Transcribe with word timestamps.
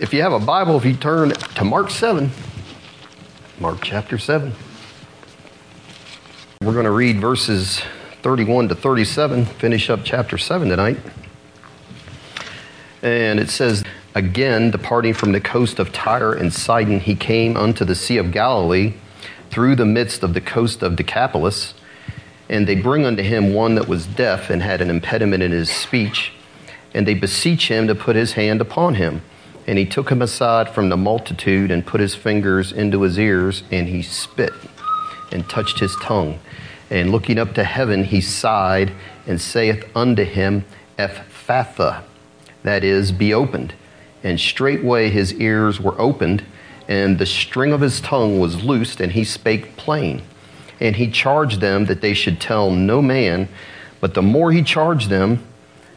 If 0.00 0.14
you 0.14 0.22
have 0.22 0.32
a 0.32 0.38
Bible, 0.38 0.76
if 0.76 0.84
you 0.84 0.94
turn 0.94 1.30
to 1.30 1.64
Mark 1.64 1.90
7, 1.90 2.30
Mark 3.58 3.78
chapter 3.82 4.16
7, 4.16 4.52
we're 6.62 6.72
going 6.72 6.84
to 6.84 6.92
read 6.92 7.20
verses 7.20 7.82
31 8.22 8.68
to 8.68 8.76
37, 8.76 9.44
finish 9.44 9.90
up 9.90 10.02
chapter 10.04 10.38
7 10.38 10.68
tonight. 10.68 10.98
And 13.02 13.40
it 13.40 13.50
says, 13.50 13.82
Again, 14.14 14.70
departing 14.70 15.14
from 15.14 15.32
the 15.32 15.40
coast 15.40 15.80
of 15.80 15.90
Tyre 15.90 16.32
and 16.32 16.52
Sidon, 16.52 17.00
he 17.00 17.16
came 17.16 17.56
unto 17.56 17.84
the 17.84 17.96
Sea 17.96 18.18
of 18.18 18.30
Galilee 18.30 18.94
through 19.50 19.74
the 19.74 19.84
midst 19.84 20.22
of 20.22 20.32
the 20.32 20.40
coast 20.40 20.80
of 20.80 20.94
Decapolis. 20.94 21.74
And 22.48 22.68
they 22.68 22.76
bring 22.76 23.04
unto 23.04 23.24
him 23.24 23.52
one 23.52 23.74
that 23.74 23.88
was 23.88 24.06
deaf 24.06 24.48
and 24.48 24.62
had 24.62 24.80
an 24.80 24.90
impediment 24.90 25.42
in 25.42 25.50
his 25.50 25.68
speech. 25.70 26.32
And 26.94 27.04
they 27.04 27.14
beseech 27.14 27.66
him 27.66 27.88
to 27.88 27.96
put 27.96 28.14
his 28.14 28.34
hand 28.34 28.60
upon 28.60 28.94
him. 28.94 29.22
And 29.68 29.76
he 29.76 29.84
took 29.84 30.10
him 30.10 30.22
aside 30.22 30.70
from 30.70 30.88
the 30.88 30.96
multitude 30.96 31.70
and 31.70 31.86
put 31.86 32.00
his 32.00 32.14
fingers 32.14 32.72
into 32.72 33.02
his 33.02 33.18
ears, 33.18 33.64
and 33.70 33.86
he 33.86 34.00
spit 34.00 34.54
and 35.30 35.46
touched 35.46 35.78
his 35.78 35.94
tongue. 35.96 36.40
And 36.88 37.12
looking 37.12 37.38
up 37.38 37.52
to 37.52 37.64
heaven, 37.64 38.04
he 38.04 38.22
sighed 38.22 38.92
and 39.26 39.38
saith 39.38 39.84
unto 39.94 40.24
him, 40.24 40.64
Ephphatha, 40.98 42.02
that 42.62 42.82
is, 42.82 43.12
be 43.12 43.34
opened. 43.34 43.74
And 44.24 44.40
straightway 44.40 45.10
his 45.10 45.34
ears 45.34 45.78
were 45.78 46.00
opened, 46.00 46.44
and 46.88 47.18
the 47.18 47.26
string 47.26 47.74
of 47.74 47.82
his 47.82 48.00
tongue 48.00 48.40
was 48.40 48.64
loosed, 48.64 49.02
and 49.02 49.12
he 49.12 49.22
spake 49.22 49.76
plain. 49.76 50.22
And 50.80 50.96
he 50.96 51.10
charged 51.10 51.60
them 51.60 51.84
that 51.84 52.00
they 52.00 52.14
should 52.14 52.40
tell 52.40 52.70
no 52.70 53.02
man, 53.02 53.50
but 54.00 54.14
the 54.14 54.22
more 54.22 54.50
he 54.50 54.62
charged 54.62 55.10
them, 55.10 55.44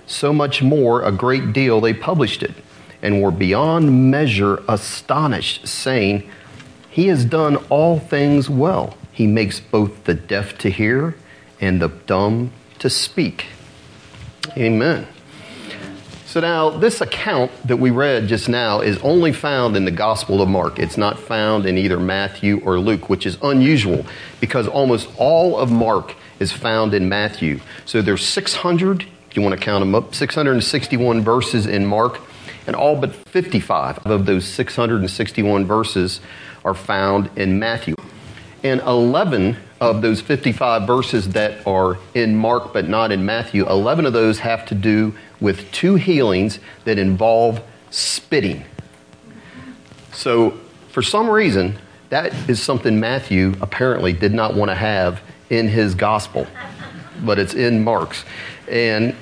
so 0.08 0.34
much 0.34 0.62
more 0.62 1.04
a 1.04 1.12
great 1.14 1.54
deal 1.54 1.80
they 1.80 1.94
published 1.94 2.44
it, 2.44 2.54
and 3.02 3.22
were 3.22 3.32
beyond 3.32 4.12
measure 4.12 4.64
astonished, 4.68 5.68
saying, 5.68 6.30
He 6.90 7.08
has 7.08 7.26
done 7.26 7.58
all 7.70 8.00
things 8.00 8.50
well. 8.50 8.98
He 9.12 9.28
makes 9.28 9.60
both 9.60 10.04
the 10.06 10.14
deaf 10.14 10.58
to 10.60 10.70
hear 10.70 11.16
and 11.60 11.82
the 11.82 11.90
dumb 11.90 12.52
to 12.80 12.90
speak. 12.90 13.46
Amen. 14.58 15.08
So 16.26 16.40
now, 16.40 16.70
this 16.70 17.02
account 17.02 17.52
that 17.68 17.76
we 17.76 17.92
read 17.92 18.30
just 18.30 18.48
now 18.48 18.80
is 18.80 18.98
only 19.00 19.34
found 19.34 19.76
in 19.76 19.84
the 19.84 19.92
Gospel 19.92 20.42
of 20.42 20.48
Mark. 20.48 20.80
It's 20.80 20.96
not 20.96 21.20
found 21.20 21.66
in 21.66 21.78
either 21.78 22.00
Matthew 22.00 22.62
or 22.64 22.80
Luke, 22.80 23.10
which 23.10 23.26
is 23.26 23.38
unusual 23.44 24.06
because 24.40 24.66
almost 24.66 25.10
all 25.18 25.58
of 25.58 25.74
Mark 25.74 26.16
is 26.40 26.54
found 26.54 26.94
in 26.94 27.10
Matthew. 27.10 27.60
So 27.86 28.02
there's 28.02 28.26
600, 28.26 29.06
if 29.30 29.36
you 29.36 29.42
want 29.42 29.60
to 29.60 29.62
count 29.62 29.82
them 29.82 29.94
up, 29.94 30.16
661 30.16 31.22
verses 31.22 31.66
in 31.66 31.86
Mark, 31.86 32.22
and 32.72 32.78
all 32.78 32.96
but 32.96 33.14
55 33.14 33.98
of 34.06 34.26
those 34.26 34.46
661 34.46 35.66
verses 35.66 36.22
are 36.64 36.74
found 36.74 37.30
in 37.36 37.60
Matthew. 37.60 37.96
And 38.64 38.80
11 38.80 39.58
of 39.82 40.02
those 40.02 40.22
55 40.22 40.88
verses 40.88 41.34
that 41.34 41.68
are 41.68 41.98
in 42.14 42.34
Mark 42.38 42.72
but 42.72 42.88
not 42.88 43.12
in 43.12 43.26
Matthew, 43.26 43.68
11 43.68 44.06
of 44.06 44.14
those 44.14 44.40
have 44.40 44.66
to 44.68 44.76
do 44.76 45.14
with 45.42 45.70
two 45.74 45.96
healings 45.96 46.60
that 46.86 46.98
involve 46.98 47.62
spitting. 47.90 48.64
So, 50.14 50.52
for 50.92 51.02
some 51.02 51.30
reason, 51.30 51.78
that 52.08 52.34
is 52.50 52.64
something 52.64 53.02
Matthew 53.02 53.56
apparently 53.60 54.14
did 54.14 54.34
not 54.34 54.56
want 54.56 54.72
to 54.72 54.76
have 54.76 55.22
in 55.50 55.68
his 55.68 55.94
gospel, 55.94 56.48
but 57.22 57.38
it's 57.38 57.54
in 57.54 57.84
Mark's. 57.84 58.24
And 58.70 59.14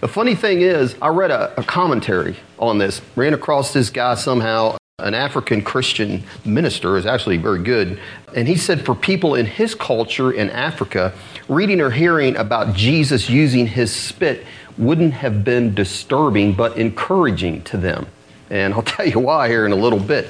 the 0.00 0.06
funny 0.06 0.36
thing 0.36 0.60
is, 0.60 0.94
I 1.02 1.08
read 1.08 1.32
a, 1.32 1.58
a 1.58 1.64
commentary 1.64 2.36
on 2.58 2.78
this, 2.78 3.00
ran 3.16 3.34
across 3.34 3.72
this 3.72 3.90
guy 3.90 4.14
somehow 4.14 4.76
an 5.00 5.14
African 5.14 5.62
Christian 5.62 6.24
minister 6.44 6.96
is 6.96 7.06
actually 7.06 7.36
very 7.36 7.62
good. 7.62 8.00
And 8.34 8.48
he 8.48 8.56
said 8.56 8.84
for 8.84 8.96
people 8.96 9.36
in 9.36 9.46
his 9.46 9.76
culture 9.76 10.32
in 10.32 10.50
Africa, 10.50 11.12
reading 11.48 11.80
or 11.80 11.90
hearing 11.90 12.34
about 12.36 12.74
Jesus 12.74 13.30
using 13.30 13.68
his 13.68 13.94
spit 13.94 14.44
wouldn't 14.76 15.12
have 15.12 15.44
been 15.44 15.72
disturbing 15.72 16.52
but 16.52 16.76
encouraging 16.76 17.62
to 17.62 17.76
them. 17.76 18.08
And 18.50 18.74
I'll 18.74 18.82
tell 18.96 19.06
you 19.06 19.20
why 19.20 19.46
here 19.46 19.66
in 19.66 19.70
a 19.70 19.76
little 19.76 20.00
bit. 20.00 20.28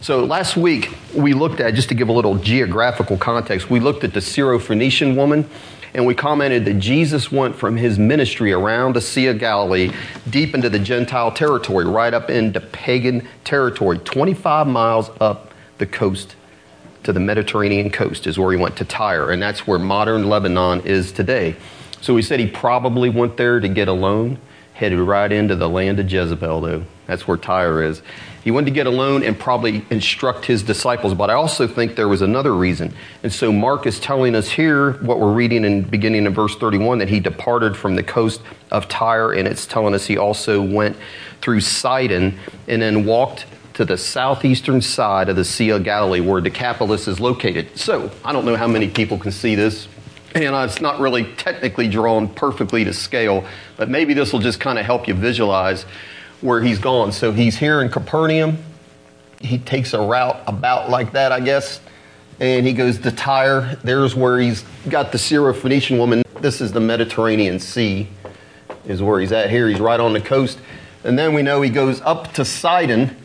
So 0.00 0.24
last 0.24 0.56
week 0.56 0.94
we 1.12 1.34
looked 1.34 1.58
at, 1.58 1.74
just 1.74 1.88
to 1.88 1.96
give 1.96 2.08
a 2.08 2.12
little 2.12 2.36
geographical 2.36 3.16
context, 3.16 3.70
we 3.70 3.80
looked 3.80 4.04
at 4.04 4.14
the 4.14 4.20
Syrophoenician 4.20 5.16
woman 5.16 5.50
and 5.96 6.04
we 6.04 6.14
commented 6.14 6.66
that 6.66 6.74
Jesus 6.74 7.32
went 7.32 7.56
from 7.56 7.74
his 7.74 7.98
ministry 7.98 8.52
around 8.52 8.94
the 8.94 9.00
Sea 9.00 9.28
of 9.28 9.38
Galilee 9.38 9.90
deep 10.28 10.54
into 10.54 10.68
the 10.68 10.78
Gentile 10.78 11.32
territory, 11.32 11.86
right 11.86 12.12
up 12.12 12.28
into 12.28 12.60
pagan 12.60 13.26
territory, 13.44 13.96
25 14.00 14.66
miles 14.66 15.10
up 15.22 15.54
the 15.78 15.86
coast 15.86 16.36
to 17.02 17.14
the 17.14 17.20
Mediterranean 17.20 17.88
coast 17.90 18.26
is 18.26 18.38
where 18.38 18.52
he 18.52 18.58
went 18.58 18.76
to 18.76 18.84
Tyre, 18.84 19.30
and 19.30 19.40
that's 19.40 19.66
where 19.66 19.78
modern 19.78 20.28
Lebanon 20.28 20.82
is 20.82 21.12
today. 21.12 21.56
So 22.02 22.12
we 22.12 22.20
said 22.20 22.40
he 22.40 22.46
probably 22.46 23.08
went 23.08 23.38
there 23.38 23.58
to 23.58 23.68
get 23.68 23.88
alone, 23.88 24.36
headed 24.76 24.98
right 24.98 25.32
into 25.32 25.56
the 25.56 25.68
land 25.68 25.98
of 25.98 26.10
Jezebel, 26.10 26.60
though. 26.60 26.84
That's 27.06 27.26
where 27.26 27.38
Tyre 27.38 27.82
is. 27.82 28.02
He 28.44 28.50
went 28.50 28.66
to 28.66 28.70
get 28.70 28.86
alone 28.86 29.22
and 29.22 29.38
probably 29.38 29.84
instruct 29.88 30.44
his 30.44 30.62
disciples, 30.62 31.14
but 31.14 31.30
I 31.30 31.32
also 31.34 31.66
think 31.66 31.96
there 31.96 32.08
was 32.08 32.20
another 32.20 32.54
reason. 32.54 32.94
And 33.22 33.32
so 33.32 33.50
Mark 33.50 33.86
is 33.86 33.98
telling 33.98 34.34
us 34.34 34.50
here 34.50 34.92
what 35.02 35.18
we're 35.18 35.32
reading 35.32 35.64
in 35.64 35.82
beginning 35.82 36.26
in 36.26 36.34
verse 36.34 36.54
31 36.56 36.98
that 36.98 37.08
he 37.08 37.20
departed 37.20 37.74
from 37.74 37.96
the 37.96 38.02
coast 38.02 38.42
of 38.70 38.86
Tyre, 38.86 39.32
and 39.32 39.48
it's 39.48 39.66
telling 39.66 39.94
us 39.94 40.06
he 40.06 40.18
also 40.18 40.62
went 40.62 40.96
through 41.40 41.60
Sidon 41.60 42.38
and 42.68 42.82
then 42.82 43.06
walked 43.06 43.46
to 43.74 43.84
the 43.86 43.96
southeastern 43.96 44.82
side 44.82 45.30
of 45.30 45.36
the 45.36 45.44
Sea 45.44 45.70
of 45.70 45.84
Galilee 45.84 46.20
where 46.20 46.42
Decapolis 46.42 47.08
is 47.08 47.18
located. 47.18 47.76
So 47.78 48.10
I 48.24 48.32
don't 48.32 48.44
know 48.44 48.56
how 48.56 48.68
many 48.68 48.88
people 48.88 49.18
can 49.18 49.32
see 49.32 49.54
this. 49.54 49.88
And 50.36 50.54
uh, 50.54 50.66
it's 50.68 50.82
not 50.82 51.00
really 51.00 51.24
technically 51.36 51.88
drawn 51.88 52.28
perfectly 52.28 52.84
to 52.84 52.92
scale, 52.92 53.46
but 53.78 53.88
maybe 53.88 54.12
this 54.12 54.34
will 54.34 54.40
just 54.40 54.60
kind 54.60 54.78
of 54.78 54.84
help 54.84 55.08
you 55.08 55.14
visualize 55.14 55.84
where 56.42 56.60
he's 56.60 56.78
gone. 56.78 57.10
So 57.12 57.32
he's 57.32 57.56
here 57.56 57.80
in 57.80 57.88
Capernaum. 57.88 58.58
He 59.40 59.56
takes 59.56 59.94
a 59.94 60.00
route 60.00 60.38
about 60.46 60.90
like 60.90 61.12
that, 61.12 61.32
I 61.32 61.40
guess, 61.40 61.80
and 62.38 62.66
he 62.66 62.74
goes 62.74 62.98
to 62.98 63.10
Tyre. 63.10 63.78
There's 63.82 64.14
where 64.14 64.38
he's 64.38 64.62
got 64.90 65.10
the 65.10 65.16
Syrophoenician 65.16 65.96
woman. 65.96 66.22
This 66.40 66.60
is 66.60 66.70
the 66.70 66.80
Mediterranean 66.80 67.58
Sea, 67.58 68.06
is 68.84 69.02
where 69.02 69.18
he's 69.20 69.32
at 69.32 69.48
here. 69.48 69.68
He's 69.68 69.80
right 69.80 69.98
on 69.98 70.12
the 70.12 70.20
coast. 70.20 70.58
And 71.02 71.18
then 71.18 71.32
we 71.32 71.40
know 71.40 71.62
he 71.62 71.70
goes 71.70 72.02
up 72.02 72.34
to 72.34 72.44
Sidon, 72.44 73.16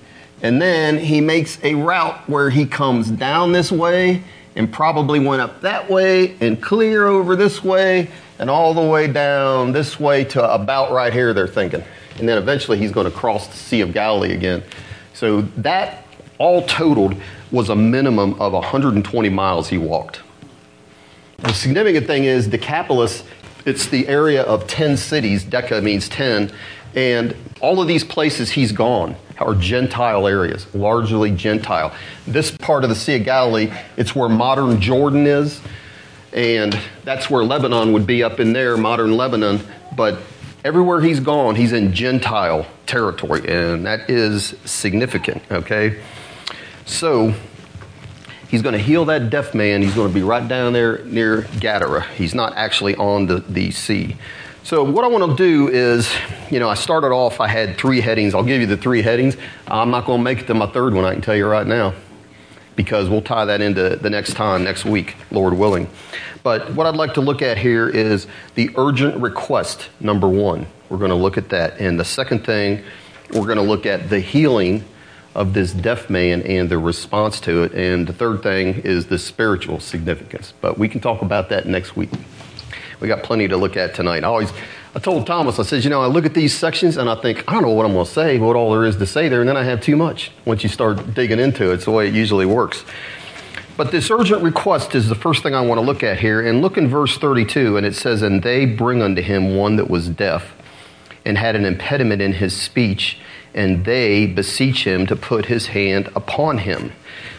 and 0.41 0.61
then 0.61 0.97
he 0.97 1.19
makes 1.19 1.61
a 1.61 1.75
route 1.75 2.29
where 2.29 2.49
he 2.49 2.65
comes 2.65 3.11
down 3.11 3.51
this 3.51 3.69
way 3.69 4.23
and 4.55 4.71
probably 4.71 5.19
went 5.19 5.41
up 5.41 5.61
that 5.61 5.89
way 5.89 6.35
and 6.39 6.61
clear 6.61 7.07
over 7.07 7.35
this 7.35 7.63
way 7.63 8.09
and 8.39 8.49
all 8.49 8.73
the 8.73 8.81
way 8.81 9.07
down 9.07 9.71
this 9.71 9.99
way 9.99 10.23
to 10.25 10.53
about 10.53 10.91
right 10.91 11.13
here, 11.13 11.33
they're 11.33 11.47
thinking 11.47 11.83
and 12.19 12.27
then 12.27 12.37
eventually 12.37 12.77
he's 12.77 12.91
going 12.91 13.05
to 13.05 13.11
cross 13.11 13.47
the 13.47 13.57
Sea 13.57 13.81
of 13.81 13.93
Galilee 13.93 14.33
again. 14.33 14.63
So 15.13 15.41
that 15.57 16.05
all 16.37 16.65
totaled 16.65 17.15
was 17.51 17.69
a 17.69 17.75
minimum 17.75 18.39
of 18.39 18.53
120 18.53 19.29
miles 19.29 19.69
he 19.69 19.77
walked. 19.77 20.21
The 21.39 21.53
significant 21.53 22.07
thing 22.07 22.25
is 22.25 22.47
Decapolis, 22.47 23.23
it's 23.65 23.87
the 23.87 24.07
area 24.07 24.43
of 24.43 24.67
10 24.67 24.97
cities. 24.97 25.43
Deca 25.43 25.83
means 25.83 26.07
10. 26.09 26.51
And 26.95 27.35
all 27.59 27.81
of 27.81 27.87
these 27.87 28.03
places 28.03 28.51
he's 28.51 28.71
gone 28.71 29.15
are 29.41 29.55
Gentile 29.55 30.27
areas, 30.27 30.65
largely 30.73 31.31
Gentile. 31.31 31.93
This 32.27 32.51
part 32.51 32.83
of 32.83 32.89
the 32.89 32.95
Sea 32.95 33.17
of 33.17 33.25
Galilee, 33.25 33.71
it's 33.97 34.15
where 34.15 34.29
modern 34.29 34.79
Jordan 34.81 35.27
is. 35.27 35.61
And 36.33 36.79
that's 37.03 37.29
where 37.29 37.43
Lebanon 37.43 37.91
would 37.91 38.07
be 38.07 38.23
up 38.23 38.39
in 38.39 38.53
there, 38.53 38.77
modern 38.77 39.17
Lebanon. 39.17 39.59
But 39.95 40.19
Everywhere 40.63 41.01
he's 41.01 41.19
gone, 41.19 41.55
he's 41.55 41.73
in 41.73 41.91
Gentile 41.91 42.67
territory, 42.85 43.41
and 43.47 43.83
that 43.87 44.11
is 44.11 44.53
significant, 44.63 45.41
okay? 45.49 45.99
So, 46.85 47.33
he's 48.47 48.61
going 48.61 48.73
to 48.73 48.79
heal 48.79 49.05
that 49.05 49.31
deaf 49.31 49.55
man. 49.55 49.81
He's 49.81 49.95
going 49.95 50.09
to 50.09 50.13
be 50.13 50.21
right 50.21 50.47
down 50.47 50.73
there 50.73 51.03
near 51.05 51.47
Gadara. 51.59 52.03
He's 52.13 52.35
not 52.35 52.55
actually 52.57 52.95
on 52.95 53.25
the, 53.25 53.39
the 53.39 53.71
sea. 53.71 54.17
So, 54.63 54.83
what 54.83 55.03
I 55.03 55.07
want 55.07 55.35
to 55.35 55.35
do 55.35 55.69
is, 55.69 56.13
you 56.51 56.59
know, 56.59 56.69
I 56.69 56.75
started 56.75 57.07
off, 57.07 57.41
I 57.41 57.47
had 57.47 57.77
three 57.77 57.99
headings. 57.99 58.35
I'll 58.35 58.43
give 58.43 58.61
you 58.61 58.67
the 58.67 58.77
three 58.77 59.01
headings. 59.01 59.35
I'm 59.67 59.89
not 59.89 60.05
going 60.05 60.19
to 60.19 60.23
make 60.23 60.41
it 60.41 60.47
to 60.47 60.53
my 60.53 60.67
third 60.67 60.93
one, 60.93 61.03
I 61.03 61.13
can 61.13 61.21
tell 61.21 61.35
you 61.35 61.47
right 61.47 61.65
now, 61.65 61.95
because 62.75 63.09
we'll 63.09 63.23
tie 63.23 63.45
that 63.45 63.59
into 63.59 63.95
the 63.95 64.09
next 64.11 64.35
time, 64.35 64.63
next 64.63 64.85
week, 64.85 65.15
Lord 65.31 65.55
willing. 65.55 65.89
But 66.43 66.73
what 66.75 66.85
I'd 66.85 66.95
like 66.95 67.15
to 67.15 67.21
look 67.21 67.41
at 67.41 67.57
here 67.57 67.89
is 67.89 68.27
the 68.53 68.69
urgent 68.75 69.19
request, 69.19 69.89
number 69.99 70.29
one. 70.29 70.67
We're 70.89 70.99
going 70.99 71.09
to 71.09 71.15
look 71.15 71.39
at 71.39 71.49
that. 71.49 71.79
And 71.79 71.99
the 71.99 72.05
second 72.05 72.45
thing, 72.45 72.83
we're 73.33 73.47
going 73.47 73.57
to 73.57 73.63
look 73.63 73.87
at 73.87 74.11
the 74.11 74.19
healing 74.19 74.83
of 75.33 75.53
this 75.53 75.73
deaf 75.73 76.07
man 76.07 76.43
and 76.43 76.69
the 76.69 76.77
response 76.77 77.39
to 77.41 77.63
it. 77.63 77.73
And 77.73 78.05
the 78.05 78.13
third 78.13 78.43
thing 78.43 78.81
is 78.83 79.07
the 79.07 79.17
spiritual 79.17 79.79
significance. 79.79 80.53
But 80.61 80.77
we 80.77 80.87
can 80.87 81.01
talk 81.01 81.23
about 81.23 81.49
that 81.49 81.65
next 81.65 81.95
week. 81.95 82.11
We 83.01 83.07
got 83.07 83.23
plenty 83.23 83.47
to 83.47 83.57
look 83.57 83.75
at 83.75 83.95
tonight. 83.95 84.23
I 84.23 84.27
always, 84.27 84.53
I 84.95 84.99
told 84.99 85.25
Thomas, 85.25 85.59
I 85.59 85.63
said, 85.63 85.83
you 85.83 85.89
know, 85.89 86.01
I 86.01 86.05
look 86.05 86.25
at 86.25 86.35
these 86.35 86.53
sections 86.53 86.97
and 86.97 87.09
I 87.09 87.15
think, 87.15 87.43
I 87.47 87.53
don't 87.53 87.63
know 87.63 87.71
what 87.71 87.85
I'm 87.85 87.93
going 87.93 88.05
to 88.05 88.11
say, 88.11 88.37
what 88.37 88.55
all 88.55 88.71
there 88.71 88.85
is 88.85 88.95
to 88.97 89.05
say 89.07 89.27
there, 89.27 89.39
and 89.41 89.49
then 89.49 89.57
I 89.57 89.63
have 89.63 89.81
too 89.81 89.95
much 89.95 90.31
once 90.45 90.63
you 90.63 90.69
start 90.69 91.13
digging 91.15 91.39
into 91.39 91.71
it. 91.71 91.75
It's 91.75 91.85
the 91.85 91.91
way 91.91 92.07
it 92.07 92.13
usually 92.13 92.45
works. 92.45 92.85
But 93.75 93.91
this 93.91 94.11
urgent 94.11 94.43
request 94.43 94.93
is 94.93 95.09
the 95.09 95.15
first 95.15 95.41
thing 95.41 95.55
I 95.55 95.61
want 95.61 95.79
to 95.79 95.85
look 95.85 96.03
at 96.03 96.19
here. 96.19 96.45
And 96.45 96.61
look 96.61 96.77
in 96.77 96.87
verse 96.87 97.17
32, 97.17 97.77
and 97.77 97.85
it 97.85 97.95
says, 97.95 98.21
And 98.21 98.43
they 98.43 98.65
bring 98.67 99.01
unto 99.01 99.23
him 99.23 99.55
one 99.55 99.77
that 99.77 99.89
was 99.89 100.07
deaf 100.07 100.53
and 101.25 101.37
had 101.37 101.55
an 101.55 101.65
impediment 101.65 102.21
in 102.21 102.33
his 102.33 102.55
speech, 102.55 103.17
and 103.55 103.83
they 103.85 104.27
beseech 104.27 104.85
him 104.85 105.07
to 105.07 105.15
put 105.15 105.45
his 105.45 105.67
hand 105.67 106.09
upon 106.15 106.59
him. 106.59 106.91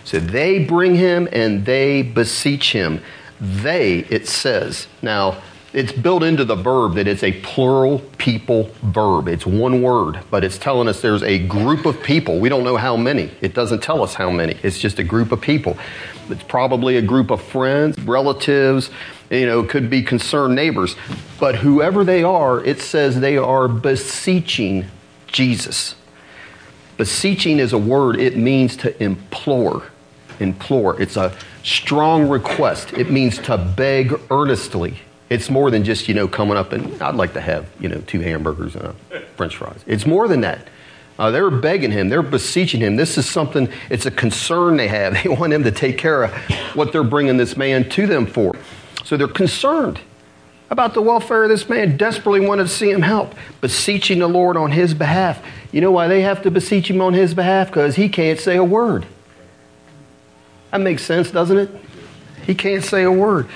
So 0.05 0.19
they 0.19 0.65
bring 0.65 0.97
him 0.97 1.29
and 1.33 1.65
they 1.65 2.03
beseech 2.03 2.73
him. 2.73 3.01
They, 3.41 4.01
it 4.11 4.29
says. 4.29 4.87
Now, 5.01 5.43
it's 5.73 5.93
built 5.93 6.23
into 6.23 6.45
the 6.45 6.55
verb 6.55 6.95
that 6.95 7.09
it's 7.09 7.23
a 7.23 7.33
plural 7.41 8.01
people 8.19 8.71
verb. 8.83 9.27
It's 9.27 9.47
one 9.47 9.81
word, 9.81 10.21
but 10.31 10.45
it's 10.45 10.59
telling 10.59 10.87
us 10.87 11.01
there's 11.01 11.23
a 11.23 11.39
group 11.39 11.87
of 11.87 12.03
people. 12.03 12.39
We 12.41 12.51
don't 12.51 12.65
know 12.65 12.77
how 12.77 12.97
many. 12.97 13.31
It 13.41 13.55
doesn't 13.55 13.83
tell 13.83 14.03
us 14.03 14.15
how 14.15 14.31
many. 14.31 14.57
It's 14.63 14.79
just 14.79 14.99
a 14.99 15.05
group 15.05 15.33
of 15.33 15.41
people. 15.41 15.79
It's 16.29 16.43
probably 16.43 16.99
a 16.99 17.03
group 17.03 17.31
of 17.31 17.43
friends, 17.43 17.99
relatives, 18.01 18.91
you 19.31 19.47
know, 19.47 19.65
could 19.65 19.89
be 19.89 20.03
concerned 20.03 20.55
neighbors. 20.55 20.95
But 21.41 21.57
whoever 21.57 22.05
they 22.05 22.23
are, 22.23 22.63
it 22.63 22.81
says 22.81 23.21
they 23.21 23.39
are 23.39 23.67
beseeching 23.67 24.87
Jesus. 25.27 25.95
Beseeching 26.99 27.59
is 27.59 27.73
a 27.73 27.79
word, 27.79 28.17
it 28.17 28.37
means 28.37 28.77
to 28.79 29.03
implore. 29.03 29.85
Implore. 30.39 31.01
It's 31.01 31.17
a 31.17 31.35
strong 31.63 32.29
request. 32.29 32.93
It 32.93 33.11
means 33.11 33.39
to 33.39 33.57
beg 33.57 34.21
earnestly. 34.31 34.99
It's 35.33 35.49
more 35.49 35.71
than 35.71 35.83
just, 35.83 36.09
you 36.09 36.15
know, 36.15 36.29
coming 36.29 36.59
up 36.59 36.73
and 36.73 37.01
I'd 37.01 37.15
like 37.15 37.33
to 37.33 37.41
have, 37.41 37.67
you 37.81 37.89
know, 37.89 38.03
two 38.07 38.21
hamburgers 38.21 38.77
and 38.77 38.95
a 39.13 39.21
french 39.37 39.57
fries. 39.57 39.83
It's 39.87 40.05
more 40.05 40.29
than 40.29 40.43
that. 40.43 40.69
Uh, 41.19 41.31
they're 41.31 41.51
begging 41.51 41.91
him, 41.91 42.11
they're 42.11 42.23
beseeching 42.23 42.81
him. 42.81 42.97
This 42.97 43.17
is 43.17 43.29
something, 43.29 43.69
it's 43.89 44.05
a 44.05 44.11
concern 44.11 44.77
they 44.77 44.89
have. 44.89 45.15
They 45.23 45.29
want 45.31 45.53
him 45.53 45.63
to 45.65 45.71
take 45.71 45.97
care 45.97 46.25
of 46.25 46.33
what 46.75 46.93
they're 46.93 47.05
bringing 47.05 47.39
this 47.39 47.57
man 47.57 47.89
to 47.91 48.07
them 48.07 48.27
for. 48.27 48.55
So 49.05 49.17
they're 49.17 49.27
concerned 49.27 50.01
about 50.69 50.93
the 50.95 51.03
welfare 51.03 51.45
of 51.45 51.49
this 51.49 51.69
man, 51.69 51.97
desperately 51.97 52.41
wanted 52.41 52.65
to 52.65 52.69
see 52.69 52.91
him 52.91 53.03
help, 53.03 53.35
beseeching 53.61 54.19
the 54.19 54.29
Lord 54.29 54.57
on 54.57 54.71
his 54.71 54.93
behalf. 54.95 55.43
You 55.71 55.81
know 55.81 55.93
why 55.93 56.09
they 56.09 56.23
have 56.23 56.43
to 56.43 56.51
beseech 56.51 56.91
him 56.91 57.01
on 57.01 57.15
his 57.15 57.35
behalf? 57.35 57.69
Because 57.69 57.97
he 57.97 58.09
can't 58.09 58.39
say 58.39 58.57
a 58.57 58.65
word. 58.65 59.07
That 60.71 60.81
makes 60.81 61.03
sense, 61.03 61.31
doesn't 61.31 61.57
it? 61.57 61.71
He 62.45 62.55
can't 62.55 62.83
say 62.83 63.05
a 63.05 63.13
word. 63.13 63.49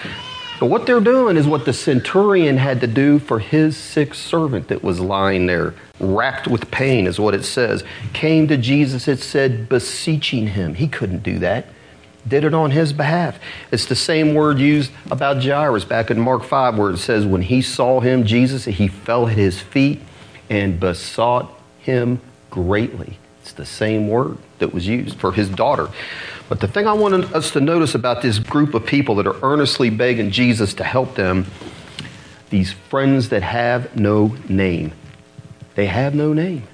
But 0.59 0.67
what 0.67 0.87
they're 0.87 1.01
doing 1.01 1.37
is 1.37 1.47
what 1.47 1.67
the 1.67 1.73
centurion 1.73 2.57
had 2.57 2.81
to 2.81 2.87
do 2.87 3.19
for 3.19 3.39
his 3.39 3.77
sick 3.77 4.15
servant 4.15 4.69
that 4.69 4.83
was 4.83 5.01
lying 5.01 5.47
there, 5.47 5.75
racked 6.01 6.49
with 6.49 6.71
pain, 6.71 7.07
is 7.07 7.21
what 7.21 7.35
it 7.35 7.45
says. 7.45 7.85
Came 8.15 8.49
to 8.49 8.57
Jesus, 8.57 9.07
it 9.07 9.21
said, 9.21 9.69
beseeching 9.69 10.49
him. 10.49 10.75
He 10.75 10.89
couldn't 10.89 11.23
do 11.23 11.39
that. 11.41 11.67
Did 12.27 12.45
it 12.45 12.55
on 12.55 12.71
his 12.71 12.93
behalf. 12.93 13.39
It's 13.71 13.87
the 13.87 13.95
same 13.95 14.35
word 14.35 14.59
used 14.59 14.91
about 15.11 15.45
Jairus 15.45 15.85
back 15.85 16.11
in 16.11 16.19
Mark 16.19 16.43
5, 16.43 16.79
where 16.79 16.91
it 16.91 16.99
says, 16.99 17.27
when 17.27 17.43
he 17.43 17.61
saw 17.61 18.01
him, 18.01 18.25
Jesus, 18.25 18.65
he 18.65 18.89
fell 18.89 19.29
at 19.29 19.37
his 19.37 19.61
feet 19.61 20.01
and 20.49 20.81
besought 20.81 21.53
him 21.79 22.21
greatly. 22.51 23.19
It's 23.47 23.53
the 23.53 23.65
same 23.65 24.09
word 24.09 24.39
that 24.59 24.75
was 24.75 24.89
used 24.89 25.21
for 25.21 25.31
his 25.31 25.49
daughter. 25.49 25.89
But 26.49 26.59
the 26.59 26.67
thing 26.67 26.89
I 26.89 26.95
want 26.95 27.33
us 27.33 27.53
to 27.53 27.61
notice 27.61 27.95
about 27.95 28.21
this 28.21 28.41
group 28.41 28.75
of 28.75 28.85
people 28.85 29.15
that 29.15 29.27
are 29.29 29.37
earnestly 29.41 29.89
begging 29.89 30.33
Jesus 30.33 30.75
to 30.75 30.83
help 30.83 31.15
them, 31.15 31.47
these 32.51 32.73
friends 32.73 33.29
that 33.29 33.45
have 33.45 33.95
no 33.95 34.35
name. 34.49 34.91
They 35.77 35.87
have 35.87 36.13
no 36.13 36.33
name. 36.33 36.65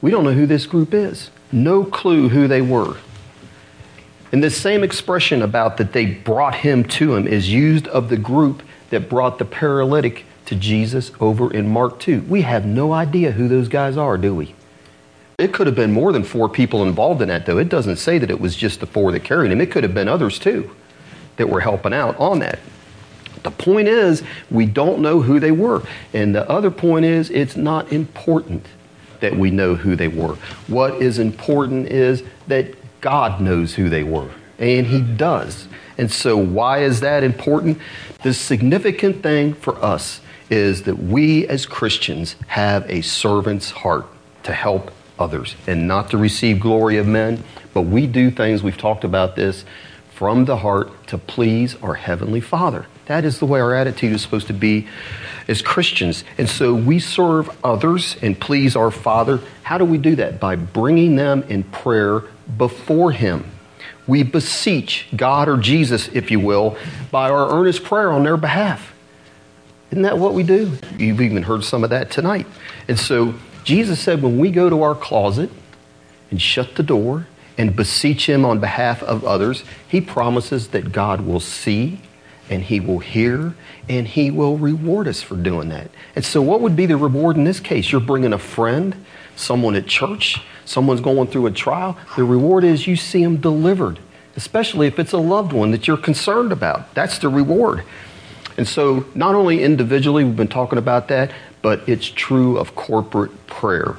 We 0.00 0.12
don't 0.12 0.22
know 0.22 0.32
who 0.32 0.46
this 0.46 0.66
group 0.66 0.94
is. 0.94 1.30
No 1.50 1.82
clue 1.84 2.28
who 2.28 2.46
they 2.46 2.62
were. 2.62 2.98
And 4.30 4.40
this 4.40 4.56
same 4.56 4.84
expression 4.84 5.42
about 5.42 5.78
that 5.78 5.92
they 5.92 6.06
brought 6.06 6.54
him 6.54 6.84
to 6.90 7.16
him 7.16 7.26
is 7.26 7.52
used 7.52 7.88
of 7.88 8.08
the 8.08 8.16
group 8.16 8.62
that 8.90 9.08
brought 9.08 9.40
the 9.40 9.44
paralytic 9.44 10.26
to 10.46 10.54
Jesus 10.54 11.10
over 11.18 11.52
in 11.52 11.68
Mark 11.68 11.98
2. 11.98 12.20
We 12.28 12.42
have 12.42 12.64
no 12.64 12.92
idea 12.92 13.32
who 13.32 13.48
those 13.48 13.66
guys 13.66 13.96
are, 13.96 14.16
do 14.16 14.32
we? 14.32 14.54
It 15.40 15.54
could 15.54 15.66
have 15.66 15.76
been 15.76 15.92
more 15.92 16.12
than 16.12 16.22
four 16.22 16.48
people 16.48 16.82
involved 16.82 17.22
in 17.22 17.28
that, 17.28 17.46
though. 17.46 17.58
It 17.58 17.68
doesn't 17.68 17.96
say 17.96 18.18
that 18.18 18.30
it 18.30 18.40
was 18.40 18.54
just 18.54 18.80
the 18.80 18.86
four 18.86 19.10
that 19.12 19.20
carried 19.20 19.50
him. 19.50 19.60
It 19.60 19.70
could 19.70 19.82
have 19.82 19.94
been 19.94 20.08
others, 20.08 20.38
too, 20.38 20.70
that 21.36 21.48
were 21.48 21.60
helping 21.60 21.94
out 21.94 22.18
on 22.18 22.40
that. 22.40 22.58
The 23.42 23.50
point 23.50 23.88
is, 23.88 24.22
we 24.50 24.66
don't 24.66 25.00
know 25.00 25.22
who 25.22 25.40
they 25.40 25.50
were. 25.50 25.82
And 26.12 26.34
the 26.34 26.48
other 26.48 26.70
point 26.70 27.06
is, 27.06 27.30
it's 27.30 27.56
not 27.56 27.90
important 27.92 28.66
that 29.20 29.36
we 29.36 29.50
know 29.50 29.74
who 29.74 29.96
they 29.96 30.08
were. 30.08 30.34
What 30.66 31.00
is 31.00 31.18
important 31.18 31.88
is 31.88 32.22
that 32.48 32.74
God 33.00 33.40
knows 33.40 33.74
who 33.74 33.88
they 33.88 34.02
were, 34.02 34.30
and 34.58 34.86
He 34.86 35.00
does. 35.00 35.68
And 35.96 36.10
so, 36.10 36.36
why 36.36 36.82
is 36.82 37.00
that 37.00 37.22
important? 37.22 37.78
The 38.22 38.34
significant 38.34 39.22
thing 39.22 39.54
for 39.54 39.82
us 39.82 40.20
is 40.50 40.82
that 40.82 40.96
we 40.96 41.46
as 41.48 41.64
Christians 41.64 42.36
have 42.48 42.88
a 42.90 43.00
servant's 43.02 43.70
heart 43.70 44.06
to 44.42 44.52
help 44.52 44.90
others 45.20 45.54
and 45.66 45.86
not 45.86 46.10
to 46.10 46.18
receive 46.18 46.60
glory 46.60 46.96
of 46.96 47.06
men, 47.06 47.42
but 47.74 47.82
we 47.82 48.06
do 48.06 48.30
things, 48.30 48.62
we've 48.62 48.78
talked 48.78 49.04
about 49.04 49.36
this, 49.36 49.64
from 50.14 50.44
the 50.44 50.58
heart 50.58 51.06
to 51.06 51.16
please 51.16 51.76
our 51.82 51.94
Heavenly 51.94 52.40
Father. 52.40 52.86
That 53.06 53.24
is 53.24 53.38
the 53.38 53.46
way 53.46 53.60
our 53.60 53.74
attitude 53.74 54.12
is 54.12 54.22
supposed 54.22 54.48
to 54.48 54.52
be 54.52 54.86
as 55.48 55.62
Christians. 55.62 56.24
And 56.38 56.48
so 56.48 56.74
we 56.74 56.98
serve 57.00 57.50
others 57.64 58.16
and 58.22 58.38
please 58.38 58.76
our 58.76 58.90
Father. 58.90 59.40
How 59.62 59.78
do 59.78 59.84
we 59.84 59.98
do 59.98 60.16
that? 60.16 60.38
By 60.38 60.56
bringing 60.56 61.16
them 61.16 61.42
in 61.44 61.64
prayer 61.64 62.20
before 62.56 63.12
Him. 63.12 63.44
We 64.06 64.22
beseech 64.22 65.06
God 65.16 65.48
or 65.48 65.56
Jesus, 65.56 66.08
if 66.08 66.30
you 66.30 66.38
will, 66.38 66.76
by 67.10 67.30
our 67.30 67.50
earnest 67.58 67.84
prayer 67.84 68.12
on 68.12 68.22
their 68.22 68.36
behalf. 68.36 68.92
Isn't 69.90 70.02
that 70.02 70.18
what 70.18 70.34
we 70.34 70.42
do? 70.42 70.72
You've 70.98 71.20
even 71.20 71.42
heard 71.42 71.64
some 71.64 71.82
of 71.82 71.90
that 71.90 72.10
tonight. 72.10 72.46
And 72.88 72.98
so 72.98 73.34
Jesus 73.70 74.00
said 74.00 74.20
when 74.20 74.36
we 74.36 74.50
go 74.50 74.68
to 74.68 74.82
our 74.82 74.96
closet 74.96 75.48
and 76.28 76.42
shut 76.42 76.74
the 76.74 76.82
door 76.82 77.28
and 77.56 77.76
beseech 77.76 78.28
Him 78.28 78.44
on 78.44 78.58
behalf 78.58 79.00
of 79.00 79.24
others, 79.24 79.62
He 79.86 80.00
promises 80.00 80.70
that 80.70 80.90
God 80.90 81.20
will 81.20 81.38
see 81.38 82.00
and 82.48 82.64
He 82.64 82.80
will 82.80 82.98
hear 82.98 83.54
and 83.88 84.08
He 84.08 84.32
will 84.32 84.56
reward 84.56 85.06
us 85.06 85.22
for 85.22 85.36
doing 85.36 85.68
that. 85.68 85.88
And 86.16 86.24
so, 86.24 86.42
what 86.42 86.60
would 86.62 86.74
be 86.74 86.86
the 86.86 86.96
reward 86.96 87.36
in 87.36 87.44
this 87.44 87.60
case? 87.60 87.92
You're 87.92 88.00
bringing 88.00 88.32
a 88.32 88.40
friend, 88.40 88.96
someone 89.36 89.76
at 89.76 89.86
church, 89.86 90.42
someone's 90.64 91.00
going 91.00 91.28
through 91.28 91.46
a 91.46 91.52
trial. 91.52 91.96
The 92.16 92.24
reward 92.24 92.64
is 92.64 92.88
you 92.88 92.96
see 92.96 93.22
them 93.22 93.36
delivered, 93.36 94.00
especially 94.34 94.88
if 94.88 94.98
it's 94.98 95.12
a 95.12 95.18
loved 95.18 95.52
one 95.52 95.70
that 95.70 95.86
you're 95.86 95.96
concerned 95.96 96.50
about. 96.50 96.92
That's 96.96 97.20
the 97.20 97.28
reward. 97.28 97.84
And 98.56 98.66
so, 98.66 99.06
not 99.14 99.36
only 99.36 99.62
individually, 99.62 100.24
we've 100.24 100.34
been 100.34 100.48
talking 100.48 100.78
about 100.78 101.06
that, 101.06 101.30
but 101.62 101.88
it's 101.88 102.06
true 102.06 102.58
of 102.58 102.74
corporate 102.74 103.46
prayer. 103.46 103.96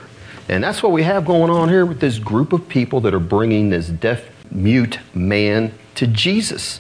And 0.50 0.64
that's 0.64 0.84
what 0.84 0.92
we 0.92 1.04
have 1.04 1.26
going 1.26 1.50
on 1.50 1.70
here 1.70 1.86
with 1.86 2.00
this 2.00 2.20
group 2.20 2.54
of 2.54 2.68
people 2.68 3.02
that 3.02 3.14
are 3.14 3.20
bringing 3.20 3.70
this 3.70 3.88
deaf, 3.88 4.30
mute 4.52 5.00
man 5.14 5.74
to 5.96 6.08
Jesus. 6.08 6.80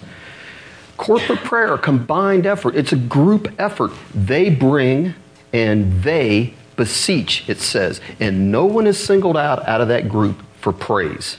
Corporate 0.97 1.39
prayer, 1.39 1.77
combined 1.77 2.45
effort, 2.45 2.75
it's 2.75 2.91
a 2.91 2.97
group 2.97 3.47
effort. 3.57 3.91
They 4.13 4.49
bring 4.49 5.15
and 5.53 6.03
they 6.03 6.53
beseech, 6.75 7.47
it 7.49 7.59
says. 7.59 8.01
And 8.19 8.51
no 8.51 8.65
one 8.65 8.87
is 8.87 9.03
singled 9.03 9.37
out 9.37 9.67
out 9.67 9.81
of 9.81 9.87
that 9.87 10.09
group 10.09 10.41
for 10.59 10.73
praise. 10.73 11.37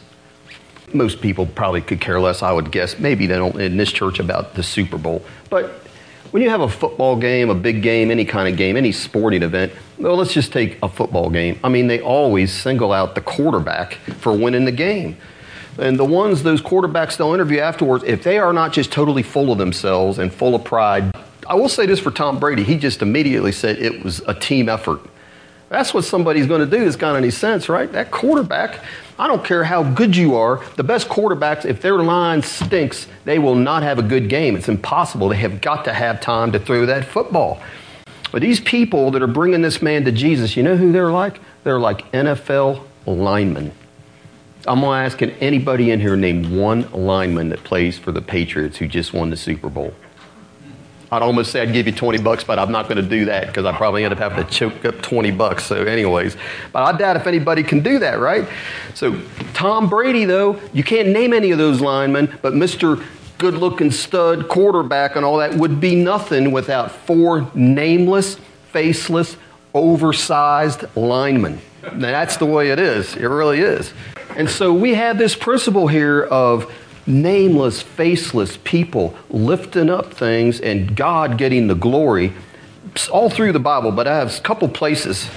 Most 0.92 1.20
people 1.20 1.46
probably 1.46 1.80
could 1.80 2.00
care 2.00 2.20
less, 2.20 2.42
I 2.42 2.52
would 2.52 2.70
guess. 2.70 2.98
Maybe 2.98 3.26
they 3.26 3.36
don't 3.36 3.60
in 3.60 3.76
this 3.76 3.92
church 3.92 4.18
about 4.18 4.54
the 4.54 4.62
Super 4.62 4.98
Bowl. 4.98 5.24
But 5.48 5.81
when 6.32 6.42
you 6.42 6.48
have 6.48 6.62
a 6.62 6.68
football 6.68 7.14
game, 7.14 7.50
a 7.50 7.54
big 7.54 7.82
game, 7.82 8.10
any 8.10 8.24
kind 8.24 8.48
of 8.48 8.56
game, 8.56 8.76
any 8.76 8.90
sporting 8.90 9.42
event, 9.42 9.70
well, 9.98 10.16
let's 10.16 10.32
just 10.32 10.50
take 10.50 10.78
a 10.82 10.88
football 10.88 11.28
game. 11.28 11.60
I 11.62 11.68
mean, 11.68 11.86
they 11.86 12.00
always 12.00 12.50
single 12.50 12.90
out 12.90 13.14
the 13.14 13.20
quarterback 13.20 13.94
for 14.18 14.36
winning 14.36 14.64
the 14.64 14.72
game. 14.72 15.18
And 15.78 15.98
the 15.98 16.06
ones, 16.06 16.42
those 16.42 16.62
quarterbacks 16.62 17.18
they'll 17.18 17.34
interview 17.34 17.60
afterwards, 17.60 18.02
if 18.04 18.22
they 18.22 18.38
are 18.38 18.52
not 18.52 18.72
just 18.72 18.90
totally 18.90 19.22
full 19.22 19.52
of 19.52 19.58
themselves 19.58 20.18
and 20.18 20.32
full 20.32 20.54
of 20.54 20.64
pride, 20.64 21.14
I 21.46 21.54
will 21.54 21.68
say 21.68 21.84
this 21.84 22.00
for 22.00 22.10
Tom 22.10 22.38
Brady. 22.38 22.62
He 22.62 22.78
just 22.78 23.02
immediately 23.02 23.52
said 23.52 23.78
it 23.78 24.02
was 24.02 24.20
a 24.26 24.34
team 24.34 24.70
effort. 24.70 25.00
That's 25.72 25.94
what 25.94 26.04
somebody's 26.04 26.46
going 26.46 26.60
to 26.60 26.66
do 26.66 26.84
that's 26.84 26.96
got 26.96 27.16
any 27.16 27.30
sense, 27.30 27.70
right? 27.70 27.90
That 27.90 28.10
quarterback, 28.10 28.80
I 29.18 29.26
don't 29.26 29.42
care 29.42 29.64
how 29.64 29.82
good 29.82 30.14
you 30.14 30.36
are, 30.36 30.62
the 30.76 30.84
best 30.84 31.08
quarterbacks, 31.08 31.64
if 31.64 31.80
their 31.80 31.96
line 32.02 32.42
stinks, 32.42 33.06
they 33.24 33.38
will 33.38 33.54
not 33.54 33.82
have 33.82 33.98
a 33.98 34.02
good 34.02 34.28
game. 34.28 34.54
It's 34.54 34.68
impossible. 34.68 35.30
They 35.30 35.36
have 35.36 35.62
got 35.62 35.86
to 35.86 35.94
have 35.94 36.20
time 36.20 36.52
to 36.52 36.58
throw 36.58 36.84
that 36.84 37.06
football. 37.06 37.58
But 38.30 38.42
these 38.42 38.60
people 38.60 39.12
that 39.12 39.22
are 39.22 39.26
bringing 39.26 39.62
this 39.62 39.80
man 39.80 40.04
to 40.04 40.12
Jesus, 40.12 40.58
you 40.58 40.62
know 40.62 40.76
who 40.76 40.92
they're 40.92 41.10
like? 41.10 41.40
They're 41.64 41.80
like 41.80 42.12
NFL 42.12 42.84
linemen. 43.06 43.72
I'm 44.68 44.80
going 44.80 45.00
to 45.00 45.06
ask 45.06 45.16
can 45.16 45.30
anybody 45.30 45.90
in 45.90 46.00
here 46.00 46.16
name 46.16 46.54
one 46.54 46.86
lineman 46.92 47.48
that 47.48 47.64
plays 47.64 47.98
for 47.98 48.12
the 48.12 48.20
Patriots 48.20 48.76
who 48.76 48.86
just 48.86 49.14
won 49.14 49.30
the 49.30 49.38
Super 49.38 49.70
Bowl? 49.70 49.94
I'd 51.12 51.20
almost 51.20 51.52
say 51.52 51.60
I'd 51.60 51.74
give 51.74 51.86
you 51.86 51.92
20 51.92 52.22
bucks, 52.22 52.42
but 52.42 52.58
I'm 52.58 52.72
not 52.72 52.88
going 52.88 52.96
to 52.96 53.06
do 53.06 53.26
that 53.26 53.48
because 53.48 53.66
I 53.66 53.76
probably 53.76 54.02
end 54.02 54.14
up 54.14 54.18
having 54.18 54.42
to 54.42 54.50
choke 54.50 54.82
up 54.86 55.02
20 55.02 55.30
bucks. 55.32 55.62
So, 55.62 55.82
anyways, 55.84 56.38
but 56.72 56.82
I 56.82 56.96
doubt 56.96 57.16
if 57.16 57.26
anybody 57.26 57.62
can 57.62 57.80
do 57.80 57.98
that, 57.98 58.18
right? 58.18 58.48
So, 58.94 59.20
Tom 59.52 59.90
Brady, 59.90 60.24
though, 60.24 60.58
you 60.72 60.82
can't 60.82 61.08
name 61.08 61.34
any 61.34 61.50
of 61.50 61.58
those 61.58 61.82
linemen, 61.82 62.38
but 62.40 62.54
Mr. 62.54 63.04
Good 63.36 63.54
looking 63.54 63.90
stud 63.90 64.48
quarterback 64.48 65.14
and 65.14 65.24
all 65.24 65.36
that 65.36 65.54
would 65.54 65.80
be 65.80 65.96
nothing 65.96 66.50
without 66.50 66.90
four 66.90 67.50
nameless, 67.54 68.38
faceless, 68.70 69.36
oversized 69.74 70.84
linemen. 70.96 71.60
That's 71.92 72.38
the 72.38 72.46
way 72.46 72.70
it 72.70 72.78
is. 72.78 73.16
It 73.16 73.26
really 73.26 73.60
is. 73.60 73.92
And 74.36 74.48
so 74.48 74.72
we 74.72 74.94
have 74.94 75.18
this 75.18 75.34
principle 75.34 75.88
here 75.88 76.22
of 76.22 76.72
nameless, 77.06 77.82
faceless 77.82 78.58
people 78.58 79.16
lifting 79.30 79.90
up 79.90 80.14
things 80.14 80.60
and 80.60 80.96
God 80.96 81.38
getting 81.38 81.66
the 81.66 81.74
glory 81.74 82.32
all 83.10 83.30
through 83.30 83.52
the 83.52 83.60
Bible, 83.60 83.92
but 83.92 84.06
I 84.06 84.16
have 84.16 84.36
a 84.36 84.40
couple 84.40 84.68
places 84.68 85.28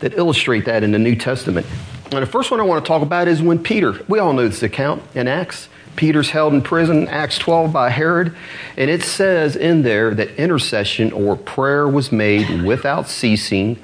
that 0.00 0.14
illustrate 0.14 0.64
that 0.66 0.82
in 0.82 0.92
the 0.92 0.98
New 0.98 1.16
Testament. 1.16 1.66
And 2.10 2.22
the 2.22 2.26
first 2.26 2.50
one 2.50 2.60
I 2.60 2.62
want 2.62 2.84
to 2.84 2.88
talk 2.88 3.02
about 3.02 3.28
is 3.28 3.42
when 3.42 3.58
Peter, 3.58 4.00
we 4.08 4.18
all 4.18 4.32
know 4.32 4.46
this 4.48 4.62
account 4.62 5.02
in 5.14 5.28
Acts. 5.28 5.68
Peter's 5.96 6.30
held 6.30 6.54
in 6.54 6.62
prison, 6.62 7.08
Acts 7.08 7.38
12, 7.38 7.72
by 7.72 7.90
Herod. 7.90 8.34
And 8.76 8.88
it 8.88 9.02
says 9.02 9.56
in 9.56 9.82
there 9.82 10.14
that 10.14 10.36
intercession 10.36 11.12
or 11.12 11.36
prayer 11.36 11.88
was 11.88 12.12
made 12.12 12.62
without 12.62 13.08
ceasing 13.08 13.78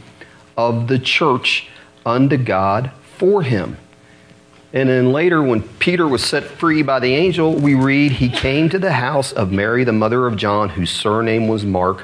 of 0.56 0.86
the 0.86 0.98
church 0.98 1.68
unto 2.06 2.36
God 2.36 2.92
for 3.18 3.42
him. 3.42 3.76
And 4.74 4.88
then 4.88 5.12
later, 5.12 5.40
when 5.40 5.62
Peter 5.62 6.06
was 6.06 6.24
set 6.24 6.42
free 6.42 6.82
by 6.82 6.98
the 6.98 7.14
angel, 7.14 7.54
we 7.54 7.76
read, 7.76 8.10
He 8.10 8.28
came 8.28 8.68
to 8.70 8.78
the 8.78 8.92
house 8.92 9.32
of 9.32 9.52
Mary, 9.52 9.84
the 9.84 9.92
mother 9.92 10.26
of 10.26 10.36
John, 10.36 10.68
whose 10.70 10.90
surname 10.90 11.46
was 11.46 11.64
Mark, 11.64 12.00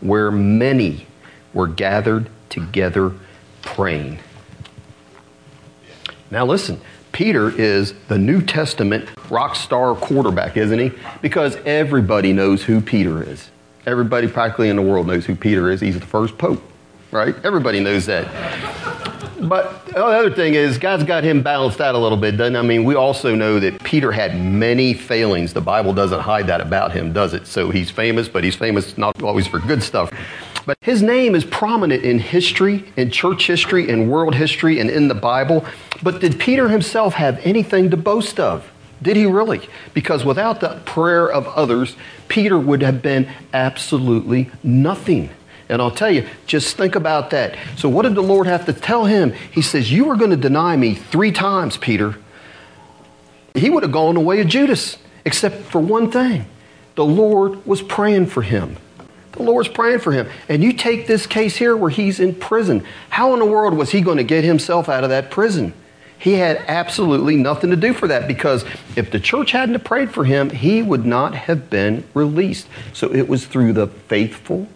where 0.00 0.30
many 0.30 1.06
were 1.52 1.66
gathered 1.66 2.30
together 2.48 3.12
praying. 3.60 4.18
Now, 6.30 6.46
listen, 6.46 6.80
Peter 7.12 7.50
is 7.50 7.92
the 8.08 8.18
New 8.18 8.40
Testament 8.40 9.10
rock 9.28 9.54
star 9.54 9.94
quarterback, 9.94 10.56
isn't 10.56 10.78
he? 10.78 10.92
Because 11.20 11.56
everybody 11.66 12.32
knows 12.32 12.62
who 12.62 12.80
Peter 12.80 13.22
is. 13.22 13.50
Everybody 13.84 14.26
practically 14.26 14.70
in 14.70 14.76
the 14.76 14.82
world 14.82 15.06
knows 15.06 15.26
who 15.26 15.36
Peter 15.36 15.70
is. 15.70 15.82
He's 15.82 16.00
the 16.00 16.06
first 16.06 16.38
pope, 16.38 16.62
right? 17.10 17.34
Everybody 17.44 17.80
knows 17.80 18.06
that. 18.06 19.04
But 19.40 19.86
the 19.86 20.04
other 20.04 20.30
thing 20.30 20.54
is, 20.54 20.78
God's 20.78 21.04
got 21.04 21.22
him 21.22 21.42
balanced 21.42 21.80
out 21.80 21.94
a 21.94 21.98
little 21.98 22.16
bit, 22.16 22.36
doesn't 22.36 22.56
I 22.56 22.62
mean, 22.62 22.84
we 22.84 22.94
also 22.94 23.34
know 23.34 23.60
that 23.60 23.82
Peter 23.82 24.10
had 24.10 24.40
many 24.40 24.94
failings. 24.94 25.52
The 25.52 25.60
Bible 25.60 25.92
doesn't 25.92 26.20
hide 26.20 26.46
that 26.46 26.60
about 26.60 26.92
him, 26.92 27.12
does 27.12 27.34
it? 27.34 27.46
So 27.46 27.70
he's 27.70 27.90
famous, 27.90 28.28
but 28.28 28.44
he's 28.44 28.54
famous 28.54 28.96
not 28.96 29.22
always 29.22 29.46
for 29.46 29.58
good 29.58 29.82
stuff. 29.82 30.10
But 30.64 30.78
his 30.80 31.02
name 31.02 31.34
is 31.34 31.44
prominent 31.44 32.02
in 32.02 32.18
history, 32.18 32.84
in 32.96 33.10
church 33.10 33.46
history, 33.46 33.88
in 33.88 34.08
world 34.08 34.34
history, 34.34 34.80
and 34.80 34.90
in 34.90 35.08
the 35.08 35.14
Bible. 35.14 35.64
But 36.02 36.20
did 36.20 36.40
Peter 36.40 36.68
himself 36.68 37.14
have 37.14 37.38
anything 37.44 37.90
to 37.90 37.96
boast 37.96 38.40
of? 38.40 38.70
Did 39.02 39.16
he 39.16 39.26
really? 39.26 39.68
Because 39.92 40.24
without 40.24 40.60
the 40.60 40.80
prayer 40.86 41.30
of 41.30 41.46
others, 41.48 41.96
Peter 42.28 42.58
would 42.58 42.82
have 42.82 43.02
been 43.02 43.28
absolutely 43.52 44.50
nothing. 44.62 45.30
And 45.68 45.82
I'll 45.82 45.90
tell 45.90 46.10
you, 46.10 46.28
just 46.46 46.76
think 46.76 46.94
about 46.94 47.30
that. 47.30 47.56
So, 47.76 47.88
what 47.88 48.02
did 48.02 48.14
the 48.14 48.22
Lord 48.22 48.46
have 48.46 48.66
to 48.66 48.72
tell 48.72 49.04
him? 49.04 49.32
He 49.50 49.62
says, 49.62 49.90
You 49.90 50.10
are 50.10 50.16
going 50.16 50.30
to 50.30 50.36
deny 50.36 50.76
me 50.76 50.94
three 50.94 51.32
times, 51.32 51.76
Peter. 51.76 52.16
He 53.54 53.70
would 53.70 53.82
have 53.82 53.92
gone 53.92 54.14
the 54.14 54.20
way 54.20 54.40
of 54.40 54.48
Judas, 54.48 54.98
except 55.24 55.64
for 55.64 55.80
one 55.80 56.10
thing 56.10 56.46
the 56.94 57.04
Lord 57.04 57.64
was 57.66 57.82
praying 57.82 58.26
for 58.26 58.42
him. 58.42 58.76
The 59.32 59.42
Lord's 59.42 59.68
praying 59.68 59.98
for 59.98 60.12
him. 60.12 60.28
And 60.48 60.62
you 60.62 60.72
take 60.72 61.06
this 61.06 61.26
case 61.26 61.56
here 61.56 61.76
where 61.76 61.90
he's 61.90 62.20
in 62.20 62.34
prison. 62.34 62.84
How 63.10 63.34
in 63.34 63.38
the 63.38 63.44
world 63.44 63.74
was 63.74 63.90
he 63.90 64.00
going 64.00 64.16
to 64.16 64.24
get 64.24 64.44
himself 64.44 64.88
out 64.88 65.04
of 65.04 65.10
that 65.10 65.30
prison? 65.30 65.74
He 66.18 66.32
had 66.32 66.64
absolutely 66.66 67.36
nothing 67.36 67.68
to 67.70 67.76
do 67.76 67.92
for 67.92 68.08
that 68.08 68.26
because 68.26 68.64
if 68.96 69.10
the 69.10 69.20
church 69.20 69.52
hadn't 69.52 69.84
prayed 69.84 70.10
for 70.10 70.24
him, 70.24 70.48
he 70.48 70.82
would 70.82 71.04
not 71.04 71.34
have 71.34 71.68
been 71.68 72.04
released. 72.14 72.66
So 72.94 73.12
it 73.12 73.28
was 73.28 73.44
through 73.44 73.74
the 73.74 73.88
faithful 73.88 74.66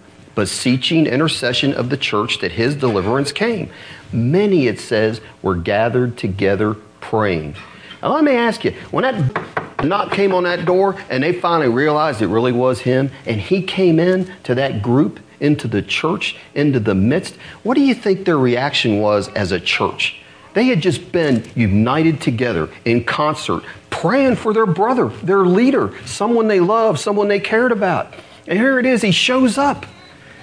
beseeching 0.41 1.07
intercession 1.07 1.75
of 1.75 1.91
the 1.91 1.99
church 1.99 2.39
that 2.39 2.51
his 2.51 2.75
deliverance 2.75 3.31
came. 3.31 3.69
Many, 4.11 4.69
it 4.69 4.81
says, 4.81 5.21
were 5.43 5.55
gathered 5.55 6.17
together 6.17 6.73
praying. 7.03 7.57
Now, 8.01 8.15
let 8.15 8.25
me 8.25 8.33
ask 8.33 8.65
you 8.65 8.71
when 8.91 9.03
that 9.03 9.85
knock 9.85 10.13
came 10.13 10.33
on 10.33 10.45
that 10.45 10.65
door 10.65 10.97
and 11.11 11.23
they 11.23 11.35
finally 11.35 11.69
realized 11.69 12.23
it 12.23 12.29
really 12.29 12.53
was 12.53 12.81
him, 12.81 13.11
and 13.27 13.39
he 13.39 13.61
came 13.61 13.99
in 13.99 14.33
to 14.45 14.55
that 14.55 14.81
group, 14.81 15.21
into 15.41 15.69
the 15.69 15.83
church, 15.83 16.37
into 16.55 16.81
the 16.81 16.95
midst, 16.95 17.35
what 17.63 17.75
do 17.75 17.83
you 17.83 17.95
think 17.95 18.25
their 18.25 18.39
reaction 18.39 18.99
was 18.99 19.29
as 19.29 19.53
a 19.53 19.61
church? 19.61 20.23
They 20.55 20.65
had 20.65 20.81
just 20.81 21.13
been 21.13 21.45
united 21.55 22.23
together 22.23 22.71
in 22.87 23.05
concert, 23.05 23.63
praying 23.91 24.37
for 24.37 24.55
their 24.55 24.65
brother, 24.65 25.09
their 25.23 25.45
leader, 25.45 25.93
someone 26.07 26.49
they 26.49 26.61
loved, 26.61 26.99
someone 26.99 27.29
they 27.29 27.41
cared 27.41 27.73
about. 27.73 28.15
And 28.47 28.59
here 28.59 28.79
it 28.79 28.87
is, 28.87 29.03
he 29.03 29.13
shows 29.13 29.59
up. 29.59 29.85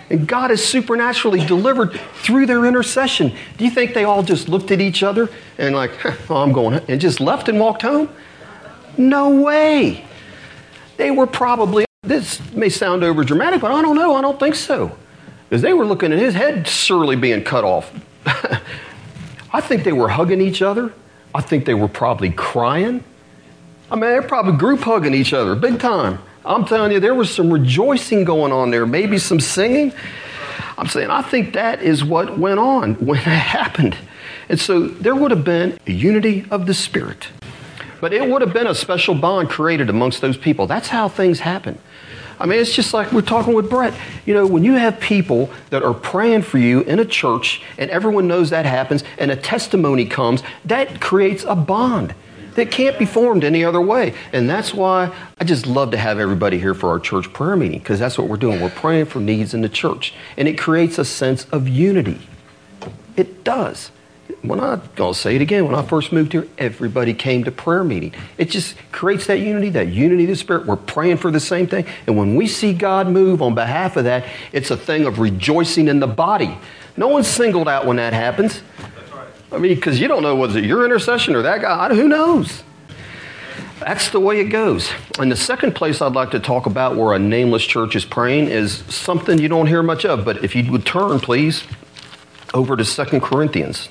And 0.10 0.28
God 0.28 0.52
is 0.52 0.66
supernaturally 0.66 1.46
delivered 1.46 2.00
through 2.16 2.46
their 2.46 2.66
intercession. 2.66 3.36
Do 3.58 3.66
you 3.66 3.72
think 3.72 3.94
they 3.94 4.06
all 4.06 4.24
just 4.24 4.48
looked 4.48 4.72
at 4.72 4.80
each 4.80 5.04
other 5.04 5.30
and, 5.58 5.76
like, 5.76 5.92
oh, 6.30 6.38
I'm 6.38 6.54
going, 6.54 6.82
and 6.88 7.02
just 7.02 7.20
left 7.20 7.50
and 7.50 7.60
walked 7.60 7.82
home? 7.82 8.10
No 8.98 9.42
way. 9.42 10.06
They 10.96 11.12
were 11.12 11.28
probably, 11.28 11.86
this 12.04 12.40
may 12.54 12.70
sound 12.70 13.04
over 13.04 13.24
dramatic, 13.24 13.62
but 13.62 13.72
I 13.72 13.82
don't 13.82 13.96
know. 13.96 14.16
I 14.16 14.22
don't 14.22 14.40
think 14.40 14.56
so. 14.56 14.98
Because 15.50 15.62
they 15.62 15.74
were 15.74 15.86
looking 15.86 16.12
at 16.12 16.20
his 16.20 16.34
head 16.34 16.68
surely 16.68 17.16
being 17.16 17.44
cut 17.44 17.64
off. 17.64 17.92
I 19.54 19.62
think 19.62 19.84
they 19.84 19.94
were 19.94 20.10
hugging 20.10 20.42
each 20.42 20.62
other. 20.62 20.94
I 21.36 21.42
think 21.42 21.66
they 21.66 21.74
were 21.74 21.88
probably 21.88 22.32
crying. 22.32 23.04
I 23.90 23.96
mean, 23.96 24.02
they're 24.02 24.22
probably 24.22 24.58
group 24.58 24.82
hugging 24.82 25.14
each 25.14 25.34
other 25.34 25.56
big 25.56 25.80
time. 25.80 26.20
I'm 26.48 26.66
telling 26.66 26.94
you, 26.94 27.00
there 27.00 27.14
was 27.14 27.34
some 27.34 27.52
rejoicing 27.52 28.24
going 28.24 28.52
on 28.54 28.72
there, 28.72 28.86
maybe 28.86 29.18
some 29.18 29.40
singing. 29.40 29.92
I'm 30.78 30.88
saying, 30.88 31.10
I 31.10 31.22
think 31.22 31.54
that 31.54 31.82
is 31.82 32.04
what 32.04 32.38
went 32.38 32.60
on 32.60 32.94
when 33.06 33.18
that 33.18 33.26
happened. 33.26 33.98
And 34.50 34.60
so 34.60 34.88
there 34.88 35.16
would 35.16 35.32
have 35.32 35.44
been 35.44 35.78
a 35.86 35.92
unity 35.92 36.46
of 36.50 36.66
the 36.66 36.74
Spirit. 36.74 37.28
But 38.00 38.14
it 38.14 38.30
would 38.30 38.42
have 38.42 38.54
been 38.54 38.68
a 38.68 38.76
special 38.76 39.16
bond 39.16 39.50
created 39.50 39.90
amongst 39.90 40.22
those 40.22 40.38
people. 40.38 40.68
That's 40.68 40.88
how 40.88 41.10
things 41.10 41.40
happen. 41.40 41.80
I 42.40 42.46
mean, 42.46 42.60
it's 42.60 42.74
just 42.74 42.94
like 42.94 43.12
we're 43.12 43.22
talking 43.22 43.56
with 43.56 43.70
Brett. 43.70 43.96
You 44.26 44.36
know, 44.36 44.46
when 44.46 44.64
you 44.64 44.74
have 44.74 45.00
people 45.00 45.50
that 45.72 45.82
are 45.84 45.96
praying 45.96 46.44
for 46.44 46.60
you 46.60 46.82
in 46.82 47.00
a 47.00 47.06
church 47.06 47.64
and 47.80 47.90
everyone 47.90 48.28
knows 48.28 48.52
that 48.52 48.66
happens 48.66 49.04
and 49.18 49.32
a 49.32 49.36
testimony 49.36 50.06
comes, 50.06 50.44
that 50.64 51.02
creates 51.02 51.44
a 51.46 51.56
bond 51.56 52.14
that 52.58 52.72
can't 52.72 52.98
be 52.98 53.06
formed 53.06 53.44
any 53.44 53.64
other 53.64 53.80
way. 53.80 54.16
And 54.34 54.50
that's 54.50 54.74
why 54.74 55.16
I 55.40 55.44
just 55.44 55.68
love 55.68 55.92
to 55.92 55.98
have 55.98 56.20
everybody 56.20 56.58
here 56.58 56.74
for 56.74 56.90
our 56.90 57.00
church 57.00 57.32
prayer 57.32 57.56
meeting 57.56 57.78
because 57.78 58.00
that's 58.00 58.18
what 58.18 58.28
we're 58.28 58.36
doing. 58.36 58.60
We're 58.60 58.70
praying 58.72 59.06
for 59.06 59.20
needs 59.20 59.54
in 59.54 59.62
the 59.62 59.70
church. 59.70 60.14
And 60.36 60.48
it 60.48 60.58
creates 60.58 60.98
a 60.98 61.06
sense 61.06 61.46
of 61.52 61.68
unity. 61.68 62.20
It 63.16 63.44
does. 63.44 63.92
When 64.42 64.60
I, 64.60 64.82
I'll 64.98 65.14
say 65.14 65.36
it 65.36 65.42
again, 65.42 65.66
when 65.66 65.76
I 65.76 65.84
first 65.84 66.12
moved 66.12 66.34
here, 66.34 66.48
everybody 66.58 67.14
came 67.14 67.44
to 67.44 67.52
prayer 67.52 67.84
meeting. 67.84 68.14
It 68.40 68.50
just 68.50 68.76
creates 68.92 69.28
that 69.28 69.40
unity, 69.40 69.70
that 69.70 69.90
unity 69.90 70.24
of 70.24 70.30
the 70.30 70.36
Spirit. 70.36 70.66
We're 70.66 70.78
praying 70.78 71.18
for 71.18 71.30
the 71.30 71.40
same 71.40 71.68
thing. 71.68 71.86
And 72.08 72.18
when 72.18 72.36
we 72.36 72.48
see 72.48 72.74
God 72.74 73.08
move 73.08 73.44
on 73.44 73.54
behalf 73.54 73.98
of 73.98 74.06
that, 74.06 74.26
it's 74.52 74.72
a 74.72 74.78
thing 74.78 75.06
of 75.06 75.20
rejoicing 75.20 75.88
in 75.88 76.00
the 76.00 76.08
body. 76.08 76.58
No 76.98 77.08
one's 77.08 77.28
singled 77.28 77.70
out 77.70 77.86
when 77.86 77.98
that 77.98 78.14
happens. 78.14 78.62
I 79.52 79.58
mean, 79.58 79.76
because 79.76 80.00
you 80.00 80.08
don't 80.08 80.24
know 80.24 80.36
it 80.56 80.66
your 80.66 80.84
intercession 80.84 81.36
or 81.36 81.44
that 81.44 81.62
guy? 81.62 81.94
Who 81.96 82.08
knows? 82.08 82.64
That's 83.80 84.10
the 84.10 84.20
way 84.20 84.40
it 84.40 84.46
goes. 84.46 84.90
And 85.20 85.32
the 85.32 85.36
second 85.36 85.76
place 85.76 86.02
I'd 86.02 86.14
like 86.14 86.32
to 86.32 86.40
talk 86.40 86.66
about 86.66 86.96
where 86.96 87.14
a 87.14 87.20
nameless 87.20 87.64
church 87.64 87.96
is 87.96 88.06
praying 88.06 88.48
is 88.48 88.78
something 88.94 89.38
you 89.40 89.48
don't 89.48 89.68
hear 89.68 89.84
much 89.84 90.04
of. 90.04 90.26
But 90.26 90.44
if 90.44 90.56
you 90.56 90.70
would 90.72 90.86
turn, 90.86 91.20
please, 91.20 91.64
over 92.54 92.76
to 92.76 92.84
Second 92.84 93.22
Corinthians. 93.22 93.90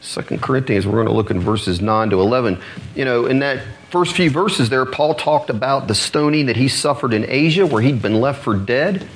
Second 0.00 0.40
Corinthians, 0.42 0.86
we're 0.86 0.94
going 0.94 1.06
to 1.06 1.12
look 1.12 1.30
in 1.30 1.40
verses 1.40 1.80
9 1.80 2.10
to 2.10 2.20
11. 2.20 2.60
You 2.94 3.04
know, 3.04 3.26
in 3.26 3.40
that 3.40 3.62
first 3.90 4.16
few 4.16 4.30
verses 4.30 4.70
there, 4.70 4.86
Paul 4.86 5.14
talked 5.14 5.50
about 5.50 5.86
the 5.86 5.94
stoning 5.94 6.46
that 6.46 6.56
he 6.56 6.68
suffered 6.68 7.12
in 7.12 7.26
Asia 7.28 7.66
where 7.66 7.82
he'd 7.82 8.00
been 8.00 8.20
left 8.20 8.42
for 8.42 8.56
dead. 8.56 9.06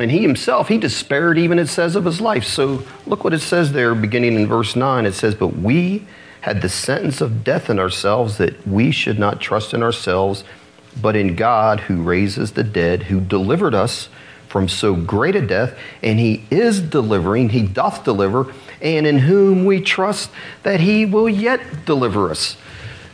And 0.00 0.10
he 0.10 0.22
himself, 0.22 0.68
he 0.68 0.78
despaired 0.78 1.36
even, 1.36 1.58
it 1.58 1.68
says, 1.68 1.94
of 1.94 2.06
his 2.06 2.20
life. 2.20 2.44
So 2.44 2.82
look 3.06 3.22
what 3.22 3.34
it 3.34 3.40
says 3.40 3.72
there, 3.72 3.94
beginning 3.94 4.34
in 4.34 4.46
verse 4.46 4.74
9. 4.74 5.04
It 5.04 5.12
says, 5.12 5.34
But 5.34 5.56
we 5.56 6.06
had 6.40 6.62
the 6.62 6.68
sentence 6.70 7.20
of 7.20 7.44
death 7.44 7.68
in 7.68 7.78
ourselves 7.78 8.38
that 8.38 8.66
we 8.66 8.90
should 8.90 9.18
not 9.18 9.40
trust 9.40 9.74
in 9.74 9.82
ourselves, 9.82 10.42
but 11.00 11.16
in 11.16 11.36
God 11.36 11.80
who 11.80 12.02
raises 12.02 12.52
the 12.52 12.64
dead, 12.64 13.04
who 13.04 13.20
delivered 13.20 13.74
us 13.74 14.08
from 14.48 14.68
so 14.68 14.94
great 14.94 15.36
a 15.36 15.46
death, 15.46 15.78
and 16.02 16.18
he 16.18 16.44
is 16.50 16.80
delivering, 16.80 17.50
he 17.50 17.62
doth 17.62 18.02
deliver, 18.02 18.52
and 18.80 19.06
in 19.06 19.18
whom 19.18 19.64
we 19.64 19.80
trust 19.80 20.30
that 20.62 20.80
he 20.80 21.04
will 21.04 21.28
yet 21.28 21.84
deliver 21.84 22.30
us. 22.30 22.56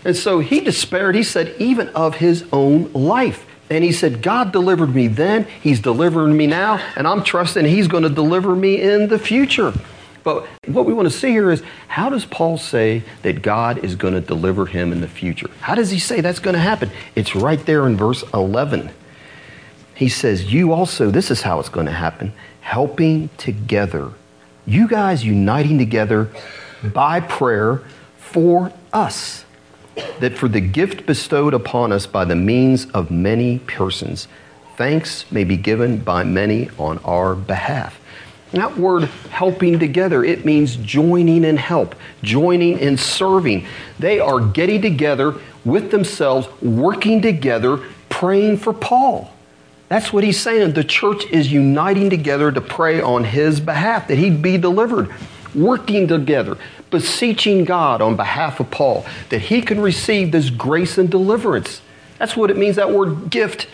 And 0.05 0.17
so 0.17 0.39
he 0.39 0.61
despaired, 0.61 1.17
he 1.17 1.25
said, 1.25 1.55
even 1.59 1.89
of 1.91 2.17
his 2.17 2.45
own 2.53 2.93
life 2.93 3.45
And 3.69 3.83
he 3.83 3.93
said, 3.93 4.23
God 4.23 4.53
delivered 4.53 4.95
me 4.95 5.09
then, 5.09 5.47
he's 5.61 5.81
delivering 5.81 6.37
me 6.37 6.47
now, 6.47 6.81
and 6.97 7.07
I'm 7.07 7.25
trusting 7.25 7.65
he's 7.65 7.89
going 7.89 8.05
to 8.05 8.09
deliver 8.09 8.55
me 8.55 8.81
in 8.81 9.09
the 9.09 9.19
future. 9.19 9.73
But 10.23 10.47
what 10.67 10.87
we 10.87 10.93
want 10.93 11.07
to 11.07 11.17
see 11.17 11.31
here 11.31 11.53
is 11.53 11.63
how 11.87 12.09
does 12.09 12.25
Paul 12.25 12.59
say 12.59 13.05
that 13.23 13.43
God 13.43 13.85
is 13.85 13.95
going 13.95 14.15
to 14.15 14.21
deliver 14.21 14.67
him 14.67 14.93
in 14.93 15.01
the 15.01 15.09
future? 15.09 15.49
How 15.61 15.77
does 15.77 15.91
he 15.91 16.01
say 16.01 16.21
that's 16.21 16.41
going 16.41 16.55
to 16.55 16.61
happen? 16.61 16.91
It's 17.15 17.37
right 17.37 17.65
there 17.65 17.87
in 17.87 17.97
verse 17.97 18.25
11. 18.35 18.91
He 19.95 20.09
says, 20.09 20.53
You 20.53 20.73
also, 20.73 21.11
this 21.11 21.31
is 21.31 21.43
how 21.43 21.61
it's 21.61 21.69
going 21.69 21.87
to 21.87 21.93
happen, 21.93 22.33
helping 22.61 23.31
together. 23.37 24.11
You 24.67 24.89
guys 24.89 25.25
uniting 25.25 25.79
together 25.79 26.29
by 26.83 27.21
prayer 27.21 27.83
for 28.19 28.73
us 28.93 29.45
that 30.21 30.37
for 30.37 30.49
the 30.49 30.61
gift 30.61 31.07
bestowed 31.07 31.55
upon 31.55 31.93
us 31.93 32.07
by 32.07 32.25
the 32.25 32.37
means 32.37 32.87
of 32.91 33.11
many 33.11 33.59
persons, 33.61 34.29
thanks 34.77 35.31
may 35.33 35.45
be 35.45 35.57
given 35.57 35.99
by 35.99 36.25
many 36.25 36.71
on 36.79 36.99
our 36.99 37.35
behalf. 37.35 38.01
That 38.53 38.77
word 38.77 39.05
helping 39.31 39.79
together, 39.79 40.25
it 40.25 40.45
means 40.45 40.77
joining 40.77 41.45
in 41.45 41.57
help, 41.57 41.95
joining 42.23 42.79
in 42.79 42.97
serving. 42.97 43.67
They 43.99 44.21
are 44.21 44.41
getting 44.41 44.83
together 44.83 45.35
with 45.65 45.91
themselves, 45.91 46.49
working 46.63 47.21
together, 47.21 47.79
praying 48.09 48.59
for 48.59 48.73
Paul. 48.73 49.33
That's 49.89 50.13
what 50.13 50.25
he's 50.25 50.41
saying. 50.41 50.73
The 50.73 50.85
church 50.85 51.25
is 51.31 51.51
uniting 51.51 52.09
together 52.11 52.51
to 52.53 52.61
pray 52.61 53.01
on 53.01 53.25
his 53.25 53.61
behalf, 53.61 54.09
that 54.09 54.17
he'd 54.17 54.43
be 54.43 54.57
delivered, 54.59 55.13
working 55.55 56.09
together, 56.09 56.57
beseeching 56.91 57.65
God 57.65 58.01
on 58.01 58.17
behalf 58.17 58.61
of 58.61 58.71
Paul 58.71 59.05
that 59.31 59.43
he 59.43 59.63
can 59.63 59.81
receive 59.81 60.33
this 60.33 60.51
grace 60.51 60.99
and 60.99 61.11
deliverance. 61.11 61.81
That's 62.19 62.37
what 62.37 62.51
it 62.51 62.57
means. 62.57 62.77
That 62.77 62.93
word 62.93 63.31
gift 63.31 63.69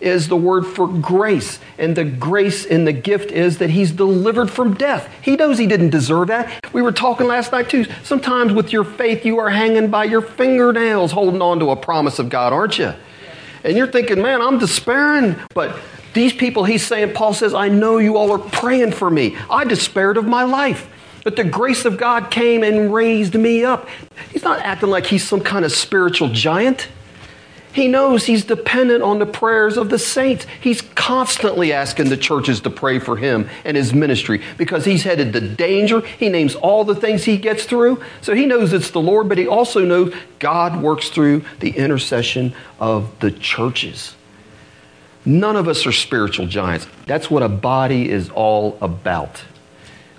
is 0.00 0.28
the 0.28 0.36
word 0.36 0.66
for 0.66 0.86
grace. 0.86 1.58
And 1.78 1.96
the 1.96 2.04
grace 2.04 2.64
in 2.64 2.84
the 2.84 2.92
gift 2.92 3.30
is 3.30 3.58
that 3.58 3.70
he's 3.70 3.92
delivered 3.92 4.50
from 4.50 4.74
death. 4.74 5.08
He 5.22 5.36
knows 5.36 5.58
he 5.58 5.66
didn't 5.66 5.90
deserve 5.90 6.28
that. 6.28 6.64
We 6.72 6.82
were 6.82 6.92
talking 6.92 7.26
last 7.26 7.52
night 7.52 7.70
too. 7.70 7.86
Sometimes 8.02 8.52
with 8.52 8.72
your 8.72 8.84
faith, 8.84 9.24
you 9.24 9.38
are 9.38 9.50
hanging 9.50 9.90
by 9.90 10.04
your 10.04 10.22
fingernails 10.22 11.12
holding 11.12 11.40
on 11.40 11.58
to 11.60 11.70
a 11.70 11.76
promise 11.76 12.18
of 12.18 12.28
God, 12.28 12.52
aren't 12.52 12.78
you? 12.78 12.92
And 13.64 13.76
you're 13.76 13.90
thinking, 13.90 14.20
man, 14.20 14.42
I'm 14.42 14.58
despairing. 14.58 15.36
But 15.54 15.78
these 16.12 16.32
people, 16.32 16.64
he's 16.64 16.86
saying, 16.86 17.14
Paul 17.14 17.34
says, 17.34 17.54
I 17.54 17.68
know 17.68 17.98
you 17.98 18.16
all 18.16 18.32
are 18.32 18.38
praying 18.38 18.92
for 18.92 19.10
me. 19.10 19.36
I 19.50 19.64
despaired 19.64 20.16
of 20.16 20.26
my 20.26 20.44
life. 20.44 20.88
But 21.26 21.34
the 21.34 21.42
grace 21.42 21.84
of 21.84 21.98
God 21.98 22.30
came 22.30 22.62
and 22.62 22.94
raised 22.94 23.34
me 23.34 23.64
up. 23.64 23.88
He's 24.30 24.44
not 24.44 24.60
acting 24.60 24.90
like 24.90 25.06
he's 25.06 25.26
some 25.26 25.40
kind 25.40 25.64
of 25.64 25.72
spiritual 25.72 26.28
giant. 26.28 26.86
He 27.72 27.88
knows 27.88 28.26
he's 28.26 28.44
dependent 28.44 29.02
on 29.02 29.18
the 29.18 29.26
prayers 29.26 29.76
of 29.76 29.90
the 29.90 29.98
saints. 29.98 30.46
He's 30.60 30.82
constantly 30.82 31.72
asking 31.72 32.10
the 32.10 32.16
churches 32.16 32.60
to 32.60 32.70
pray 32.70 33.00
for 33.00 33.16
him 33.16 33.48
and 33.64 33.76
his 33.76 33.92
ministry 33.92 34.40
because 34.56 34.84
he's 34.84 35.02
headed 35.02 35.32
to 35.32 35.40
danger. 35.40 35.98
He 36.00 36.28
names 36.28 36.54
all 36.54 36.84
the 36.84 36.94
things 36.94 37.24
he 37.24 37.38
gets 37.38 37.64
through. 37.64 38.00
So 38.20 38.36
he 38.36 38.46
knows 38.46 38.72
it's 38.72 38.92
the 38.92 39.00
Lord, 39.00 39.28
but 39.28 39.36
he 39.36 39.48
also 39.48 39.84
knows 39.84 40.14
God 40.38 40.80
works 40.80 41.08
through 41.08 41.44
the 41.58 41.70
intercession 41.70 42.54
of 42.78 43.18
the 43.18 43.32
churches. 43.32 44.14
None 45.24 45.56
of 45.56 45.66
us 45.66 45.86
are 45.86 45.92
spiritual 45.92 46.46
giants. 46.46 46.86
That's 47.06 47.28
what 47.28 47.42
a 47.42 47.48
body 47.48 48.08
is 48.08 48.30
all 48.30 48.78
about. 48.80 49.42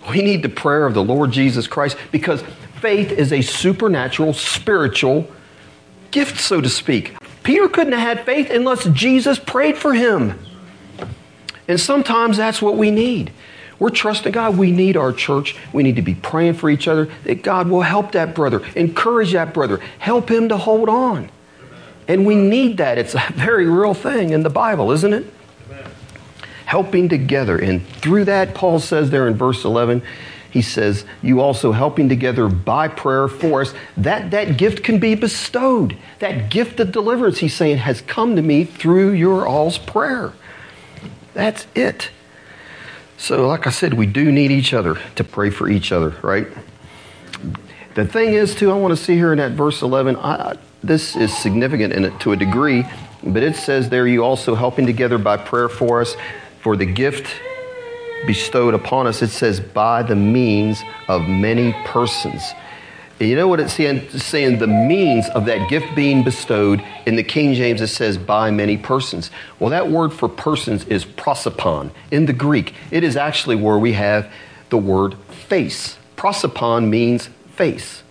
We 0.09 0.21
need 0.21 0.41
the 0.41 0.49
prayer 0.49 0.85
of 0.85 0.93
the 0.93 1.03
Lord 1.03 1.31
Jesus 1.31 1.67
Christ 1.67 1.97
because 2.11 2.43
faith 2.81 3.11
is 3.11 3.33
a 3.33 3.41
supernatural, 3.41 4.33
spiritual 4.33 5.29
gift, 6.11 6.39
so 6.39 6.61
to 6.61 6.69
speak. 6.69 7.15
Peter 7.43 7.67
couldn't 7.67 7.93
have 7.93 8.17
had 8.17 8.25
faith 8.25 8.49
unless 8.49 8.85
Jesus 8.85 9.39
prayed 9.39 9.77
for 9.77 9.93
him. 9.93 10.39
And 11.67 11.79
sometimes 11.79 12.37
that's 12.37 12.61
what 12.61 12.77
we 12.77 12.91
need. 12.91 13.31
We're 13.79 13.89
trusting 13.89 14.31
God. 14.31 14.57
We 14.57 14.71
need 14.71 14.97
our 14.97 15.13
church. 15.13 15.55
We 15.71 15.83
need 15.83 15.97
to 15.97 16.01
be 16.01 16.15
praying 16.15 16.53
for 16.55 16.69
each 16.69 16.87
other 16.87 17.09
that 17.25 17.43
God 17.43 17.69
will 17.69 17.81
help 17.81 18.13
that 18.13 18.33
brother, 18.33 18.65
encourage 18.75 19.33
that 19.33 19.53
brother, 19.53 19.77
help 19.99 20.31
him 20.31 20.49
to 20.49 20.57
hold 20.57 20.89
on. 20.89 21.29
And 22.07 22.25
we 22.25 22.35
need 22.35 22.77
that. 22.77 22.97
It's 22.97 23.13
a 23.13 23.23
very 23.33 23.67
real 23.67 23.93
thing 23.93 24.31
in 24.31 24.43
the 24.43 24.49
Bible, 24.49 24.91
isn't 24.91 25.13
it? 25.13 25.25
Helping 26.67 27.07
together. 27.07 27.57
And 27.57 27.87
through 27.87 28.25
that, 28.25 28.53
Paul 28.53 28.79
says 28.79 29.09
there 29.09 29.25
in 29.25 29.35
verse 29.35 29.63
11, 29.63 30.01
he 30.51 30.61
says, 30.61 31.05
You 31.21 31.39
also 31.39 31.71
helping 31.71 32.09
together 32.09 32.49
by 32.49 32.89
prayer 32.89 33.29
for 33.29 33.61
us, 33.61 33.73
that 33.95 34.31
that 34.31 34.57
gift 34.57 34.83
can 34.83 34.99
be 34.99 35.15
bestowed. 35.15 35.97
That 36.19 36.49
gift 36.49 36.81
of 36.81 36.91
deliverance, 36.91 37.37
he's 37.37 37.55
saying, 37.55 37.77
has 37.77 38.01
come 38.01 38.35
to 38.35 38.41
me 38.41 38.65
through 38.65 39.13
your 39.13 39.47
all's 39.47 39.77
prayer. 39.77 40.33
That's 41.33 41.67
it. 41.73 42.09
So, 43.15 43.47
like 43.47 43.65
I 43.65 43.69
said, 43.69 43.93
we 43.93 44.05
do 44.05 44.29
need 44.29 44.51
each 44.51 44.73
other 44.73 44.99
to 45.15 45.23
pray 45.23 45.49
for 45.49 45.69
each 45.69 45.93
other, 45.93 46.15
right? 46.21 46.47
The 47.95 48.05
thing 48.05 48.33
is, 48.33 48.53
too, 48.53 48.71
I 48.71 48.75
want 48.75 48.95
to 48.95 49.01
see 49.01 49.15
here 49.15 49.31
in 49.31 49.37
that 49.37 49.53
verse 49.53 49.81
11, 49.81 50.17
I, 50.17 50.57
this 50.83 51.15
is 51.15 51.35
significant 51.35 51.93
in 51.93 52.03
it 52.03 52.19
to 52.19 52.33
a 52.33 52.35
degree, 52.35 52.83
but 53.23 53.41
it 53.41 53.55
says 53.55 53.89
there, 53.89 54.05
you 54.05 54.25
also 54.25 54.53
helping 54.53 54.85
together 54.85 55.17
by 55.17 55.37
prayer 55.37 55.69
for 55.69 56.01
us 56.01 56.17
for 56.67 56.75
the 56.75 56.85
gift 56.85 57.33
bestowed 58.25 58.73
upon 58.73 59.07
us, 59.07 59.21
it 59.21 59.29
says, 59.29 59.61
by 59.61 60.03
the 60.03 60.17
means 60.17 60.83
of 61.07 61.21
many 61.21 61.71
persons. 61.85 62.43
And 63.21 63.29
you 63.29 63.37
know 63.37 63.47
what 63.47 63.61
it's 63.61 63.71
saying? 63.71 63.99
It's 64.11 64.25
saying 64.25 64.59
the 64.59 64.67
means 64.67 65.29
of 65.29 65.45
that 65.45 65.69
gift 65.69 65.95
being 65.95 66.25
bestowed. 66.25 66.83
In 67.05 67.15
the 67.15 67.23
King 67.23 67.53
James, 67.53 67.79
it 67.79 67.87
says 67.87 68.17
by 68.17 68.51
many 68.51 68.75
persons. 68.75 69.31
Well, 69.59 69.69
that 69.69 69.89
word 69.89 70.11
for 70.11 70.27
persons 70.27 70.83
is 70.87 71.05
prosopon. 71.05 71.91
In 72.11 72.25
the 72.25 72.33
Greek, 72.33 72.73
it 72.91 73.05
is 73.05 73.15
actually 73.15 73.55
where 73.55 73.79
we 73.79 73.93
have 73.93 74.29
the 74.69 74.77
word 74.77 75.15
face. 75.47 75.97
Prosopon 76.17 76.89
means 76.89 77.29
face. 77.53 78.03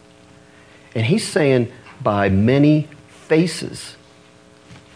And 0.95 1.05
he's 1.05 1.29
saying 1.29 1.71
by 2.03 2.31
many 2.31 2.89
faces. 3.07 3.96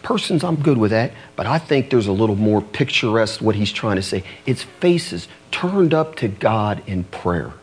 Persons, 0.03 0.43
I'm 0.43 0.55
good 0.55 0.77
with 0.77 0.91
that, 0.91 1.11
but 1.35 1.45
I 1.45 1.57
think 1.57 1.89
there's 1.89 2.07
a 2.07 2.11
little 2.11 2.35
more 2.35 2.61
picturesque 2.61 3.41
what 3.41 3.55
he's 3.55 3.71
trying 3.71 3.97
to 3.97 4.01
say. 4.01 4.23
It's 4.45 4.63
faces 4.63 5.27
turned 5.51 5.93
up 5.93 6.15
to 6.17 6.27
God 6.27 6.81
in 6.87 7.03
prayer, 7.05 7.53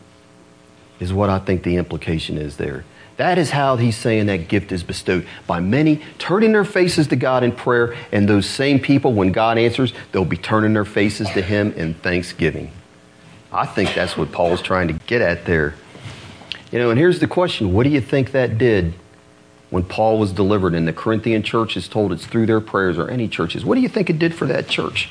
is 1.00 1.12
what 1.12 1.30
I 1.30 1.38
think 1.38 1.64
the 1.64 1.76
implication 1.76 2.38
is 2.38 2.56
there. 2.56 2.84
That 3.18 3.36
is 3.36 3.50
how 3.50 3.74
he's 3.74 3.96
saying 3.96 4.26
that 4.26 4.46
gift 4.46 4.70
is 4.70 4.84
bestowed 4.84 5.26
by 5.48 5.58
many 5.58 6.00
turning 6.18 6.52
their 6.52 6.64
faces 6.64 7.08
to 7.08 7.16
God 7.16 7.42
in 7.42 7.50
prayer, 7.50 7.96
and 8.12 8.28
those 8.28 8.46
same 8.46 8.78
people, 8.78 9.12
when 9.12 9.32
God 9.32 9.58
answers, 9.58 9.92
they'll 10.12 10.24
be 10.24 10.36
turning 10.36 10.72
their 10.72 10.84
faces 10.84 11.28
to 11.30 11.42
Him 11.42 11.72
in 11.72 11.94
thanksgiving. 11.94 12.70
I 13.52 13.66
think 13.66 13.92
that's 13.92 14.16
what 14.16 14.30
Paul's 14.30 14.62
trying 14.62 14.86
to 14.88 14.94
get 14.94 15.20
at 15.20 15.46
there. 15.46 15.74
You 16.70 16.78
know, 16.78 16.90
and 16.90 16.98
here's 16.98 17.18
the 17.18 17.26
question 17.26 17.72
what 17.72 17.82
do 17.84 17.90
you 17.90 18.00
think 18.00 18.30
that 18.32 18.56
did 18.56 18.94
when 19.70 19.82
Paul 19.84 20.18
was 20.18 20.32
delivered 20.32 20.74
and 20.74 20.88
the 20.88 20.92
Corinthian 20.92 21.42
church 21.42 21.76
is 21.76 21.88
told 21.88 22.12
it's 22.12 22.26
through 22.26 22.46
their 22.46 22.60
prayers 22.60 22.98
or 22.98 23.08
any 23.08 23.28
churches. 23.28 23.64
What 23.64 23.74
do 23.74 23.80
you 23.80 23.88
think 23.88 24.08
it 24.08 24.18
did 24.18 24.34
for 24.34 24.46
that 24.46 24.68
church? 24.68 25.10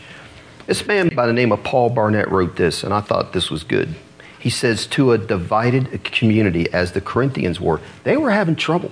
This 0.65 0.86
man 0.86 1.10
by 1.15 1.28
the 1.28 1.34
name 1.34 1.52
of 1.52 1.63
Paul 1.63 1.89
Barnett 1.89 2.30
wrote 2.30 2.56
this, 2.56 2.84
and 2.84 2.93
I 2.93 3.02
thought 3.02 3.34
this 3.34 3.50
was 3.50 3.63
good. 3.63 3.96
He 4.39 4.50
says, 4.50 4.86
To 4.88 5.12
a 5.12 5.17
divided 5.17 6.04
community, 6.04 6.72
as 6.72 6.91
the 6.91 7.02
Corinthians 7.02 7.60
were, 7.60 7.80
they 8.04 8.17
were 8.17 8.32
having 8.32 8.56
trouble. 8.56 8.91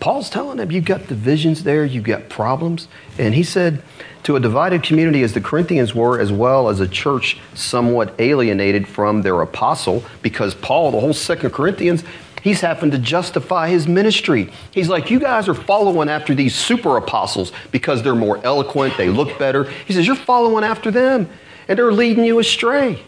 Paul's 0.00 0.28
telling 0.28 0.58
them, 0.58 0.70
You've 0.70 0.84
got 0.84 1.06
divisions 1.06 1.64
there, 1.64 1.84
you've 1.84 2.04
got 2.04 2.28
problems. 2.28 2.88
And 3.18 3.34
he 3.34 3.42
said, 3.42 3.82
To 4.24 4.36
a 4.36 4.40
divided 4.40 4.82
community, 4.82 5.22
as 5.22 5.32
the 5.32 5.40
Corinthians 5.40 5.94
were, 5.94 6.18
as 6.18 6.32
well 6.32 6.68
as 6.68 6.80
a 6.80 6.88
church 6.88 7.38
somewhat 7.54 8.14
alienated 8.18 8.88
from 8.88 9.22
their 9.22 9.40
apostle, 9.40 10.04
because 10.20 10.54
Paul, 10.54 10.90
the 10.90 11.00
whole 11.00 11.14
second 11.14 11.50
Corinthians, 11.50 12.04
he's 12.44 12.60
having 12.60 12.92
to 12.92 12.98
justify 12.98 13.68
his 13.68 13.88
ministry. 13.88 14.52
He's 14.70 14.88
like, 14.88 15.10
You 15.10 15.18
guys 15.18 15.48
are 15.48 15.54
following 15.54 16.08
after 16.08 16.34
these 16.34 16.54
super 16.54 16.96
apostles 16.96 17.50
because 17.72 18.04
they're 18.04 18.14
more 18.14 18.38
eloquent, 18.44 18.96
they 18.96 19.08
look 19.08 19.36
better. 19.38 19.64
He 19.64 19.92
says, 19.92 20.06
You're 20.06 20.14
following 20.14 20.62
after 20.62 20.92
them, 20.92 21.28
and 21.66 21.76
they're 21.76 21.92
leading 21.92 22.24
you 22.24 22.38
astray. 22.38 23.02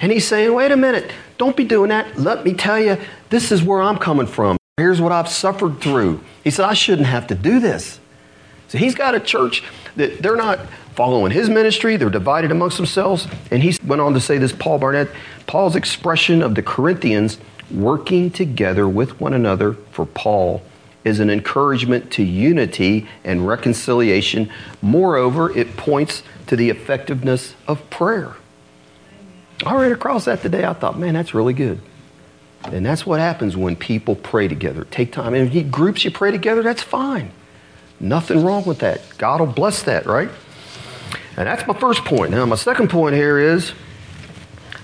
And 0.00 0.10
he's 0.10 0.26
saying, 0.26 0.52
Wait 0.52 0.72
a 0.72 0.76
minute, 0.76 1.12
don't 1.36 1.56
be 1.56 1.64
doing 1.64 1.90
that. 1.90 2.18
Let 2.18 2.44
me 2.44 2.54
tell 2.54 2.80
you, 2.80 2.98
this 3.28 3.52
is 3.52 3.62
where 3.62 3.80
I'm 3.80 3.98
coming 3.98 4.26
from. 4.26 4.56
Here's 4.78 5.00
what 5.00 5.12
I've 5.12 5.28
suffered 5.28 5.80
through. 5.80 6.24
He 6.42 6.50
said, 6.50 6.64
I 6.64 6.74
shouldn't 6.74 7.08
have 7.08 7.28
to 7.28 7.34
do 7.34 7.60
this. 7.60 8.00
So 8.68 8.78
he's 8.78 8.94
got 8.94 9.14
a 9.14 9.20
church 9.20 9.62
that 9.96 10.22
they're 10.22 10.36
not 10.36 10.60
following 10.94 11.30
his 11.30 11.48
ministry, 11.48 11.96
they're 11.96 12.10
divided 12.10 12.50
amongst 12.50 12.76
themselves. 12.76 13.28
And 13.50 13.62
he 13.62 13.76
went 13.86 14.00
on 14.00 14.14
to 14.14 14.20
say 14.20 14.38
this, 14.38 14.52
Paul 14.52 14.78
Barnett, 14.78 15.08
Paul's 15.46 15.76
expression 15.76 16.42
of 16.42 16.54
the 16.54 16.62
Corinthians 16.62 17.38
working 17.70 18.30
together 18.30 18.88
with 18.88 19.20
one 19.20 19.34
another 19.34 19.74
for 19.92 20.06
Paul 20.06 20.62
is 21.04 21.20
an 21.20 21.30
encouragement 21.30 22.10
to 22.12 22.22
unity 22.22 23.08
and 23.24 23.46
reconciliation. 23.46 24.50
Moreover, 24.82 25.56
it 25.56 25.76
points 25.76 26.22
to 26.46 26.56
the 26.56 26.70
effectiveness 26.70 27.54
of 27.66 27.88
prayer. 27.90 28.34
I 29.64 29.74
read 29.80 29.92
across 29.92 30.26
that 30.26 30.42
today. 30.42 30.64
I 30.64 30.72
thought, 30.72 30.98
man, 30.98 31.14
that's 31.14 31.34
really 31.34 31.54
good. 31.54 31.80
And 32.64 32.84
that's 32.84 33.06
what 33.06 33.20
happens 33.20 33.56
when 33.56 33.76
people 33.76 34.14
pray 34.14 34.48
together. 34.48 34.84
Take 34.84 35.12
time. 35.12 35.34
And 35.34 35.46
if 35.46 35.54
you 35.54 35.62
groups 35.62 36.04
you 36.04 36.10
pray 36.10 36.30
together, 36.30 36.62
that's 36.62 36.82
fine. 36.82 37.30
Nothing 38.00 38.44
wrong 38.44 38.64
with 38.64 38.80
that. 38.80 39.00
God 39.16 39.40
will 39.40 39.46
bless 39.46 39.82
that, 39.84 40.06
right? 40.06 40.28
And 41.36 41.46
that's 41.46 41.66
my 41.66 41.74
first 41.74 42.04
point. 42.04 42.30
Now, 42.30 42.44
my 42.46 42.56
second 42.56 42.90
point 42.90 43.14
here 43.14 43.38
is 43.38 43.72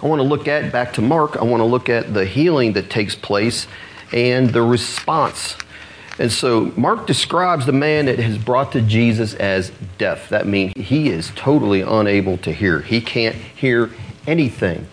I 0.04 0.06
want 0.06 0.20
to 0.20 0.28
look 0.28 0.46
at, 0.48 0.70
back 0.70 0.92
to 0.94 1.02
Mark, 1.02 1.38
I 1.38 1.44
want 1.44 1.62
to 1.62 1.64
look 1.64 1.88
at 1.88 2.12
the 2.12 2.26
healing 2.26 2.74
that 2.74 2.90
takes 2.90 3.14
place 3.14 3.66
and 4.12 4.50
the 4.50 4.60
response. 4.60 5.56
And 6.18 6.30
so 6.30 6.72
Mark 6.76 7.06
describes 7.06 7.64
the 7.64 7.72
man 7.72 8.04
that 8.04 8.18
has 8.18 8.36
brought 8.36 8.72
to 8.72 8.82
Jesus 8.82 9.32
as 9.32 9.72
deaf. 9.96 10.28
That 10.28 10.46
means 10.46 10.74
he 10.76 11.08
is 11.08 11.32
totally 11.34 11.80
unable 11.80 12.36
to 12.38 12.52
hear. 12.52 12.80
He 12.80 13.00
can't 13.00 13.34
hear 13.34 13.90
anything. 14.26 14.86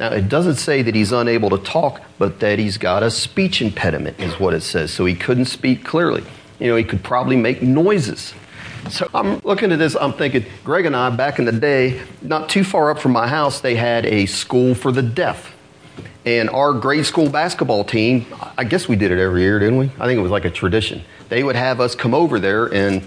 Now, 0.00 0.10
it 0.10 0.28
doesn't 0.28 0.56
say 0.56 0.82
that 0.82 0.96
he's 0.96 1.12
unable 1.12 1.48
to 1.50 1.58
talk, 1.58 2.02
but 2.18 2.40
that 2.40 2.58
he's 2.58 2.76
got 2.76 3.04
a 3.04 3.10
speech 3.10 3.62
impediment, 3.62 4.18
is 4.18 4.40
what 4.40 4.52
it 4.52 4.62
says. 4.62 4.90
So 4.90 5.06
he 5.06 5.14
couldn't 5.14 5.46
speak 5.46 5.84
clearly. 5.84 6.24
You 6.58 6.66
know, 6.66 6.76
he 6.76 6.84
could 6.84 7.04
probably 7.04 7.36
make 7.36 7.62
noises. 7.62 8.34
So 8.90 9.10
I'm 9.12 9.40
looking 9.40 9.72
at 9.72 9.78
this, 9.78 9.96
I'm 9.96 10.12
thinking, 10.12 10.44
Greg 10.62 10.86
and 10.86 10.94
I, 10.94 11.10
back 11.10 11.38
in 11.38 11.44
the 11.44 11.52
day, 11.52 12.02
not 12.22 12.48
too 12.48 12.62
far 12.62 12.90
up 12.90 13.00
from 13.00 13.12
my 13.12 13.26
house, 13.26 13.60
they 13.60 13.74
had 13.74 14.06
a 14.06 14.26
school 14.26 14.74
for 14.74 14.92
the 14.92 15.02
deaf. 15.02 15.54
And 16.24 16.48
our 16.50 16.72
grade 16.72 17.04
school 17.04 17.28
basketball 17.28 17.84
team, 17.84 18.26
I 18.56 18.64
guess 18.64 18.88
we 18.88 18.96
did 18.96 19.10
it 19.10 19.18
every 19.18 19.42
year, 19.42 19.58
didn't 19.58 19.78
we? 19.78 19.86
I 19.98 20.06
think 20.06 20.18
it 20.18 20.22
was 20.22 20.30
like 20.30 20.44
a 20.44 20.50
tradition. 20.50 21.02
They 21.28 21.42
would 21.42 21.56
have 21.56 21.80
us 21.80 21.94
come 21.94 22.14
over 22.14 22.38
there 22.38 22.72
and, 22.72 23.02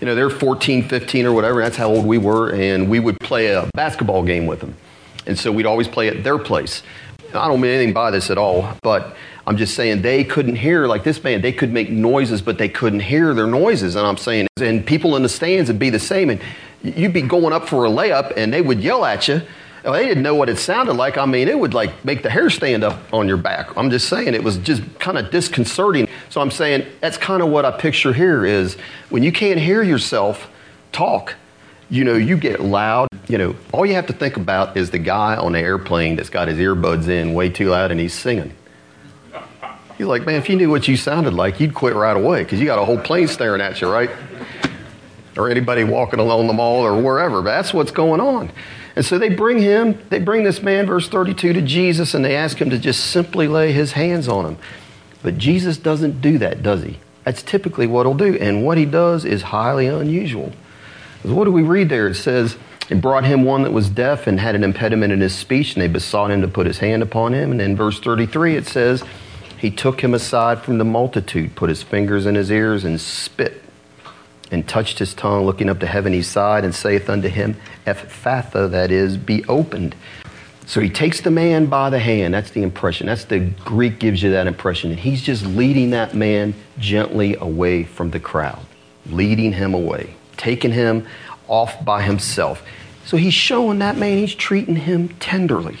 you 0.00 0.06
know, 0.06 0.14
they're 0.14 0.30
14, 0.30 0.88
15 0.88 1.26
or 1.26 1.32
whatever, 1.32 1.62
that's 1.62 1.76
how 1.76 1.88
old 1.88 2.04
we 2.04 2.18
were, 2.18 2.52
and 2.52 2.90
we 2.90 2.98
would 2.98 3.20
play 3.20 3.48
a 3.48 3.68
basketball 3.74 4.24
game 4.24 4.46
with 4.46 4.60
them. 4.60 4.76
And 5.26 5.38
so 5.38 5.52
we'd 5.52 5.66
always 5.66 5.88
play 5.88 6.08
at 6.08 6.24
their 6.24 6.38
place. 6.38 6.82
I 7.28 7.48
don't 7.48 7.60
mean 7.60 7.72
anything 7.72 7.92
by 7.94 8.10
this 8.10 8.30
at 8.30 8.38
all, 8.38 8.72
but 8.82 9.16
I'm 9.46 9.56
just 9.56 9.74
saying 9.74 10.02
they 10.02 10.24
couldn't 10.24 10.56
hear 10.56 10.86
like 10.86 11.04
this 11.04 11.18
band. 11.18 11.44
They 11.44 11.52
could 11.52 11.72
make 11.72 11.88
noises, 11.88 12.42
but 12.42 12.58
they 12.58 12.68
couldn't 12.68 13.00
hear 13.00 13.32
their 13.32 13.46
noises. 13.46 13.94
And 13.94 14.06
I'm 14.06 14.16
saying, 14.16 14.48
and 14.56 14.84
people 14.84 15.14
in 15.14 15.22
the 15.22 15.28
stands 15.28 15.68
would 15.68 15.78
be 15.78 15.90
the 15.90 16.00
same. 16.00 16.30
And 16.30 16.40
you'd 16.82 17.12
be 17.12 17.22
going 17.22 17.52
up 17.52 17.68
for 17.68 17.84
a 17.86 17.88
layup, 17.88 18.32
and 18.36 18.52
they 18.52 18.60
would 18.60 18.80
yell 18.80 19.04
at 19.04 19.28
you. 19.28 19.42
Well, 19.84 19.92
they 19.92 20.04
didn't 20.04 20.24
know 20.24 20.34
what 20.34 20.48
it 20.48 20.58
sounded 20.58 20.94
like. 20.94 21.16
I 21.16 21.26
mean, 21.26 21.46
it 21.46 21.56
would 21.56 21.72
like 21.72 22.04
make 22.04 22.24
the 22.24 22.30
hair 22.30 22.50
stand 22.50 22.82
up 22.82 22.98
on 23.12 23.28
your 23.28 23.36
back. 23.36 23.76
I'm 23.76 23.88
just 23.88 24.08
saying 24.08 24.34
it 24.34 24.42
was 24.42 24.58
just 24.58 24.82
kind 24.98 25.16
of 25.16 25.30
disconcerting. 25.30 26.08
So 26.28 26.40
I'm 26.40 26.50
saying 26.50 26.84
that's 27.00 27.16
kind 27.16 27.40
of 27.40 27.50
what 27.50 27.64
I 27.64 27.70
picture 27.70 28.12
here 28.12 28.44
is 28.44 28.74
when 29.10 29.22
you 29.22 29.30
can't 29.30 29.60
hear 29.60 29.84
yourself 29.84 30.50
talk, 30.90 31.36
you 31.88 32.02
know, 32.02 32.14
you 32.14 32.36
get 32.36 32.58
loud. 32.58 33.06
You 33.28 33.38
know, 33.38 33.56
all 33.72 33.86
you 33.86 33.94
have 33.94 34.08
to 34.08 34.12
think 34.12 34.36
about 34.36 34.76
is 34.76 34.90
the 34.90 34.98
guy 34.98 35.36
on 35.36 35.52
the 35.52 35.60
airplane 35.60 36.16
that's 36.16 36.30
got 36.30 36.48
his 36.48 36.58
earbuds 36.58 37.06
in 37.06 37.32
way 37.32 37.48
too 37.48 37.68
loud 37.68 37.92
and 37.92 38.00
he's 38.00 38.14
singing. 38.14 38.52
You're 39.98 40.08
like, 40.08 40.26
man, 40.26 40.36
if 40.36 40.48
you 40.48 40.56
knew 40.56 40.70
what 40.70 40.88
you 40.88 40.96
sounded 40.96 41.32
like, 41.32 41.58
you'd 41.58 41.74
quit 41.74 41.94
right 41.94 42.16
away 42.16 42.42
because 42.44 42.60
you 42.60 42.66
got 42.66 42.78
a 42.78 42.84
whole 42.84 42.98
plane 42.98 43.28
staring 43.28 43.60
at 43.60 43.80
you, 43.80 43.90
right? 43.90 44.10
Or 45.36 45.48
anybody 45.50 45.84
walking 45.84 46.20
along 46.20 46.46
the 46.46 46.52
mall 46.52 46.82
or 46.82 47.00
wherever. 47.00 47.40
But 47.42 47.50
that's 47.50 47.72
what's 47.72 47.90
going 47.90 48.20
on. 48.20 48.50
And 48.94 49.04
so 49.04 49.18
they 49.18 49.28
bring 49.28 49.58
him, 49.58 49.98
they 50.10 50.18
bring 50.18 50.44
this 50.44 50.62
man, 50.62 50.86
verse 50.86 51.08
32, 51.08 51.54
to 51.54 51.62
Jesus 51.62 52.14
and 52.14 52.24
they 52.24 52.36
ask 52.36 52.58
him 52.58 52.70
to 52.70 52.78
just 52.78 53.06
simply 53.06 53.48
lay 53.48 53.72
his 53.72 53.92
hands 53.92 54.28
on 54.28 54.46
him. 54.46 54.58
But 55.22 55.38
Jesus 55.38 55.76
doesn't 55.76 56.20
do 56.20 56.38
that, 56.38 56.62
does 56.62 56.82
he? 56.82 56.98
That's 57.24 57.42
typically 57.42 57.86
what 57.86 58.06
he'll 58.06 58.14
do. 58.14 58.36
And 58.36 58.64
what 58.64 58.78
he 58.78 58.84
does 58.84 59.24
is 59.24 59.42
highly 59.42 59.86
unusual. 59.86 60.52
What 61.22 61.44
do 61.44 61.52
we 61.52 61.62
read 61.62 61.88
there? 61.88 62.08
It 62.08 62.14
says, 62.14 62.56
it 62.88 63.00
brought 63.00 63.24
him 63.24 63.42
one 63.42 63.62
that 63.62 63.72
was 63.72 63.90
deaf 63.90 64.26
and 64.26 64.38
had 64.38 64.54
an 64.54 64.62
impediment 64.62 65.12
in 65.12 65.20
his 65.20 65.34
speech, 65.34 65.74
and 65.74 65.82
they 65.82 65.88
besought 65.88 66.30
him 66.30 66.42
to 66.42 66.48
put 66.48 66.66
his 66.66 66.78
hand 66.78 67.02
upon 67.02 67.34
him. 67.34 67.50
And 67.50 67.60
in 67.60 67.76
verse 67.76 67.98
33, 67.98 68.54
it 68.54 68.66
says, 68.66 69.02
he 69.66 69.72
took 69.72 70.00
him 70.00 70.14
aside 70.14 70.62
from 70.62 70.78
the 70.78 70.84
multitude, 70.84 71.56
put 71.56 71.68
his 71.68 71.82
fingers 71.82 72.24
in 72.24 72.36
his 72.36 72.52
ears, 72.52 72.84
and 72.84 73.00
spit, 73.00 73.60
and 74.52 74.68
touched 74.68 75.00
his 75.00 75.12
tongue, 75.12 75.44
looking 75.44 75.68
up 75.68 75.80
to 75.80 75.86
heaven, 75.86 76.12
he 76.12 76.22
sighed, 76.22 76.62
and 76.62 76.72
saith 76.72 77.10
unto 77.10 77.26
him, 77.26 77.56
Ephphatha, 77.84 78.70
that 78.70 78.92
is, 78.92 79.16
be 79.16 79.44
opened. 79.46 79.96
So 80.66 80.80
he 80.80 80.88
takes 80.88 81.20
the 81.20 81.32
man 81.32 81.66
by 81.66 81.90
the 81.90 81.98
hand. 81.98 82.32
That's 82.32 82.52
the 82.52 82.62
impression. 82.62 83.08
That's 83.08 83.24
the 83.24 83.40
Greek 83.40 83.98
gives 83.98 84.22
you 84.22 84.30
that 84.30 84.46
impression. 84.46 84.92
And 84.92 85.00
he's 85.00 85.20
just 85.20 85.44
leading 85.44 85.90
that 85.90 86.14
man 86.14 86.54
gently 86.78 87.34
away 87.34 87.82
from 87.82 88.12
the 88.12 88.20
crowd, 88.20 88.64
leading 89.06 89.52
him 89.52 89.74
away, 89.74 90.14
taking 90.36 90.70
him 90.70 91.08
off 91.48 91.84
by 91.84 92.02
himself. 92.02 92.62
So 93.04 93.16
he's 93.16 93.34
showing 93.34 93.80
that 93.80 93.96
man, 93.96 94.18
he's 94.18 94.36
treating 94.36 94.76
him 94.76 95.08
tenderly 95.18 95.80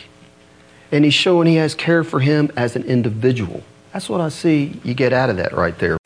and 0.90 1.04
he's 1.04 1.14
showing 1.14 1.46
he 1.46 1.56
has 1.56 1.76
care 1.76 2.02
for 2.02 2.18
him 2.18 2.50
as 2.56 2.74
an 2.74 2.82
individual. 2.82 3.62
That's 3.96 4.10
what 4.10 4.20
I 4.20 4.28
see 4.28 4.78
you 4.84 4.92
get 4.92 5.14
out 5.14 5.30
of 5.30 5.38
that 5.38 5.54
right 5.54 5.78
there. 5.78 5.96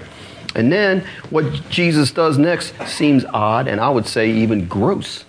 And 0.55 0.71
then 0.71 1.05
what 1.29 1.69
Jesus 1.71 2.13
does 2.13 2.39
next 2.39 2.73
seems 2.87 3.25
odd 3.25 3.67
and 3.67 3.81
I 3.81 3.91
would 3.91 4.07
say 4.07 4.31
even 4.31 4.69
gross. 4.69 5.25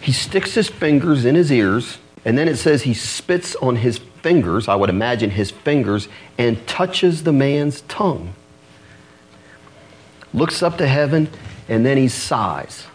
He 0.00 0.10
sticks 0.10 0.54
his 0.54 0.68
fingers 0.68 1.24
in 1.24 1.36
his 1.36 1.52
ears, 1.52 1.98
and 2.24 2.36
then 2.36 2.48
it 2.48 2.56
says 2.56 2.82
he 2.82 2.92
spits 2.92 3.54
on 3.54 3.76
his 3.76 3.98
fingers, 3.98 4.66
I 4.66 4.74
would 4.74 4.90
imagine 4.90 5.30
his 5.30 5.52
fingers, 5.52 6.08
and 6.36 6.66
touches 6.66 7.22
the 7.22 7.32
man's 7.32 7.82
tongue. 7.82 8.34
Looks 10.34 10.60
up 10.60 10.78
to 10.78 10.88
heaven, 10.88 11.28
and 11.68 11.86
then 11.86 11.98
he 11.98 12.08
sighs. 12.08 12.88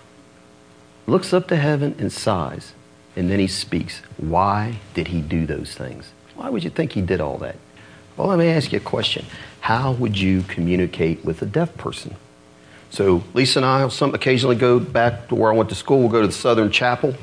Looks 1.06 1.32
up 1.32 1.48
to 1.48 1.56
heaven 1.56 1.96
and 1.98 2.12
sighs. 2.12 2.74
And 3.16 3.32
then 3.32 3.40
he 3.40 3.48
speaks. 3.48 4.02
Why 4.18 4.80
did 4.94 5.08
he 5.08 5.22
do 5.22 5.46
those 5.46 5.76
things? 5.76 6.12
Why 6.36 6.50
would 6.50 6.66
you 6.66 6.70
think 6.70 6.92
he 6.92 7.02
did 7.02 7.22
all 7.22 7.38
that? 7.38 7.56
Well, 8.18 8.30
let 8.30 8.40
me 8.40 8.48
ask 8.48 8.72
you 8.72 8.80
a 8.80 8.82
question. 8.82 9.26
How 9.62 9.92
would 9.92 10.18
you 10.18 10.42
communicate 10.42 11.24
with 11.24 11.44
a 11.44 11.46
deaf 11.46 11.78
person? 11.78 12.16
So 12.90 13.24
Lisa 13.36 13.60
and 13.60 13.66
I 13.66 13.88
some 13.90 14.16
occasionally 14.16 14.56
go 14.56 14.80
back 14.80 15.28
to 15.28 15.36
where 15.36 15.54
I 15.54 15.56
went 15.56 15.70
to 15.70 15.76
school. 15.76 16.00
We'll 16.00 16.10
go 16.10 16.22
to 16.22 16.28
the 16.28 16.34
Southern 16.34 16.72
Chapel. 16.72 17.14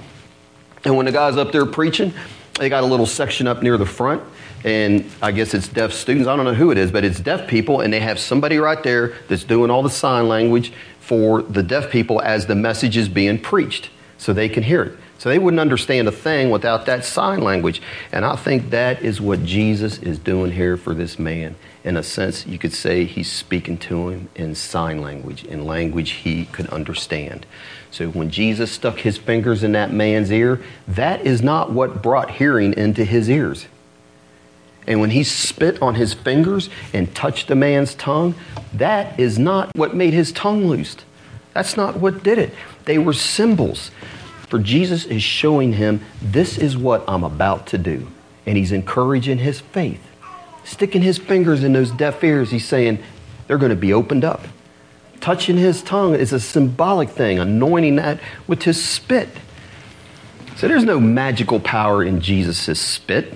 And 0.85 0.97
when 0.97 1.07
the 1.07 1.13
guy's 1.13 1.37
up 1.37 1.51
there 1.51 1.67
preaching, 1.67 2.15
they 2.61 2.69
got 2.69 2.85
a 2.85 2.87
little 2.87 3.07
section 3.07 3.49
up 3.49 3.61
near 3.61 3.77
the 3.77 3.87
front. 3.87 4.23
And 4.63 5.11
I 5.21 5.33
guess 5.33 5.53
it's 5.53 5.67
deaf 5.67 5.93
students. 5.93 6.29
I 6.29 6.37
don't 6.37 6.45
know 6.45 6.55
who 6.55 6.71
it 6.71 6.79
is, 6.79 6.93
but 6.93 7.05
it's 7.05 7.19
deaf 7.19 7.49
people. 7.49 7.81
And 7.81 7.93
they 7.93 8.01
have 8.01 8.21
somebody 8.21 8.59
right 8.59 8.83
there 8.83 9.15
that's 9.29 9.43
doing 9.43 9.71
all 9.71 9.83
the 9.83 9.91
sign 9.91 10.29
language 10.29 10.73
for 11.01 11.43
the 11.43 11.63
deaf 11.63 11.91
people 11.91 12.23
as 12.23 12.47
the 12.47 12.55
message 12.55 12.97
is 12.97 13.09
being 13.09 13.41
preached 13.41 13.91
so 14.17 14.33
they 14.33 14.49
can 14.49 14.63
hear 14.63 14.83
it. 14.85 14.99
So 15.19 15.29
they 15.29 15.39
wouldn't 15.39 15.61
understand 15.61 16.09
a 16.09 16.13
thing 16.13 16.51
without 16.51 16.87
that 16.87 17.05
sign 17.05 17.41
language. 17.41 17.81
And 18.13 18.25
I 18.25 18.37
think 18.37 18.71
that 18.71 19.03
is 19.03 19.21
what 19.21 19.45
Jesus 19.45 19.99
is 19.99 20.19
doing 20.19 20.53
here 20.53 20.77
for 20.77 20.93
this 20.93 21.19
man. 21.19 21.57
In 21.85 21.97
a 21.97 22.03
sense, 22.03 22.47
you 22.47 22.59
could 22.59 22.73
say 22.73 23.05
he's 23.05 23.31
speaking 23.31 23.79
to 23.79 24.09
him 24.09 24.29
in 24.35 24.55
sign 24.55 25.01
language, 25.01 25.45
in 25.45 25.65
language 25.65 26.11
he 26.11 26.47
could 26.47 26.67
understand. 26.69 27.47
So 27.91 28.09
when 28.09 28.31
Jesus 28.31 28.73
stuck 28.73 28.99
his 28.99 29.19
fingers 29.19 29.63
in 29.63 29.73
that 29.73 29.93
man's 29.93 30.33
ear, 30.33 30.61
that 30.89 31.25
is 31.25 31.43
not 31.43 31.71
what 31.71 32.03
brought 32.03 32.33
hearing 32.33 32.75
into 32.75 33.05
his 33.05 33.31
ears. 33.31 33.67
And 34.87 35.01
when 35.01 35.11
he 35.11 35.23
spit 35.25 35.81
on 35.81 35.95
his 35.95 36.13
fingers 36.13 36.69
and 36.93 37.15
touched 37.15 37.49
the 37.49 37.55
man's 37.55 37.95
tongue, 37.95 38.35
that 38.73 39.19
is 39.19 39.39
not 39.39 39.71
what 39.77 39.95
made 39.95 40.13
his 40.13 40.33
tongue 40.33 40.67
loosed. 40.67 41.05
That's 41.55 41.77
not 41.77 41.97
what 41.97 42.23
did 42.23 42.39
it. 42.39 42.53
They 42.85 42.99
were 42.99 43.13
symbols. 43.13 43.91
For 44.55 44.61
Jesus 44.61 45.05
is 45.05 45.21
showing 45.21 45.73
him, 45.73 46.01
this 46.23 46.59
is 46.59 46.77
what 46.77 47.03
I'm 47.09 47.25
about 47.25 47.67
to 47.67 47.77
do. 47.77 48.07
And 48.47 48.57
he's 48.57 48.71
encouraging 48.71 49.39
his 49.39 49.59
faith. 49.59 50.01
Sticking 50.63 51.03
his 51.03 51.19
fingers 51.19 51.65
in 51.65 51.73
those 51.73 51.91
deaf 51.91 52.23
ears, 52.23 52.53
he's 52.53 52.65
saying, 52.65 53.01
they're 53.49 53.59
going 53.59 53.71
to 53.71 53.77
be 53.77 53.93
opened 53.93 54.25
up. 54.25 54.43
Touching 55.19 55.57
his 55.57 55.83
tongue 55.83 56.15
is 56.15 56.33
a 56.33 56.39
symbolic 56.39 57.09
thing, 57.09 57.41
anointing 57.41 57.97
that 57.97 58.21
with 58.47 58.63
his 58.63 58.81
spit. 58.81 59.29
So 60.55 60.69
there's 60.69 60.85
no 60.85 61.01
magical 61.01 61.59
power 61.59 62.05
in 62.05 62.21
Jesus' 62.21 62.79
spit. 62.79 63.35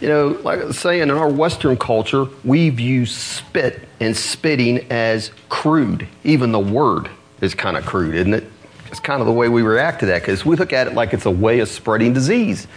You 0.00 0.08
know, 0.08 0.28
like 0.42 0.58
I 0.58 0.64
was 0.64 0.80
saying, 0.80 1.02
in 1.02 1.10
our 1.12 1.30
Western 1.30 1.76
culture, 1.76 2.26
we 2.42 2.70
view 2.70 3.06
spit 3.06 3.86
and 4.00 4.16
spitting 4.16 4.90
as 4.90 5.30
crude. 5.48 6.08
Even 6.24 6.50
the 6.50 6.58
word 6.58 7.08
is 7.40 7.54
kind 7.54 7.76
of 7.76 7.86
crude, 7.86 8.16
isn't 8.16 8.34
it? 8.34 8.50
It's 8.94 9.00
kind 9.00 9.20
of 9.20 9.26
the 9.26 9.32
way 9.32 9.48
we 9.48 9.62
react 9.62 9.98
to 10.00 10.06
that 10.06 10.22
because 10.22 10.44
we 10.44 10.54
look 10.54 10.72
at 10.72 10.86
it 10.86 10.94
like 10.94 11.12
it's 11.12 11.26
a 11.26 11.30
way 11.30 11.58
of 11.58 11.68
spreading 11.68 12.12
disease. 12.12 12.68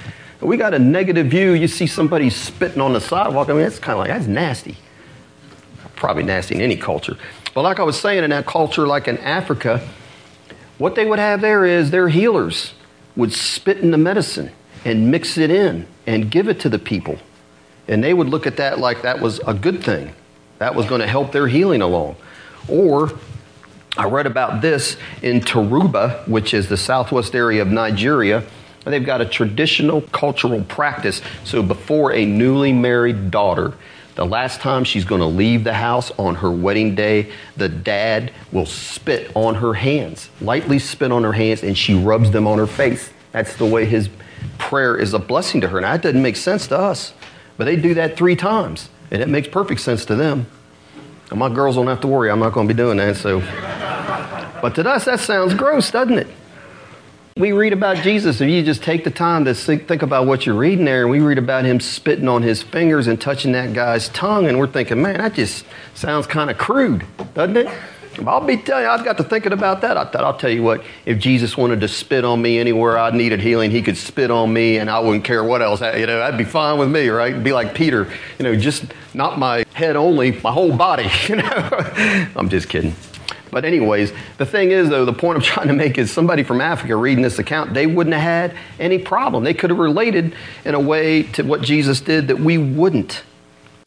We 0.42 0.58
got 0.58 0.74
a 0.74 0.80
negative 0.80 1.28
view. 1.28 1.52
You 1.52 1.68
see 1.68 1.86
somebody 1.86 2.32
spitting 2.32 2.82
on 2.82 2.94
the 2.94 3.00
sidewalk. 3.00 3.50
I 3.50 3.54
mean, 3.54 3.62
it's 3.62 3.78
kind 3.78 3.94
of 3.94 4.00
like, 4.00 4.08
that's 4.08 4.26
nasty. 4.26 4.78
Probably 5.96 6.24
nasty 6.24 6.56
in 6.56 6.62
any 6.62 6.76
culture. 6.76 7.20
But 7.54 7.62
like 7.62 7.80
I 7.80 7.84
was 7.84 8.00
saying, 8.00 8.24
in 8.24 8.32
that 8.32 8.48
culture, 8.48 8.88
like 8.88 9.08
in 9.08 9.20
Africa, 9.20 9.88
what 10.80 10.96
they 10.96 11.06
would 11.06 11.20
have 11.20 11.40
there 11.40 11.66
is 11.66 11.92
their 11.92 12.10
healers 12.10 12.74
would 13.16 13.32
spit 13.32 13.78
in 13.78 13.92
the 13.92 14.00
medicine 14.00 14.50
and 14.86 15.12
mix 15.12 15.38
it 15.38 15.52
in 15.52 15.86
and 16.08 16.32
give 16.32 16.48
it 16.48 16.60
to 16.62 16.70
the 16.70 16.80
people. 16.80 17.20
And 17.88 18.04
they 18.04 18.16
would 18.16 18.28
look 18.28 18.48
at 18.48 18.58
that 18.58 18.80
like 18.80 19.04
that 19.04 19.22
was 19.22 19.40
a 19.46 19.54
good 19.54 19.84
thing. 19.84 20.16
That 20.58 20.74
was 20.74 20.88
going 20.88 21.02
to 21.02 21.08
help 21.08 21.32
their 21.32 21.48
healing 21.48 21.84
along. 21.84 22.16
Or 22.68 23.12
I 23.98 24.06
read 24.06 24.28
about 24.28 24.62
this 24.62 24.98
in 25.22 25.42
Yoruba, 25.42 26.24
which 26.28 26.54
is 26.54 26.70
the 26.70 26.78
southwest 26.78 27.36
area 27.36 27.62
of 27.62 27.70
Nigeria. 27.70 28.44
They've 28.86 29.06
got 29.06 29.22
a 29.22 29.26
traditional 29.26 30.02
cultural 30.02 30.64
practice. 30.64 31.22
So 31.44 31.62
before 31.62 32.14
a 32.14 32.26
newly 32.26 32.72
married 32.72 33.32
daughter 33.32 33.74
the 34.16 34.26
last 34.26 34.62
time 34.62 34.84
she's 34.84 35.06
going 35.06 35.22
to 35.22 35.28
leave 35.28 35.64
the 35.64 35.76
house 35.76 36.12
on 36.18 36.36
her 36.36 36.50
wedding 36.50 36.96
day, 36.96 37.32
the 37.56 37.70
dad 37.70 38.32
will 38.52 38.66
spit 38.66 39.32
on 39.36 39.54
her 39.56 39.76
hands, 39.76 40.32
lightly 40.42 40.80
spit 40.80 41.12
on 41.12 41.24
her 41.24 41.34
hands, 41.34 41.62
and 41.62 41.78
she 41.78 41.94
rubs 41.94 42.32
them 42.32 42.48
on 42.48 42.58
her 42.58 42.66
face. 42.66 43.12
That's 43.32 43.56
the 43.58 43.66
way 43.66 43.86
his 43.86 44.10
prayer 44.58 44.98
is 44.98 45.14
a 45.14 45.20
blessing 45.20 45.62
to 45.62 45.68
her. 45.68 45.80
Now, 45.82 45.92
that 45.92 46.02
doesn't 46.02 46.22
make 46.22 46.36
sense 46.36 46.66
to 46.68 46.80
us, 46.80 47.14
but 47.58 47.66
they 47.66 47.76
do 47.76 47.94
that 47.94 48.18
three 48.18 48.36
times, 48.36 48.90
and 49.12 49.22
it 49.22 49.30
makes 49.30 49.50
perfect 49.50 49.82
sense 49.82 50.04
to 50.06 50.16
them. 50.16 50.48
And 51.30 51.38
my 51.38 51.54
girls 51.54 51.76
don't 51.76 51.86
have 51.86 52.02
to 52.02 52.08
worry, 52.08 52.32
I'm 52.32 52.40
not 52.40 52.54
going 52.54 52.68
to 52.68 52.74
be 52.74 52.78
doing 52.78 52.98
that, 52.98 53.18
so. 53.18 53.44
But 54.62 54.76
to 54.76 54.90
us, 54.90 55.06
that 55.06 55.20
sounds 55.20 55.54
gross, 55.54 55.92
doesn't 55.92 56.18
it? 56.18 56.28
We 57.38 57.52
read 57.52 57.72
about 57.72 57.98
Jesus, 57.98 58.42
if 58.42 58.50
you 58.50 58.64
just 58.64 58.82
take 58.82 59.04
the 59.04 59.12
time 59.12 59.46
to 59.46 59.54
think 59.54 60.02
about 60.02 60.26
what 60.26 60.48
you're 60.48 60.56
reading 60.56 60.86
there, 60.86 61.04
and 61.04 61.12
we 61.12 61.20
read 61.20 61.38
about 61.38 61.66
him 61.66 61.80
spitting 61.80 62.28
on 62.28 62.42
his 62.42 62.64
fingers 62.64 63.06
and 63.06 63.22
touching 63.22 63.52
that 63.52 63.74
guy's 63.74 64.10
tongue, 64.10 64.48
and 64.48 64.58
we're 64.58 64.66
thinking, 64.66 65.04
man, 65.04 65.20
that 65.20 65.36
just 65.36 65.64
sounds 65.94 66.26
kind 66.26 66.50
of 66.50 66.58
crude, 66.58 67.06
doesn't 67.36 67.58
it? 67.58 67.68
I'll 68.26 68.44
be 68.44 68.58
telling 68.58 68.86
you, 68.86 68.90
I've 68.90 69.06
got 69.06 69.18
to 69.18 69.24
thinking 69.24 69.52
about 69.52 69.82
that. 69.82 69.98
I 69.98 70.06
thought, 70.06 70.24
I'll 70.24 70.38
tell 70.38 70.50
you 70.50 70.64
what, 70.64 70.84
if 71.06 71.20
Jesus 71.20 71.56
wanted 71.56 71.82
to 71.82 71.88
spit 71.88 72.26
on 72.26 72.42
me 72.42 72.58
anywhere 72.58 72.98
I 72.98 73.12
needed 73.12 73.42
healing, 73.42 73.70
he 73.70 73.82
could 73.82 73.98
spit 73.98 74.32
on 74.32 74.52
me 74.52 74.78
and 74.78 74.90
I 74.90 75.00
wouldn't 75.00 75.24
care 75.24 75.44
what 75.44 75.62
else. 75.62 75.82
You 75.82 76.08
know, 76.08 76.18
that'd 76.18 76.38
be 76.38 76.44
fine 76.44 76.80
with 76.80 76.90
me, 76.90 77.10
right? 77.10 77.44
Be 77.44 77.54
like 77.54 77.76
Peter, 77.76 78.12
you 78.40 78.44
know, 78.44 78.56
just 78.56 78.86
not 79.14 79.38
my 79.38 79.66
head 79.74 79.96
only, 79.96 80.32
my 80.42 80.52
whole 80.52 80.76
body, 80.76 81.08
you 81.28 81.36
know. 81.36 81.70
I'm 82.36 82.50
just 82.50 82.70
kidding. 82.70 82.96
But, 83.58 83.66
anyways, 83.66 84.14
the 84.38 84.46
thing 84.46 84.70
is, 84.70 84.88
though, 84.88 85.04
the 85.04 85.14
point 85.14 85.38
I'm 85.38 85.42
trying 85.54 85.70
to 85.70 85.74
make 85.74 85.98
is 85.98 86.12
somebody 86.12 86.44
from 86.44 86.62
Africa 86.62 86.96
reading 86.96 87.24
this 87.24 87.40
account, 87.40 87.74
they 87.74 87.88
wouldn't 87.88 88.14
have 88.14 88.52
had 88.52 88.58
any 88.80 89.00
problem. 89.00 89.44
They 89.44 89.56
could 89.56 89.72
have 89.72 89.80
related 89.80 90.36
in 90.64 90.76
a 90.76 90.80
way 90.80 91.24
to 91.24 91.42
what 91.42 91.64
Jesus 91.64 92.00
did 92.00 92.28
that 92.28 92.40
we 92.40 92.60
wouldn't. 92.60 93.24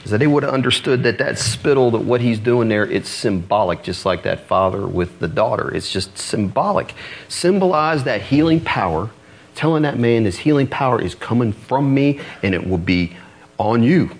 So 0.06 0.18
they 0.18 0.26
would 0.26 0.42
have 0.42 0.52
understood 0.52 1.04
that 1.04 1.18
that 1.18 1.38
spittle, 1.38 1.92
that 1.92 2.00
what 2.00 2.20
he's 2.20 2.40
doing 2.40 2.68
there, 2.68 2.84
it's 2.84 3.08
symbolic, 3.08 3.84
just 3.84 4.04
like 4.04 4.24
that 4.24 4.48
father 4.48 4.88
with 4.88 5.20
the 5.20 5.28
daughter. 5.28 5.72
It's 5.72 5.92
just 5.92 6.18
symbolic. 6.18 6.92
Symbolize 7.28 8.02
that 8.02 8.22
healing 8.22 8.58
power, 8.58 9.08
telling 9.54 9.84
that 9.84 10.00
man 10.00 10.24
this 10.24 10.38
healing 10.38 10.66
power 10.66 11.00
is 11.00 11.14
coming 11.14 11.52
from 11.52 11.94
me 11.94 12.18
and 12.42 12.56
it 12.56 12.66
will 12.66 12.76
be 12.76 13.16
on 13.56 13.84
you, 13.84 14.10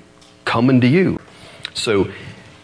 coming 0.45 0.81
to 0.81 0.87
you. 0.87 1.19
So 1.75 2.09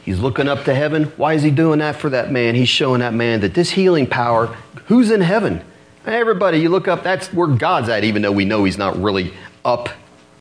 He's 0.06 0.20
looking 0.20 0.46
up 0.46 0.64
to 0.66 0.74
heaven. 0.74 1.06
Why 1.16 1.34
is 1.34 1.42
he 1.42 1.50
doing 1.50 1.80
that 1.80 1.96
for 1.96 2.08
that 2.10 2.30
man? 2.30 2.54
He's 2.54 2.68
showing 2.68 3.00
that 3.00 3.12
man 3.12 3.40
that 3.40 3.54
this 3.54 3.70
healing 3.70 4.06
power, 4.06 4.46
who's 4.86 5.10
in 5.10 5.20
heaven? 5.20 5.64
Everybody, 6.06 6.58
you 6.58 6.68
look 6.68 6.86
up, 6.86 7.02
that's 7.02 7.32
where 7.32 7.48
God's 7.48 7.88
at, 7.88 8.04
even 8.04 8.22
though 8.22 8.30
we 8.30 8.44
know 8.44 8.62
he's 8.62 8.78
not 8.78 8.96
really 9.02 9.34
up. 9.64 9.88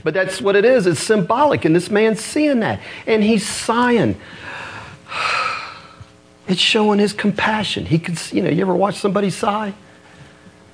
But 0.04 0.13
that's 0.13 0.39
what 0.39 0.56
it 0.56 0.65
is. 0.65 0.86
It's 0.86 0.99
symbolic, 0.99 1.65
and 1.65 1.75
this 1.75 1.89
man's 1.89 2.19
seeing 2.19 2.60
that. 2.60 2.80
And 3.08 3.23
he's 3.23 3.45
sighing. 3.45 4.15
It's 6.47 6.62
showing 6.62 6.99
his 6.99 7.12
compassion. 7.12 7.88
He 7.88 7.97
could, 7.97 8.19
you 8.32 8.43
know, 8.43 8.51
you 8.51 8.62
ever 8.62 8.75
watch 8.75 8.97
somebody 8.97 9.32
sigh? 9.32 9.73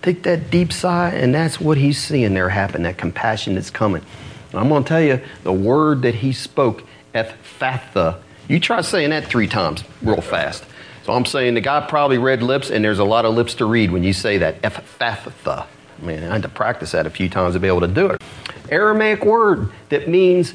Take 0.01 0.23
that 0.23 0.51
deep 0.51 0.73
sigh, 0.73 1.11
and 1.11 1.33
that's 1.33 1.61
what 1.61 1.77
he's 1.77 1.97
seeing 1.97 2.33
there 2.33 2.49
happen, 2.49 2.83
that 2.83 2.97
compassion 2.97 3.55
that's 3.55 3.69
coming. 3.69 4.03
And 4.51 4.59
I'm 4.59 4.67
going 4.67 4.83
to 4.83 4.89
tell 4.89 5.01
you, 5.01 5.21
the 5.43 5.53
word 5.53 6.01
that 6.01 6.15
he 6.15 6.33
spoke, 6.33 6.83
Ephphatha, 7.15 8.19
you 8.47 8.59
try 8.59 8.81
saying 8.81 9.11
that 9.11 9.25
three 9.25 9.47
times 9.47 9.83
real 10.01 10.21
fast. 10.21 10.65
So 11.03 11.13
I'm 11.13 11.25
saying 11.25 11.55
the 11.55 11.61
guy 11.61 11.85
probably 11.87 12.17
read 12.17 12.43
lips, 12.43 12.69
and 12.69 12.85
there's 12.85 12.99
a 12.99 13.03
lot 13.03 13.25
of 13.25 13.33
lips 13.33 13.55
to 13.55 13.65
read 13.65 13.91
when 13.91 14.03
you 14.03 14.13
say 14.13 14.37
that. 14.39 14.61
Ephphatha. 14.61 15.65
I 16.01 16.05
mean, 16.05 16.23
I 16.23 16.33
had 16.33 16.43
to 16.43 16.49
practice 16.49 16.91
that 16.91 17.05
a 17.05 17.09
few 17.09 17.29
times 17.29 17.53
to 17.55 17.59
be 17.59 17.67
able 17.67 17.81
to 17.81 17.87
do 17.87 18.07
it. 18.07 18.21
Aramaic 18.69 19.25
word 19.25 19.71
that 19.89 20.07
means 20.07 20.53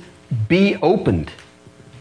be 0.49 0.77
opened. 0.77 1.31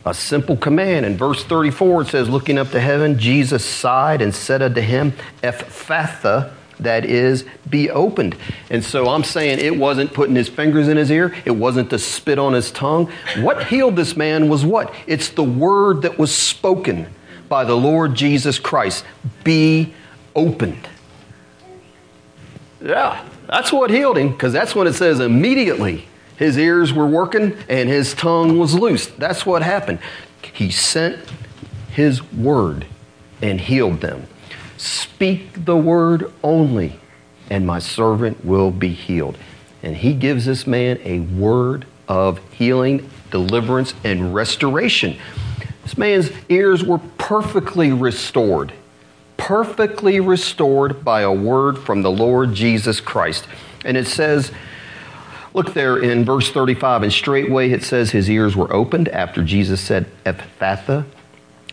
A 0.06 0.14
simple 0.14 0.56
command. 0.56 1.06
In 1.06 1.18
verse 1.18 1.44
34, 1.44 2.04
it 2.04 2.08
says, 2.08 2.30
Looking 2.30 2.60
up 2.60 2.70
to 2.72 2.80
heaven, 2.80 3.18
Jesus 3.18 3.66
sighed 3.66 4.22
and 4.22 4.34
said 4.36 4.62
unto 4.62 4.82
him, 4.82 5.14
Ephphatha, 5.42 6.54
that 6.80 7.06
is, 7.06 7.46
be 7.70 7.90
opened. 7.90 8.36
And 8.70 8.84
so 8.84 9.08
I'm 9.08 9.24
saying 9.24 9.60
it 9.60 9.78
wasn't 9.78 10.14
putting 10.14 10.36
his 10.36 10.50
fingers 10.50 10.88
in 10.88 10.98
his 10.98 11.12
ear, 11.12 11.34
it 11.46 11.52
wasn't 11.52 11.90
the 11.90 12.00
spit 12.00 12.40
on 12.40 12.54
his 12.54 12.72
tongue. 12.72 13.12
What 13.38 13.68
healed 13.68 13.96
this 13.96 14.16
man 14.16 14.50
was 14.50 14.66
what? 14.66 14.94
It's 15.08 15.30
the 15.30 15.44
word 15.44 16.02
that 16.04 16.18
was 16.18 16.34
spoken 16.34 17.08
by 17.48 17.64
the 17.64 17.76
Lord 17.76 18.16
Jesus 18.16 18.60
Christ 18.60 19.06
be 19.44 19.94
opened. 20.36 20.90
Yeah, 22.82 23.26
that's 23.48 23.72
what 23.72 23.90
healed 23.90 24.18
him, 24.18 24.30
because 24.30 24.54
that's 24.54 24.76
when 24.76 24.88
it 24.88 24.94
says 24.94 25.20
immediately 25.20 26.08
his 26.38 26.58
ears 26.58 26.92
were 26.94 27.08
working 27.08 27.58
and 27.70 27.90
his 27.90 28.14
tongue 28.14 28.60
was 28.60 28.74
loosed. 28.74 29.18
That's 29.18 29.46
what 29.46 29.62
happened. 29.62 30.00
He 30.54 30.70
sent 30.70 31.20
his 31.92 32.22
word 32.34 32.86
and 33.42 33.60
healed 33.60 34.02
them. 34.02 34.28
Speak 34.78 35.66
the 35.66 35.78
word 35.78 36.32
only, 36.44 37.00
and 37.50 37.66
my 37.66 37.80
servant 37.80 38.44
will 38.44 38.72
be 38.72 38.90
healed. 38.90 39.38
And 39.84 39.96
he 39.96 40.14
gives 40.14 40.46
this 40.46 40.66
man 40.66 41.00
a 41.04 41.20
word 41.20 41.86
of 42.08 42.40
healing, 42.54 43.10
deliverance, 43.32 43.94
and 44.04 44.34
restoration. 44.34 45.18
This 45.84 45.98
man's 45.98 46.32
ears 46.50 46.84
were 46.84 46.98
perfectly 47.18 47.92
restored, 47.92 48.74
perfectly 49.38 50.20
restored 50.20 51.06
by 51.06 51.22
a 51.22 51.32
word 51.32 51.78
from 51.78 52.02
the 52.02 52.12
Lord 52.12 52.54
Jesus 52.54 53.00
Christ. 53.00 53.48
And 53.84 53.96
it 53.96 54.08
says, 54.08 54.52
Look 55.54 55.74
there 55.74 55.98
in 55.98 56.26
verse 56.26 56.52
35, 56.52 57.04
and 57.04 57.14
straightway 57.14 57.72
it 57.72 57.82
says 57.82 58.12
his 58.12 58.30
ears 58.30 58.58
were 58.58 58.74
opened 58.74 59.08
after 59.10 59.42
Jesus 59.42 59.80
said, 59.80 60.06
Ephphatha, 60.26 61.06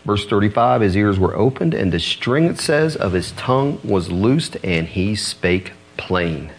Verse 0.05 0.25
35 0.25 0.81
His 0.81 0.95
ears 0.95 1.19
were 1.19 1.35
opened, 1.35 1.73
and 1.73 1.91
the 1.91 1.99
string, 1.99 2.45
it 2.45 2.59
says, 2.59 2.95
of 2.95 3.13
his 3.13 3.31
tongue 3.33 3.79
was 3.83 4.11
loosed, 4.11 4.57
and 4.63 4.87
he 4.87 5.15
spake 5.15 5.73
plain. 5.97 6.51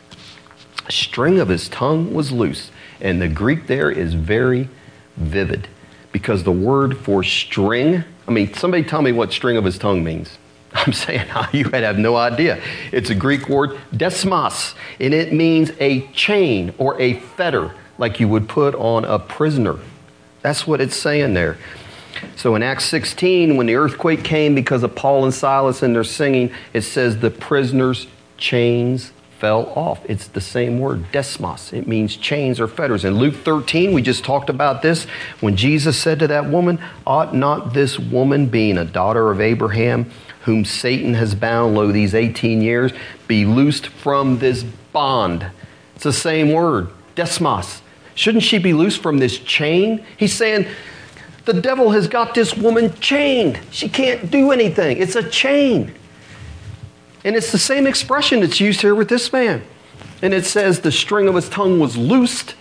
The 0.86 0.92
string 0.92 1.38
of 1.40 1.48
his 1.48 1.68
tongue 1.68 2.12
was 2.12 2.32
loosed. 2.32 2.70
And 3.00 3.20
the 3.20 3.28
Greek 3.28 3.66
there 3.66 3.90
is 3.90 4.14
very 4.14 4.68
vivid 5.16 5.68
because 6.12 6.44
the 6.44 6.52
word 6.52 6.96
for 6.96 7.22
string, 7.22 8.04
I 8.26 8.30
mean, 8.30 8.54
somebody 8.54 8.84
tell 8.84 9.02
me 9.02 9.12
what 9.12 9.32
string 9.32 9.56
of 9.56 9.64
his 9.64 9.78
tongue 9.78 10.04
means. 10.04 10.38
I'm 10.74 10.92
saying 10.92 11.26
you 11.52 11.64
would 11.64 11.82
have 11.82 11.98
no 11.98 12.16
idea. 12.16 12.62
It's 12.92 13.10
a 13.10 13.14
Greek 13.14 13.48
word, 13.48 13.78
desmos, 13.92 14.74
and 15.00 15.12
it 15.12 15.32
means 15.32 15.72
a 15.80 16.06
chain 16.08 16.74
or 16.78 17.00
a 17.00 17.14
fetter 17.14 17.74
like 17.98 18.20
you 18.20 18.28
would 18.28 18.48
put 18.48 18.74
on 18.74 19.04
a 19.04 19.18
prisoner. 19.18 19.78
That's 20.42 20.66
what 20.66 20.80
it's 20.80 20.96
saying 20.96 21.34
there. 21.34 21.58
So 22.36 22.54
in 22.54 22.62
Acts 22.62 22.84
16, 22.86 23.56
when 23.56 23.66
the 23.66 23.74
earthquake 23.74 24.24
came 24.24 24.54
because 24.54 24.82
of 24.82 24.94
Paul 24.94 25.24
and 25.24 25.34
Silas 25.34 25.82
and 25.82 25.94
their 25.94 26.04
singing, 26.04 26.52
it 26.72 26.82
says 26.82 27.18
the 27.18 27.30
prisoners' 27.30 28.06
chains 28.36 29.12
fell 29.38 29.66
off. 29.76 30.00
It's 30.08 30.28
the 30.28 30.40
same 30.40 30.78
word, 30.78 31.04
desmos. 31.12 31.72
It 31.72 31.86
means 31.86 32.16
chains 32.16 32.60
or 32.60 32.68
fetters. 32.68 33.04
In 33.04 33.18
Luke 33.18 33.34
13, 33.34 33.92
we 33.92 34.00
just 34.00 34.24
talked 34.24 34.48
about 34.48 34.80
this 34.80 35.04
when 35.40 35.56
Jesus 35.56 36.00
said 36.00 36.18
to 36.20 36.26
that 36.28 36.48
woman, 36.48 36.80
Ought 37.06 37.34
not 37.34 37.74
this 37.74 37.98
woman, 37.98 38.46
being 38.46 38.78
a 38.78 38.84
daughter 38.84 39.30
of 39.30 39.40
Abraham, 39.40 40.10
whom 40.44 40.64
Satan 40.64 41.14
has 41.14 41.34
bound, 41.34 41.74
lo, 41.74 41.92
these 41.92 42.14
18 42.14 42.62
years, 42.62 42.92
be 43.26 43.44
loosed 43.44 43.88
from 43.88 44.38
this 44.38 44.62
bond? 44.62 45.46
It's 45.94 46.04
the 46.04 46.12
same 46.12 46.52
word, 46.52 46.88
desmos. 47.16 47.80
Shouldn't 48.14 48.44
she 48.44 48.58
be 48.58 48.72
loosed 48.72 49.02
from 49.02 49.18
this 49.18 49.38
chain? 49.38 50.04
He's 50.16 50.32
saying, 50.32 50.66
the 51.44 51.52
devil 51.52 51.90
has 51.90 52.08
got 52.08 52.34
this 52.34 52.56
woman 52.56 52.94
chained. 53.00 53.60
She 53.70 53.88
can't 53.88 54.30
do 54.30 54.50
anything. 54.50 54.98
It's 54.98 55.16
a 55.16 55.28
chain. 55.28 55.94
And 57.24 57.36
it's 57.36 57.52
the 57.52 57.58
same 57.58 57.86
expression 57.86 58.40
that's 58.40 58.60
used 58.60 58.80
here 58.80 58.94
with 58.94 59.08
this 59.08 59.32
man. 59.32 59.62
And 60.22 60.32
it 60.32 60.46
says 60.46 60.80
the 60.80 60.92
string 60.92 61.28
of 61.28 61.34
his 61.34 61.48
tongue 61.48 61.78
was 61.78 61.96
loosed. 61.96 62.54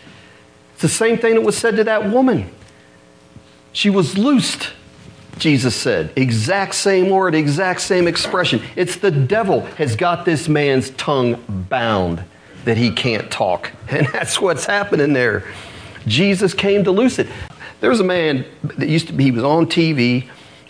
It's 0.73 0.81
the 0.81 0.89
same 0.89 1.17
thing 1.17 1.35
that 1.35 1.41
was 1.41 1.57
said 1.57 1.75
to 1.77 1.83
that 1.85 2.09
woman. 2.09 2.49
She 3.71 3.89
was 3.89 4.17
loosed, 4.17 4.73
Jesus 5.37 5.75
said. 5.75 6.11
Exact 6.15 6.75
same 6.75 7.09
word, 7.09 7.35
exact 7.35 7.81
same 7.81 8.07
expression. 8.07 8.61
It's 8.75 8.97
the 8.97 9.11
devil 9.11 9.61
has 9.77 9.95
got 9.95 10.25
this 10.25 10.47
man's 10.47 10.91
tongue 10.91 11.43
bound 11.69 12.23
that 12.65 12.77
he 12.77 12.91
can't 12.91 13.29
talk. 13.31 13.71
And 13.89 14.07
that's 14.07 14.41
what's 14.41 14.65
happening 14.65 15.13
there. 15.13 15.45
Jesus 16.07 16.53
came 16.53 16.83
to 16.83 16.91
loose 16.91 17.19
it. 17.19 17.27
There 17.83 17.89
was 17.89 17.99
a 17.99 18.05
man 18.05 18.45
that 18.63 18.87
used 18.87 19.07
to 19.07 19.13
be, 19.13 19.25
he 19.25 19.31
was 19.31 19.43
on 19.43 19.65
TV, 19.65 20.29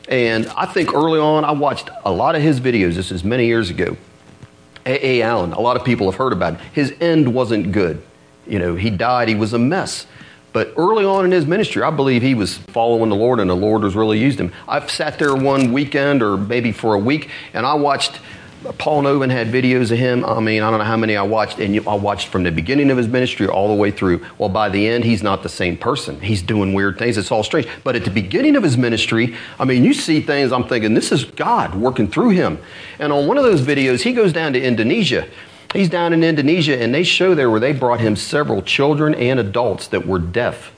and 0.09 0.47
I 0.47 0.65
think 0.65 0.95
early 0.95 1.19
on 1.19 1.45
I 1.45 1.51
watched 1.51 1.91
a 2.03 2.11
lot 2.11 2.33
of 2.33 2.41
his 2.41 2.59
videos. 2.59 2.95
This 2.95 3.11
is 3.11 3.23
many 3.23 3.45
years 3.45 3.69
ago. 3.69 3.97
A.A. 4.87 5.21
Allen, 5.21 5.53
a 5.53 5.59
lot 5.59 5.77
of 5.77 5.85
people 5.85 6.09
have 6.09 6.17
heard 6.17 6.33
about 6.33 6.55
him. 6.55 6.65
His 6.73 6.91
end 6.99 7.31
wasn't 7.31 7.71
good. 7.71 8.01
You 8.47 8.57
know, 8.57 8.73
he 8.73 8.89
died, 8.89 9.27
he 9.27 9.35
was 9.35 9.53
a 9.53 9.59
mess. 9.59 10.07
But 10.53 10.73
early 10.75 11.05
on 11.05 11.23
in 11.23 11.31
his 11.31 11.45
ministry, 11.45 11.83
I 11.83 11.91
believe 11.91 12.23
he 12.23 12.33
was 12.33 12.57
following 12.57 13.11
the 13.11 13.15
Lord 13.15 13.39
and 13.39 13.47
the 13.47 13.55
Lord 13.55 13.83
was 13.83 13.95
really 13.95 14.17
used 14.17 14.39
him. 14.39 14.51
I've 14.67 14.89
sat 14.89 15.19
there 15.19 15.35
one 15.35 15.71
weekend 15.71 16.23
or 16.23 16.35
maybe 16.35 16.71
for 16.71 16.95
a 16.95 16.99
week 16.99 17.29
and 17.53 17.63
I 17.63 17.75
watched 17.75 18.19
Paul 18.77 19.01
Noven 19.01 19.29
had 19.29 19.47
videos 19.47 19.91
of 19.91 19.97
him. 19.97 20.23
I 20.23 20.39
mean, 20.39 20.63
I 20.63 20.69
don't 20.69 20.79
know 20.79 20.85
how 20.85 20.97
many 20.97 21.17
I 21.17 21.23
watched, 21.23 21.59
and 21.59 21.75
I 21.87 21.95
watched 21.95 22.27
from 22.27 22.43
the 22.43 22.51
beginning 22.51 22.89
of 22.91 22.97
his 22.97 23.07
ministry 23.07 23.47
all 23.47 23.67
the 23.67 23.73
way 23.73 23.91
through. 23.91 24.25
Well, 24.37 24.49
by 24.49 24.69
the 24.69 24.87
end, 24.87 25.03
he's 25.03 25.21
not 25.21 25.43
the 25.43 25.49
same 25.49 25.77
person. 25.77 26.19
He's 26.21 26.41
doing 26.41 26.73
weird 26.73 26.97
things. 26.97 27.17
It's 27.17 27.31
all 27.31 27.43
strange. 27.43 27.67
But 27.83 27.95
at 27.95 28.05
the 28.05 28.11
beginning 28.11 28.55
of 28.55 28.63
his 28.63 28.77
ministry, 28.77 29.35
I 29.59 29.65
mean, 29.65 29.83
you 29.83 29.93
see 29.93 30.21
things, 30.21 30.51
I'm 30.51 30.65
thinking, 30.65 30.93
this 30.93 31.11
is 31.11 31.25
God 31.25 31.75
working 31.75 32.07
through 32.07 32.29
him. 32.29 32.57
And 32.99 33.13
on 33.13 33.27
one 33.27 33.37
of 33.37 33.43
those 33.43 33.61
videos, 33.61 34.01
he 34.01 34.13
goes 34.13 34.33
down 34.33 34.53
to 34.53 34.61
Indonesia. 34.61 35.27
He's 35.73 35.89
down 35.89 36.13
in 36.13 36.23
Indonesia, 36.23 36.77
and 36.79 36.93
they 36.93 37.03
show 37.03 37.33
there 37.35 37.49
where 37.49 37.59
they 37.59 37.73
brought 37.73 37.99
him 37.99 38.15
several 38.15 38.61
children 38.61 39.15
and 39.15 39.39
adults 39.39 39.87
that 39.87 40.05
were 40.05 40.19
deaf. 40.19 40.72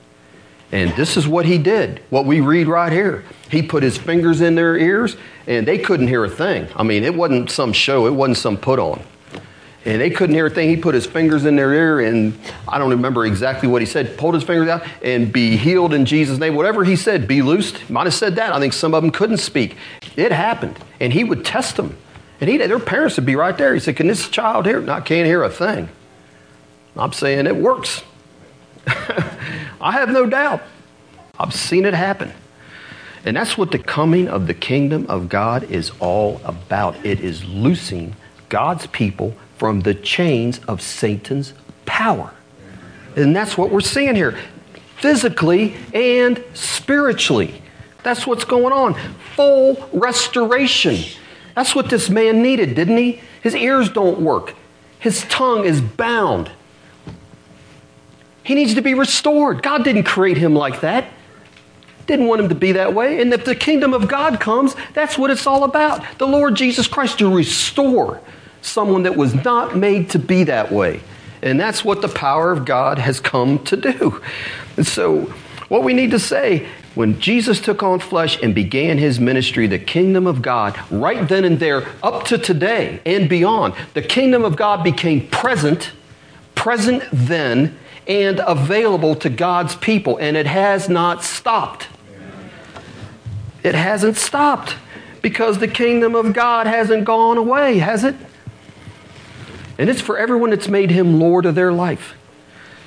And 0.75 0.93
this 0.97 1.15
is 1.15 1.25
what 1.25 1.45
he 1.45 1.57
did, 1.57 2.01
what 2.09 2.25
we 2.25 2.41
read 2.41 2.67
right 2.67 2.91
here. 2.91 3.23
He 3.49 3.61
put 3.61 3.81
his 3.81 3.97
fingers 3.97 4.41
in 4.41 4.55
their 4.55 4.75
ears, 4.75 5.15
and 5.47 5.65
they 5.65 5.77
couldn't 5.77 6.09
hear 6.09 6.25
a 6.25 6.29
thing. 6.29 6.67
I 6.75 6.83
mean, 6.83 7.05
it 7.05 7.15
wasn't 7.15 7.49
some 7.49 7.71
show, 7.71 8.07
it 8.07 8.13
wasn't 8.13 8.39
some 8.39 8.57
put 8.57 8.77
on. 8.77 9.01
And 9.85 10.01
they 10.01 10.09
couldn't 10.09 10.35
hear 10.35 10.47
a 10.47 10.49
thing. 10.49 10.67
He 10.67 10.75
put 10.75 10.93
his 10.93 11.05
fingers 11.05 11.45
in 11.45 11.55
their 11.55 11.71
ear, 11.71 12.01
and 12.01 12.37
I 12.67 12.77
don't 12.77 12.89
remember 12.89 13.25
exactly 13.25 13.69
what 13.69 13.81
he 13.81 13.85
said. 13.85 14.17
Pulled 14.17 14.33
his 14.33 14.43
fingers 14.43 14.67
out 14.67 14.85
and 15.01 15.31
be 15.31 15.55
healed 15.55 15.93
in 15.93 16.05
Jesus' 16.05 16.39
name. 16.39 16.55
Whatever 16.55 16.83
he 16.83 16.97
said, 16.97 17.25
be 17.25 17.41
loosed. 17.41 17.89
Might 17.89 18.07
have 18.07 18.13
said 18.13 18.35
that. 18.35 18.51
I 18.51 18.59
think 18.59 18.73
some 18.73 18.93
of 18.93 19.01
them 19.01 19.11
couldn't 19.11 19.37
speak. 19.37 19.77
It 20.17 20.33
happened. 20.33 20.77
And 20.99 21.13
he 21.13 21.23
would 21.23 21.45
test 21.45 21.77
them. 21.77 21.95
And 22.41 22.49
he, 22.49 22.57
their 22.57 22.79
parents 22.79 23.15
would 23.15 23.25
be 23.25 23.37
right 23.37 23.57
there. 23.57 23.73
He 23.73 23.79
said, 23.79 23.95
Can 23.95 24.07
this 24.07 24.27
child 24.27 24.65
hear? 24.65 24.91
I 24.91 24.99
can't 24.99 25.25
hear 25.25 25.41
a 25.41 25.49
thing. 25.49 25.87
I'm 26.97 27.13
saying 27.13 27.47
it 27.47 27.55
works. 27.55 28.03
I 29.85 29.91
have 29.91 30.09
no 30.09 30.25
doubt. 30.25 30.63
I've 31.39 31.53
seen 31.53 31.85
it 31.85 31.93
happen. 31.93 32.33
And 33.23 33.37
that's 33.37 33.55
what 33.55 33.69
the 33.69 33.77
coming 33.77 34.27
of 34.27 34.47
the 34.47 34.55
kingdom 34.55 35.05
of 35.07 35.29
God 35.29 35.69
is 35.69 35.91
all 35.99 36.41
about. 36.43 37.05
It 37.05 37.19
is 37.19 37.45
loosing 37.45 38.15
God's 38.49 38.87
people 38.87 39.35
from 39.57 39.81
the 39.81 39.93
chains 39.93 40.57
of 40.67 40.81
Satan's 40.81 41.53
power. 41.85 42.33
And 43.15 43.35
that's 43.35 43.59
what 43.59 43.69
we're 43.69 43.81
seeing 43.81 44.15
here, 44.15 44.35
physically 44.97 45.75
and 45.93 46.43
spiritually. 46.55 47.61
That's 48.01 48.25
what's 48.25 48.43
going 48.43 48.73
on. 48.73 48.95
Full 49.35 49.87
restoration. 49.93 50.97
That's 51.53 51.75
what 51.75 51.91
this 51.91 52.09
man 52.09 52.41
needed, 52.41 52.73
didn't 52.73 52.97
he? 52.97 53.21
His 53.43 53.55
ears 53.55 53.89
don't 53.89 54.19
work, 54.19 54.55
his 54.97 55.25
tongue 55.25 55.63
is 55.63 55.79
bound. 55.79 56.49
He 58.45 58.53
needs 58.53 58.75
to 58.75 58.81
be 58.81 58.93
restored. 58.93 59.63
God 59.63 59.83
didn't 59.83 60.03
create 60.03 60.37
him 60.37 60.53
like 60.53 60.81
that. 60.81 61.05
Didn't 62.05 62.27
want 62.27 62.41
him 62.41 62.49
to 62.49 62.55
be 62.55 62.73
that 62.73 62.93
way. 62.93 63.19
And 63.19 63.33
if 63.33 63.43
the 63.43 63.55
kingdom 63.55 63.91
of 63.91 64.07
God 64.07 64.39
comes, 64.39 64.75
that's 64.93 65.17
what 65.17 65.31
it's 65.31 65.47
all 65.47 65.63
about. 65.63 66.03
The 66.19 66.27
Lord 66.27 66.55
Jesus 66.55 66.87
Christ 66.87 67.17
to 67.19 67.35
restore 67.35 68.21
someone 68.61 69.03
that 69.03 69.17
was 69.17 69.33
not 69.33 69.75
made 69.75 70.11
to 70.11 70.19
be 70.19 70.43
that 70.43 70.71
way. 70.71 71.01
And 71.41 71.59
that's 71.59 71.83
what 71.83 72.03
the 72.03 72.07
power 72.07 72.51
of 72.51 72.65
God 72.65 72.99
has 72.99 73.19
come 73.19 73.63
to 73.65 73.75
do. 73.75 74.21
And 74.77 74.85
so, 74.85 75.33
what 75.67 75.83
we 75.83 75.93
need 75.93 76.11
to 76.11 76.19
say 76.19 76.67
when 76.93 77.19
Jesus 77.19 77.59
took 77.59 77.81
on 77.81 77.99
flesh 77.99 78.41
and 78.43 78.53
began 78.53 78.99
his 78.99 79.19
ministry, 79.19 79.65
the 79.65 79.79
kingdom 79.79 80.27
of 80.27 80.43
God, 80.43 80.79
right 80.91 81.27
then 81.27 81.43
and 81.43 81.59
there, 81.59 81.87
up 82.03 82.25
to 82.25 82.37
today 82.37 83.01
and 83.05 83.27
beyond, 83.27 83.73
the 83.95 84.01
kingdom 84.03 84.45
of 84.45 84.55
God 84.55 84.83
became 84.83 85.27
present, 85.27 85.91
present 86.53 87.03
then, 87.11 87.77
and 88.07 88.41
available 88.45 89.15
to 89.15 89.29
God's 89.29 89.75
people. 89.75 90.17
And 90.17 90.37
it 90.37 90.47
has 90.47 90.89
not 90.89 91.23
stopped. 91.23 91.87
It 93.63 93.75
hasn't 93.75 94.17
stopped 94.17 94.75
because 95.21 95.57
the 95.57 95.67
kingdom 95.67 96.13
of 96.15 96.33
God 96.33 96.67
hasn't 96.67 97.03
gone 97.03 97.37
away, 97.37 97.79
has 97.79 98.03
it? 98.03 98.15
And 99.77 99.89
it's 99.89 100.01
for 100.01 100.17
everyone 100.17 100.51
that's 100.51 100.67
made 100.67 100.91
him 100.91 101.19
Lord 101.19 101.45
of 101.45 101.55
their 101.55 101.73
life. 101.73 102.15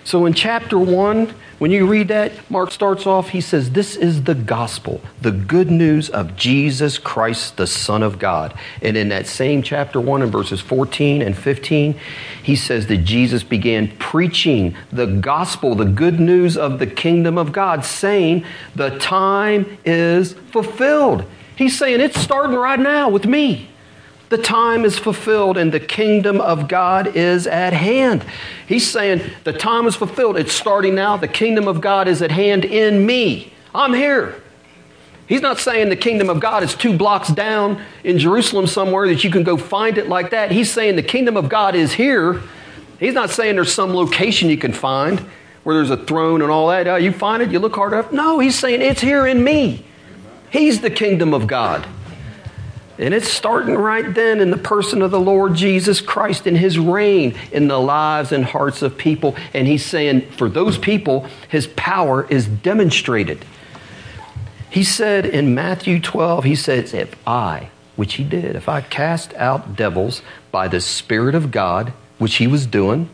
So 0.08 0.24
in 0.24 0.32
chapter 0.32 0.78
1, 0.78 1.34
when 1.58 1.70
you 1.70 1.86
read 1.86 2.08
that, 2.08 2.32
Mark 2.50 2.70
starts 2.70 3.06
off, 3.06 3.28
he 3.28 3.42
says, 3.42 3.72
This 3.72 3.94
is 3.94 4.22
the 4.22 4.34
gospel, 4.34 5.02
the 5.20 5.30
good 5.30 5.70
news 5.70 6.08
of 6.08 6.34
Jesus 6.34 6.96
Christ, 6.96 7.58
the 7.58 7.66
Son 7.66 8.02
of 8.02 8.18
God. 8.18 8.58
And 8.80 8.96
in 8.96 9.10
that 9.10 9.26
same 9.26 9.62
chapter 9.62 10.00
1, 10.00 10.22
in 10.22 10.30
verses 10.30 10.62
14 10.62 11.20
and 11.20 11.36
15, 11.36 11.94
he 12.42 12.56
says 12.56 12.86
that 12.86 13.04
Jesus 13.04 13.42
began 13.42 13.94
preaching 13.98 14.74
the 14.90 15.04
gospel, 15.04 15.74
the 15.74 15.84
good 15.84 16.18
news 16.18 16.56
of 16.56 16.78
the 16.78 16.86
kingdom 16.86 17.36
of 17.36 17.52
God, 17.52 17.84
saying, 17.84 18.46
The 18.76 18.98
time 18.98 19.76
is 19.84 20.32
fulfilled. 20.32 21.26
He's 21.54 21.78
saying, 21.78 22.00
It's 22.00 22.18
starting 22.18 22.56
right 22.56 22.80
now 22.80 23.10
with 23.10 23.26
me. 23.26 23.68
The 24.28 24.38
time 24.38 24.84
is 24.84 24.98
fulfilled 24.98 25.56
and 25.56 25.72
the 25.72 25.80
kingdom 25.80 26.40
of 26.40 26.68
God 26.68 27.16
is 27.16 27.46
at 27.46 27.72
hand. 27.72 28.24
He's 28.66 28.88
saying, 28.88 29.22
The 29.44 29.52
time 29.54 29.86
is 29.86 29.96
fulfilled. 29.96 30.36
It's 30.36 30.52
starting 30.52 30.94
now. 30.94 31.16
The 31.16 31.28
kingdom 31.28 31.66
of 31.66 31.80
God 31.80 32.08
is 32.08 32.20
at 32.20 32.30
hand 32.30 32.64
in 32.64 33.06
me. 33.06 33.52
I'm 33.74 33.94
here. 33.94 34.42
He's 35.26 35.42
not 35.42 35.58
saying 35.58 35.90
the 35.90 35.96
kingdom 35.96 36.30
of 36.30 36.40
God 36.40 36.62
is 36.62 36.74
two 36.74 36.96
blocks 36.96 37.28
down 37.28 37.82
in 38.02 38.18
Jerusalem 38.18 38.66
somewhere 38.66 39.06
that 39.08 39.24
you 39.24 39.30
can 39.30 39.44
go 39.44 39.58
find 39.58 39.98
it 39.98 40.08
like 40.08 40.30
that. 40.30 40.50
He's 40.50 40.70
saying 40.70 40.96
the 40.96 41.02
kingdom 41.02 41.36
of 41.36 41.50
God 41.50 41.74
is 41.74 41.92
here. 41.92 42.40
He's 42.98 43.14
not 43.14 43.30
saying 43.30 43.56
there's 43.56 43.72
some 43.72 43.94
location 43.94 44.48
you 44.48 44.56
can 44.56 44.72
find 44.72 45.20
where 45.64 45.76
there's 45.76 45.90
a 45.90 46.02
throne 46.02 46.40
and 46.40 46.50
all 46.50 46.68
that. 46.68 46.88
Oh, 46.88 46.96
you 46.96 47.12
find 47.12 47.42
it, 47.42 47.50
you 47.50 47.58
look 47.58 47.76
hard 47.76 47.92
enough. 47.92 48.10
No, 48.10 48.38
he's 48.38 48.58
saying 48.58 48.80
it's 48.80 49.02
here 49.02 49.26
in 49.26 49.44
me. 49.44 49.84
He's 50.50 50.80
the 50.80 50.90
kingdom 50.90 51.34
of 51.34 51.46
God. 51.46 51.86
And 52.98 53.14
it's 53.14 53.28
starting 53.28 53.76
right 53.76 54.12
then 54.12 54.40
in 54.40 54.50
the 54.50 54.58
person 54.58 55.02
of 55.02 55.10
the 55.10 55.20
Lord 55.20 55.54
Jesus 55.54 56.00
Christ 56.00 56.46
in 56.46 56.56
his 56.56 56.78
reign 56.78 57.36
in 57.52 57.68
the 57.68 57.78
lives 57.78 58.32
and 58.32 58.44
hearts 58.44 58.82
of 58.82 58.98
people. 58.98 59.36
And 59.54 59.68
he's 59.68 59.84
saying, 59.84 60.30
for 60.32 60.48
those 60.48 60.78
people, 60.78 61.26
his 61.48 61.68
power 61.68 62.26
is 62.28 62.46
demonstrated. 62.46 63.44
He 64.70 64.82
said 64.82 65.24
in 65.24 65.54
Matthew 65.54 66.00
12, 66.00 66.44
he 66.44 66.56
says, 66.56 66.92
If 66.92 67.14
I, 67.26 67.70
which 67.94 68.14
he 68.14 68.24
did, 68.24 68.56
if 68.56 68.68
I 68.68 68.80
cast 68.80 69.32
out 69.34 69.76
devils 69.76 70.22
by 70.50 70.68
the 70.68 70.80
Spirit 70.80 71.34
of 71.34 71.50
God, 71.50 71.92
which 72.18 72.36
he 72.36 72.46
was 72.46 72.66
doing, 72.66 73.08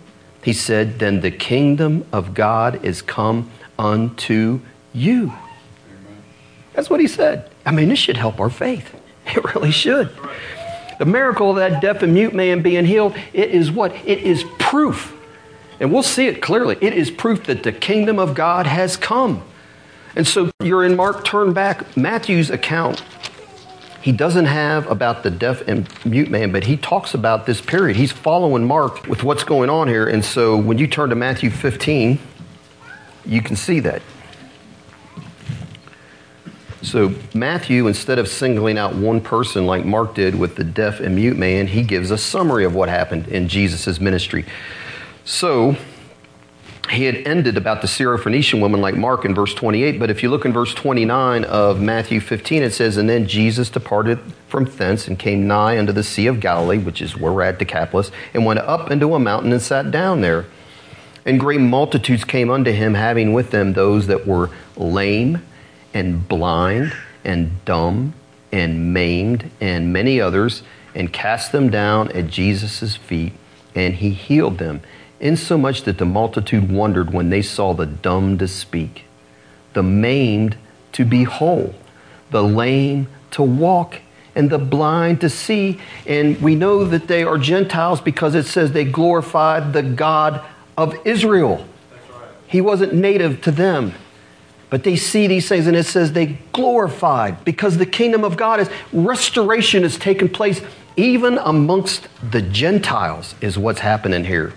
he 0.45 0.53
said, 0.53 0.99
then 0.99 1.21
the 1.21 1.31
kingdom 1.31 2.07
of 2.13 2.35
God 2.35 2.85
is 2.85 3.01
come 3.01 3.51
unto 3.79 4.61
you. 4.93 5.33
That's 6.75 6.91
what 6.91 7.01
he 7.01 7.09
said. 7.09 7.51
I 7.65 7.71
mean, 7.71 7.89
this 7.89 7.99
should 7.99 8.19
help 8.19 8.41
our 8.41 8.51
faith. 8.51 8.95
It 9.37 9.55
really 9.55 9.71
should. 9.71 10.11
The 10.99 11.07
miracle 11.07 11.51
of 11.51 11.57
that 11.57 11.81
deaf 11.81 12.03
and 12.03 12.15
mute 12.15 12.35
man 12.35 12.63
being 12.63 12.85
healed, 12.85 13.17
it 13.33 13.51
is 13.51 13.71
what? 13.71 13.93
It 14.07 14.19
is 14.19 14.45
proof. 14.59 15.13
And 15.81 15.93
we'll 15.93 16.03
see 16.03 16.27
it 16.27 16.41
clearly. 16.41 16.77
It 16.81 16.93
is 16.93 17.11
proof 17.11 17.45
that 17.45 17.63
the 17.63 17.73
kingdom 17.73 18.19
of 18.19 18.35
God 18.35 18.67
has 18.67 18.97
come. 18.97 19.43
And 20.15 20.27
so 20.27 20.51
you're 20.63 20.85
in 20.85 20.95
Mark, 20.95 21.25
turn 21.25 21.53
back, 21.53 21.97
Matthew's 21.97 22.51
account. 22.51 23.03
He 24.01 24.13
doesn't 24.13 24.45
have 24.45 24.89
about 24.91 25.23
the 25.23 25.31
deaf 25.31 25.67
and 25.67 25.89
mute 26.05 26.31
man, 26.31 26.53
but 26.53 26.65
he 26.65 26.77
talks 26.77 27.15
about 27.15 27.47
this 27.47 27.61
period. 27.61 27.97
He's 27.97 28.13
following 28.13 28.67
Mark 28.67 29.07
with 29.07 29.25
what's 29.25 29.45
going 29.45 29.71
on 29.71 29.89
here. 29.89 30.07
And 30.07 30.25
so 30.25 30.57
when 30.57 30.79
you 30.79 30.87
turn 30.87 31.09
to 31.09 31.17
Matthew 31.17 31.51
15, 31.51 32.19
you 33.25 33.43
can 33.43 33.57
see 33.57 33.81
that. 33.81 34.03
So, 36.85 37.15
Matthew, 37.33 37.87
instead 37.87 38.19
of 38.19 38.29
singling 38.29 38.77
out 38.77 38.95
one 38.95 39.23
person 39.23 39.65
like 39.65 39.87
Mark 39.87 40.15
did 40.15 40.35
with 40.35 40.55
the 40.57 40.65
deaf 40.65 41.01
and 41.01 41.17
mute 41.17 41.39
man, 41.39 41.67
he 41.67 41.83
gives 41.83 42.11
a 42.11 42.19
summary 42.19 42.67
of 42.67 42.75
what 42.75 42.91
happened 42.91 43.27
in 43.29 43.49
Jesus' 43.49 43.99
ministry. 44.01 44.45
So, 45.25 45.77
he 46.91 47.05
had 47.05 47.17
ended 47.27 47.57
about 47.57 47.81
the 47.81 47.89
Syrophoenician 47.89 48.61
woman 48.61 48.83
like 48.83 48.95
Mark 48.97 49.25
in 49.25 49.35
verse 49.35 49.55
28, 49.55 49.99
but 49.99 50.11
if 50.11 50.23
you 50.23 50.29
look 50.29 50.45
in 50.45 50.53
verse 50.53 50.75
29 50.75 51.45
of 51.45 51.81
Matthew 51.81 52.21
15, 52.21 52.63
it 52.63 52.75
says, 52.75 52.99
And 52.99 53.09
then 53.09 53.27
Jesus 53.27 53.71
departed 53.71 54.19
from 54.49 54.67
thence 54.67 55.09
and 55.09 55.19
came 55.19 55.47
nigh 55.47 55.79
unto 55.79 55.93
the 55.93 56.03
Sea 56.03 56.27
of 56.27 56.39
Galilee, 56.39 56.77
which 56.77 57.01
is 57.01 57.17
where 57.17 57.33
we're 57.33 57.43
at 57.43 57.59
Decapolis, 57.59 58.11
and 58.35 58.45
went 58.45 58.61
up 58.61 58.91
into 58.91 59.15
a 59.15 59.19
mountain 59.19 59.53
and 59.53 59.63
sat 59.63 59.91
down 59.91 60.21
there. 60.21 60.45
And 61.25 61.41
great 61.41 61.61
multitudes 61.61 62.25
came 62.25 62.51
unto 62.51 62.73
him, 62.73 62.93
having 62.93 63.33
with 63.33 63.51
them 63.51 63.73
those 63.73 64.07
that 64.09 64.27
were 64.27 64.51
lame 64.77 65.41
and 65.95 66.29
blind 66.29 66.93
and 67.25 67.65
dumb 67.65 68.13
and 68.53 68.93
maimed 68.93 69.51
and 69.61 69.93
many 69.93 70.21
others, 70.21 70.63
and 70.95 71.13
cast 71.13 71.51
them 71.51 71.71
down 71.71 72.11
at 72.13 72.29
Jesus' 72.29 72.95
feet, 72.95 73.33
and 73.75 73.95
he 73.95 74.11
healed 74.11 74.59
them, 74.59 74.81
insomuch 75.19 75.83
that 75.83 75.99
the 75.99 76.05
multitude 76.05 76.71
wondered 76.71 77.13
when 77.13 77.31
they 77.31 77.43
saw 77.43 77.73
the 77.73 77.87
dumb 77.87 78.39
to 78.39 78.47
speak, 78.47 79.05
the 79.73 79.83
maimed 79.83 80.57
to 80.93 81.05
be 81.05 81.25
whole, 81.25 81.75
the 82.31 82.43
lame 82.43 83.09
to 83.33 83.43
walk, 83.43 84.01
and 84.37 84.51
the 84.51 84.59
blind 84.59 85.21
to 85.21 85.29
see. 85.29 85.81
And 86.07 86.41
we 86.41 86.55
know 86.55 86.85
that 86.85 87.09
they 87.09 87.25
are 87.25 87.39
Gentiles 87.39 88.01
because 88.01 88.35
it 88.35 88.47
says 88.47 88.73
they 88.73 88.85
glorified 88.85 89.73
the 89.73 89.83
God 89.83 90.45
of 90.77 90.95
Israel. 91.05 91.67
He 92.47 92.61
wasn't 92.61 92.95
native 92.95 93.41
to 93.43 93.51
them. 93.51 93.95
But 94.75 94.83
they 94.83 94.97
see 94.97 95.29
these 95.29 95.49
things 95.49 95.69
and 95.69 95.77
it 95.77 95.85
says 95.85 96.15
they 96.15 96.37
glorified 96.51 97.45
because 97.45 97.79
the 97.79 97.87
kingdom 97.87 98.25
of 98.25 98.37
God 98.37 98.59
is 98.59 98.69
restoration 98.93 99.85
has 99.85 99.97
taken 99.97 100.29
place 100.29 100.61
even 100.97 101.39
amongst 101.39 102.09
the 102.29 102.43
Gentiles, 102.43 103.37
is 103.41 103.57
what's 103.57 103.79
happening 103.79 104.25
here. 104.25 104.53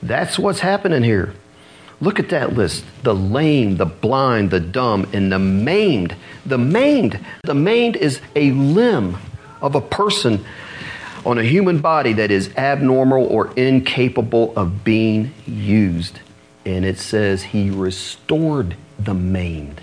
That's 0.00 0.38
what's 0.38 0.60
happening 0.60 1.02
here. 1.02 1.34
Look 2.00 2.20
at 2.20 2.28
that 2.28 2.52
list 2.52 2.84
the 3.02 3.16
lame, 3.16 3.78
the 3.78 3.84
blind, 3.84 4.52
the 4.52 4.60
dumb, 4.60 5.10
and 5.12 5.32
the 5.32 5.40
maimed. 5.40 6.14
The 6.46 6.58
maimed. 6.58 7.18
The 7.42 7.54
maimed 7.56 7.96
is 7.96 8.20
a 8.36 8.52
limb 8.52 9.16
of 9.60 9.74
a 9.74 9.80
person 9.80 10.44
on 11.24 11.36
a 11.38 11.42
human 11.42 11.80
body 11.80 12.12
that 12.12 12.30
is 12.30 12.54
abnormal 12.56 13.26
or 13.26 13.52
incapable 13.56 14.52
of 14.54 14.84
being 14.84 15.34
used. 15.48 16.20
And 16.66 16.84
it 16.84 16.98
says 16.98 17.42
he 17.42 17.70
restored 17.70 18.76
the 18.98 19.14
maimed. 19.14 19.80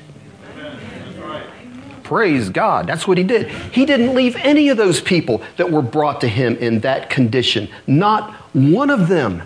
Praise 2.03 2.49
God. 2.49 2.85
That's 2.85 3.07
what 3.07 3.17
he 3.17 3.23
did. 3.23 3.47
He 3.47 3.85
didn't 3.85 4.13
leave 4.13 4.35
any 4.35 4.69
of 4.69 4.77
those 4.77 5.01
people 5.01 5.41
that 5.57 5.71
were 5.71 5.81
brought 5.81 6.21
to 6.21 6.27
him 6.27 6.57
in 6.57 6.81
that 6.81 7.09
condition. 7.09 7.69
Not 7.87 8.33
one 8.53 8.91
of 8.91 9.07
them. 9.07 9.43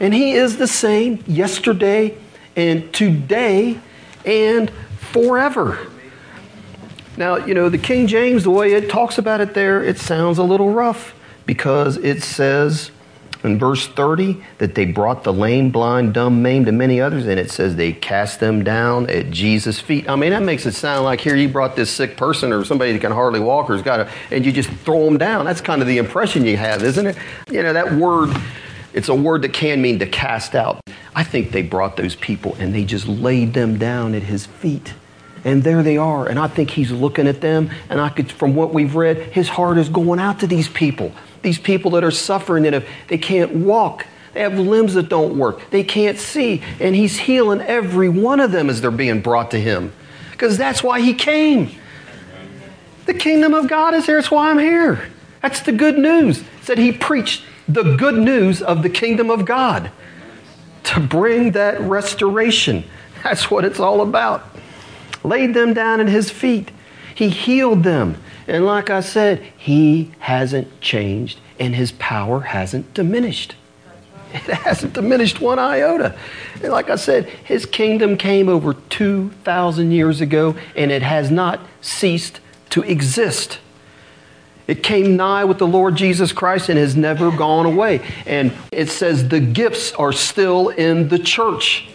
And 0.00 0.12
He 0.12 0.32
is 0.32 0.56
the 0.56 0.66
same 0.66 1.22
yesterday 1.26 2.16
and 2.54 2.92
today 2.92 3.80
and 4.24 4.70
forever. 4.98 5.78
Now, 7.16 7.36
you 7.36 7.54
know, 7.54 7.70
the 7.70 7.78
King 7.78 8.06
James, 8.06 8.44
the 8.44 8.50
way 8.50 8.74
it 8.74 8.90
talks 8.90 9.16
about 9.16 9.40
it 9.40 9.54
there, 9.54 9.82
it 9.82 9.98
sounds 9.98 10.36
a 10.36 10.42
little 10.42 10.70
rough 10.70 11.14
because 11.46 11.96
it 11.96 12.22
says 12.22 12.90
in 13.46 13.58
verse 13.58 13.86
30 13.86 14.42
that 14.58 14.74
they 14.74 14.84
brought 14.84 15.24
the 15.24 15.32
lame, 15.32 15.70
blind, 15.70 16.14
dumb, 16.14 16.42
maimed, 16.42 16.68
and 16.68 16.76
many 16.76 17.00
others, 17.00 17.26
and 17.26 17.40
it 17.40 17.50
says 17.50 17.76
they 17.76 17.92
cast 17.92 18.40
them 18.40 18.64
down 18.64 19.08
at 19.08 19.30
Jesus' 19.30 19.80
feet. 19.80 20.08
I 20.08 20.16
mean, 20.16 20.30
that 20.30 20.42
makes 20.42 20.66
it 20.66 20.72
sound 20.72 21.04
like 21.04 21.20
here 21.20 21.36
you 21.36 21.48
brought 21.48 21.76
this 21.76 21.90
sick 21.90 22.16
person 22.16 22.52
or 22.52 22.64
somebody 22.64 22.92
that 22.92 23.00
can 23.00 23.12
hardly 23.12 23.40
walk 23.40 23.70
or's 23.70 23.82
got 23.82 24.00
a, 24.00 24.10
and 24.30 24.44
you 24.44 24.52
just 24.52 24.68
throw 24.68 25.04
them 25.04 25.16
down. 25.16 25.44
That's 25.44 25.60
kind 25.60 25.80
of 25.80 25.88
the 25.88 25.98
impression 25.98 26.44
you 26.44 26.56
have, 26.56 26.82
isn't 26.82 27.06
it? 27.06 27.16
You 27.50 27.62
know, 27.62 27.72
that 27.72 27.92
word 27.92 28.34
it's 28.96 29.10
a 29.10 29.14
word 29.14 29.42
that 29.42 29.52
can 29.52 29.82
mean 29.82 29.98
to 29.98 30.06
cast 30.06 30.54
out. 30.54 30.80
I 31.14 31.22
think 31.22 31.52
they 31.52 31.60
brought 31.60 31.98
those 31.98 32.16
people 32.16 32.56
and 32.58 32.74
they 32.74 32.82
just 32.82 33.06
laid 33.06 33.52
them 33.52 33.78
down 33.78 34.14
at 34.14 34.22
his 34.22 34.46
feet. 34.46 34.94
And 35.44 35.62
there 35.62 35.82
they 35.82 35.98
are. 35.98 36.26
And 36.26 36.38
I 36.38 36.48
think 36.48 36.70
he's 36.70 36.90
looking 36.90 37.28
at 37.28 37.42
them. 37.42 37.70
And 37.90 38.00
I 38.00 38.08
could, 38.08 38.32
from 38.32 38.54
what 38.54 38.72
we've 38.72 38.94
read, 38.96 39.18
his 39.18 39.50
heart 39.50 39.76
is 39.76 39.90
going 39.90 40.18
out 40.18 40.40
to 40.40 40.46
these 40.46 40.68
people. 40.68 41.12
These 41.46 41.60
people 41.60 41.92
that 41.92 42.02
are 42.02 42.10
suffering, 42.10 42.64
that 42.64 42.72
have, 42.72 42.88
they 43.06 43.18
can't 43.18 43.54
walk. 43.54 44.04
They 44.32 44.40
have 44.40 44.58
limbs 44.58 44.94
that 44.94 45.08
don't 45.08 45.38
work. 45.38 45.60
They 45.70 45.84
can't 45.84 46.18
see. 46.18 46.60
And 46.80 46.92
he's 46.96 47.16
healing 47.16 47.60
every 47.60 48.08
one 48.08 48.40
of 48.40 48.50
them 48.50 48.68
as 48.68 48.80
they're 48.80 48.90
being 48.90 49.20
brought 49.20 49.52
to 49.52 49.60
him. 49.60 49.92
Because 50.32 50.58
that's 50.58 50.82
why 50.82 51.00
he 51.00 51.14
came. 51.14 51.70
The 53.04 53.14
kingdom 53.14 53.54
of 53.54 53.68
God 53.68 53.94
is 53.94 54.06
here, 54.06 54.16
That's 54.16 54.28
why 54.28 54.50
I'm 54.50 54.58
here. 54.58 55.08
That's 55.40 55.60
the 55.60 55.70
good 55.70 55.96
news. 55.96 56.42
That 56.66 56.78
he 56.78 56.90
preached 56.90 57.44
the 57.68 57.94
good 57.94 58.16
news 58.16 58.60
of 58.60 58.82
the 58.82 58.90
kingdom 58.90 59.30
of 59.30 59.44
God, 59.44 59.92
to 60.82 60.98
bring 60.98 61.52
that 61.52 61.80
restoration. 61.80 62.82
That's 63.22 63.52
what 63.52 63.64
it's 63.64 63.78
all 63.78 64.00
about. 64.00 64.42
Laid 65.22 65.54
them 65.54 65.74
down 65.74 66.00
at 66.00 66.08
his 66.08 66.28
feet. 66.28 66.72
He 67.16 67.30
healed 67.30 67.82
them. 67.82 68.18
And 68.46 68.66
like 68.66 68.90
I 68.90 69.00
said, 69.00 69.42
he 69.56 70.12
hasn't 70.18 70.82
changed 70.82 71.40
and 71.58 71.74
his 71.74 71.90
power 71.92 72.40
hasn't 72.40 72.92
diminished. 72.92 73.56
It 74.34 74.42
hasn't 74.42 74.92
diminished 74.92 75.40
one 75.40 75.58
iota. 75.58 76.14
And 76.62 76.70
like 76.70 76.90
I 76.90 76.96
said, 76.96 77.24
his 77.24 77.64
kingdom 77.64 78.18
came 78.18 78.50
over 78.50 78.74
2,000 78.74 79.92
years 79.92 80.20
ago 80.20 80.56
and 80.76 80.92
it 80.92 81.00
has 81.00 81.30
not 81.30 81.60
ceased 81.80 82.40
to 82.70 82.82
exist. 82.82 83.60
It 84.66 84.82
came 84.82 85.16
nigh 85.16 85.44
with 85.44 85.56
the 85.56 85.66
Lord 85.66 85.96
Jesus 85.96 86.32
Christ 86.32 86.68
and 86.68 86.78
has 86.78 86.96
never 86.96 87.30
gone 87.30 87.64
away. 87.64 88.02
And 88.26 88.52
it 88.70 88.90
says 88.90 89.28
the 89.28 89.40
gifts 89.40 89.92
are 89.92 90.12
still 90.12 90.68
in 90.68 91.08
the 91.08 91.18
church. 91.18 91.88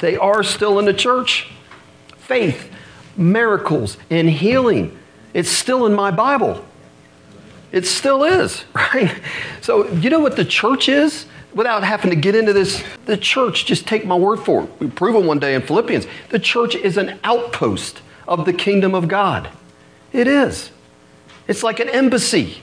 They 0.00 0.16
are 0.16 0.42
still 0.42 0.80
in 0.80 0.86
the 0.86 0.94
church. 0.94 1.52
Faith, 2.16 2.72
miracles, 3.16 3.96
and 4.10 4.28
healing. 4.28 4.96
It's 5.34 5.50
still 5.50 5.86
in 5.86 5.94
my 5.94 6.10
Bible. 6.10 6.64
It 7.72 7.86
still 7.86 8.24
is, 8.24 8.64
right? 8.74 9.20
So, 9.60 9.88
you 9.88 10.10
know 10.10 10.20
what 10.20 10.36
the 10.36 10.44
church 10.44 10.88
is? 10.88 11.26
Without 11.54 11.84
having 11.84 12.10
to 12.10 12.16
get 12.16 12.34
into 12.34 12.52
this, 12.52 12.84
the 13.06 13.16
church, 13.16 13.64
just 13.64 13.86
take 13.86 14.04
my 14.04 14.14
word 14.14 14.40
for 14.40 14.64
it. 14.64 14.70
We 14.78 14.88
prove 14.88 15.16
it 15.16 15.26
one 15.26 15.38
day 15.38 15.54
in 15.54 15.62
Philippians. 15.62 16.06
The 16.28 16.38
church 16.38 16.74
is 16.74 16.98
an 16.98 17.18
outpost 17.24 18.02
of 18.28 18.44
the 18.44 18.52
kingdom 18.52 18.94
of 18.94 19.08
God. 19.08 19.48
It 20.12 20.28
is. 20.28 20.70
It's 21.48 21.62
like 21.62 21.80
an 21.80 21.88
embassy, 21.88 22.58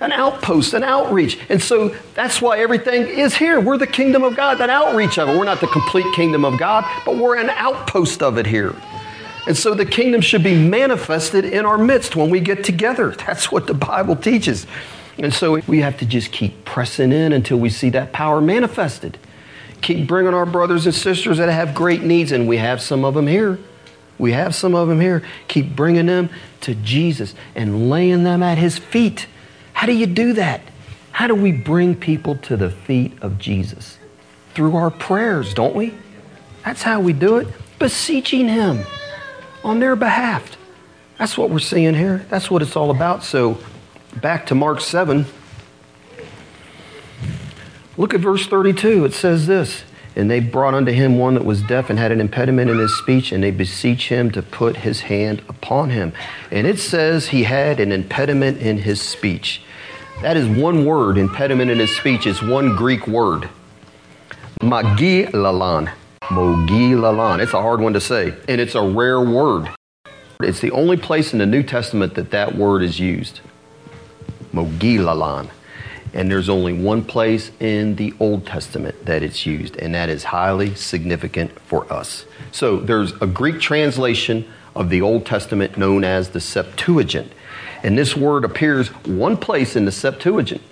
an 0.00 0.12
outpost, 0.12 0.72
an 0.72 0.84
outreach. 0.84 1.38
And 1.48 1.62
so 1.62 1.94
that's 2.14 2.40
why 2.40 2.60
everything 2.60 3.06
is 3.06 3.34
here. 3.34 3.60
We're 3.60 3.76
the 3.76 3.86
kingdom 3.86 4.22
of 4.22 4.36
God, 4.36 4.58
that 4.58 4.70
outreach 4.70 5.18
of 5.18 5.28
it. 5.28 5.36
We're 5.36 5.44
not 5.44 5.60
the 5.60 5.66
complete 5.66 6.06
kingdom 6.14 6.44
of 6.44 6.58
God, 6.58 6.84
but 7.04 7.16
we're 7.16 7.36
an 7.36 7.50
outpost 7.50 8.22
of 8.22 8.38
it 8.38 8.46
here. 8.46 8.74
And 9.46 9.56
so 9.56 9.74
the 9.74 9.84
kingdom 9.84 10.20
should 10.20 10.42
be 10.42 10.56
manifested 10.56 11.44
in 11.44 11.66
our 11.66 11.76
midst 11.76 12.16
when 12.16 12.30
we 12.30 12.40
get 12.40 12.64
together. 12.64 13.10
That's 13.10 13.52
what 13.52 13.66
the 13.66 13.74
Bible 13.74 14.16
teaches. 14.16 14.66
And 15.18 15.32
so 15.32 15.60
we 15.66 15.80
have 15.80 15.98
to 15.98 16.06
just 16.06 16.32
keep 16.32 16.64
pressing 16.64 17.12
in 17.12 17.32
until 17.32 17.58
we 17.58 17.68
see 17.68 17.90
that 17.90 18.12
power 18.12 18.40
manifested. 18.40 19.18
Keep 19.82 20.08
bringing 20.08 20.32
our 20.32 20.46
brothers 20.46 20.86
and 20.86 20.94
sisters 20.94 21.38
that 21.38 21.50
have 21.50 21.74
great 21.74 22.02
needs, 22.02 22.32
and 22.32 22.48
we 22.48 22.56
have 22.56 22.80
some 22.80 23.04
of 23.04 23.14
them 23.14 23.26
here. 23.26 23.58
We 24.18 24.32
have 24.32 24.54
some 24.54 24.74
of 24.74 24.88
them 24.88 25.00
here. 25.00 25.22
Keep 25.48 25.76
bringing 25.76 26.06
them 26.06 26.30
to 26.62 26.74
Jesus 26.74 27.34
and 27.54 27.90
laying 27.90 28.24
them 28.24 28.42
at 28.42 28.56
His 28.56 28.78
feet. 28.78 29.26
How 29.74 29.86
do 29.86 29.92
you 29.92 30.06
do 30.06 30.32
that? 30.34 30.62
How 31.12 31.26
do 31.26 31.34
we 31.34 31.52
bring 31.52 31.94
people 31.94 32.36
to 32.36 32.56
the 32.56 32.70
feet 32.70 33.12
of 33.20 33.38
Jesus? 33.38 33.98
Through 34.54 34.74
our 34.76 34.90
prayers, 34.90 35.52
don't 35.52 35.74
we? 35.74 35.94
That's 36.64 36.82
how 36.82 37.00
we 37.00 37.12
do 37.12 37.36
it. 37.36 37.48
Beseeching 37.78 38.48
Him 38.48 38.84
on 39.64 39.80
their 39.80 39.96
behalf. 39.96 40.56
That's 41.18 41.36
what 41.36 41.50
we're 41.50 41.58
seeing 41.58 41.94
here. 41.94 42.26
That's 42.28 42.50
what 42.50 42.62
it's 42.62 42.76
all 42.76 42.90
about. 42.90 43.24
So, 43.24 43.58
back 44.20 44.46
to 44.46 44.54
Mark 44.54 44.80
7. 44.80 45.26
Look 47.96 48.14
at 48.14 48.20
verse 48.20 48.46
32. 48.46 49.04
It 49.04 49.14
says 49.14 49.46
this 49.46 49.84
and 50.16 50.30
they 50.30 50.40
brought 50.40 50.74
unto 50.74 50.92
him 50.92 51.18
one 51.18 51.34
that 51.34 51.44
was 51.44 51.62
deaf 51.62 51.90
and 51.90 51.98
had 51.98 52.12
an 52.12 52.20
impediment 52.20 52.70
in 52.70 52.78
his 52.78 52.96
speech, 52.96 53.32
and 53.32 53.42
they 53.42 53.50
beseech 53.50 54.08
him 54.08 54.30
to 54.30 54.42
put 54.42 54.76
his 54.76 55.00
hand 55.00 55.42
upon 55.48 55.90
him. 55.90 56.12
And 56.50 56.66
it 56.66 56.78
says 56.78 57.28
he 57.28 57.42
had 57.42 57.80
an 57.80 57.90
impediment 57.90 58.58
in 58.58 58.78
his 58.78 59.02
speech. 59.02 59.62
That 60.22 60.36
is 60.36 60.46
one 60.46 60.84
word, 60.84 61.18
impediment 61.18 61.70
in 61.70 61.78
his 61.78 61.94
speech, 61.96 62.26
is 62.26 62.40
one 62.40 62.76
Greek 62.76 63.08
word. 63.08 63.48
Magilalan. 64.60 65.90
Mogilalan. 66.28 67.40
It's 67.40 67.52
a 67.52 67.60
hard 67.60 67.80
one 67.80 67.92
to 67.92 68.00
say, 68.00 68.34
and 68.48 68.60
it's 68.60 68.74
a 68.74 68.82
rare 68.82 69.20
word. 69.20 69.68
It's 70.40 70.60
the 70.60 70.70
only 70.70 70.96
place 70.96 71.34
in 71.34 71.38
the 71.38 71.46
New 71.46 71.62
Testament 71.62 72.14
that 72.14 72.30
that 72.30 72.56
word 72.56 72.82
is 72.82 72.98
used. 72.98 73.40
Mogilalan. 74.52 75.50
And 76.14 76.30
there's 76.30 76.48
only 76.48 76.72
one 76.72 77.04
place 77.04 77.50
in 77.60 77.96
the 77.96 78.14
Old 78.20 78.46
Testament 78.46 79.04
that 79.04 79.22
it's 79.22 79.44
used, 79.44 79.76
and 79.76 79.94
that 79.94 80.08
is 80.08 80.24
highly 80.24 80.74
significant 80.74 81.60
for 81.60 81.92
us. 81.92 82.24
So 82.52 82.78
there's 82.78 83.12
a 83.20 83.26
Greek 83.26 83.60
translation 83.60 84.46
of 84.74 84.88
the 84.88 85.02
Old 85.02 85.26
Testament 85.26 85.76
known 85.76 86.04
as 86.04 86.30
the 86.30 86.40
Septuagint. 86.40 87.32
And 87.82 87.98
this 87.98 88.16
word 88.16 88.44
appears 88.44 88.88
one 89.04 89.36
place 89.36 89.76
in 89.76 89.84
the 89.84 89.92
Septuagint. 89.92 90.62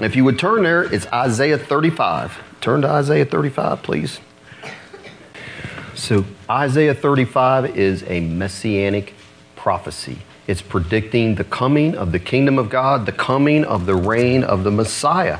If 0.00 0.16
you 0.16 0.24
would 0.24 0.38
turn 0.38 0.64
there, 0.64 0.82
it's 0.82 1.06
Isaiah 1.12 1.58
35. 1.58 2.42
Turn 2.60 2.82
to 2.82 2.88
Isaiah 2.88 3.24
35, 3.24 3.82
please. 3.82 4.18
So, 5.96 6.26
Isaiah 6.48 6.94
35 6.94 7.78
is 7.78 8.04
a 8.06 8.20
messianic 8.20 9.14
prophecy. 9.56 10.18
It's 10.46 10.60
predicting 10.60 11.36
the 11.36 11.44
coming 11.44 11.96
of 11.96 12.12
the 12.12 12.18
kingdom 12.18 12.58
of 12.58 12.68
God, 12.68 13.06
the 13.06 13.12
coming 13.12 13.64
of 13.64 13.86
the 13.86 13.94
reign 13.94 14.44
of 14.44 14.62
the 14.62 14.70
Messiah. 14.70 15.38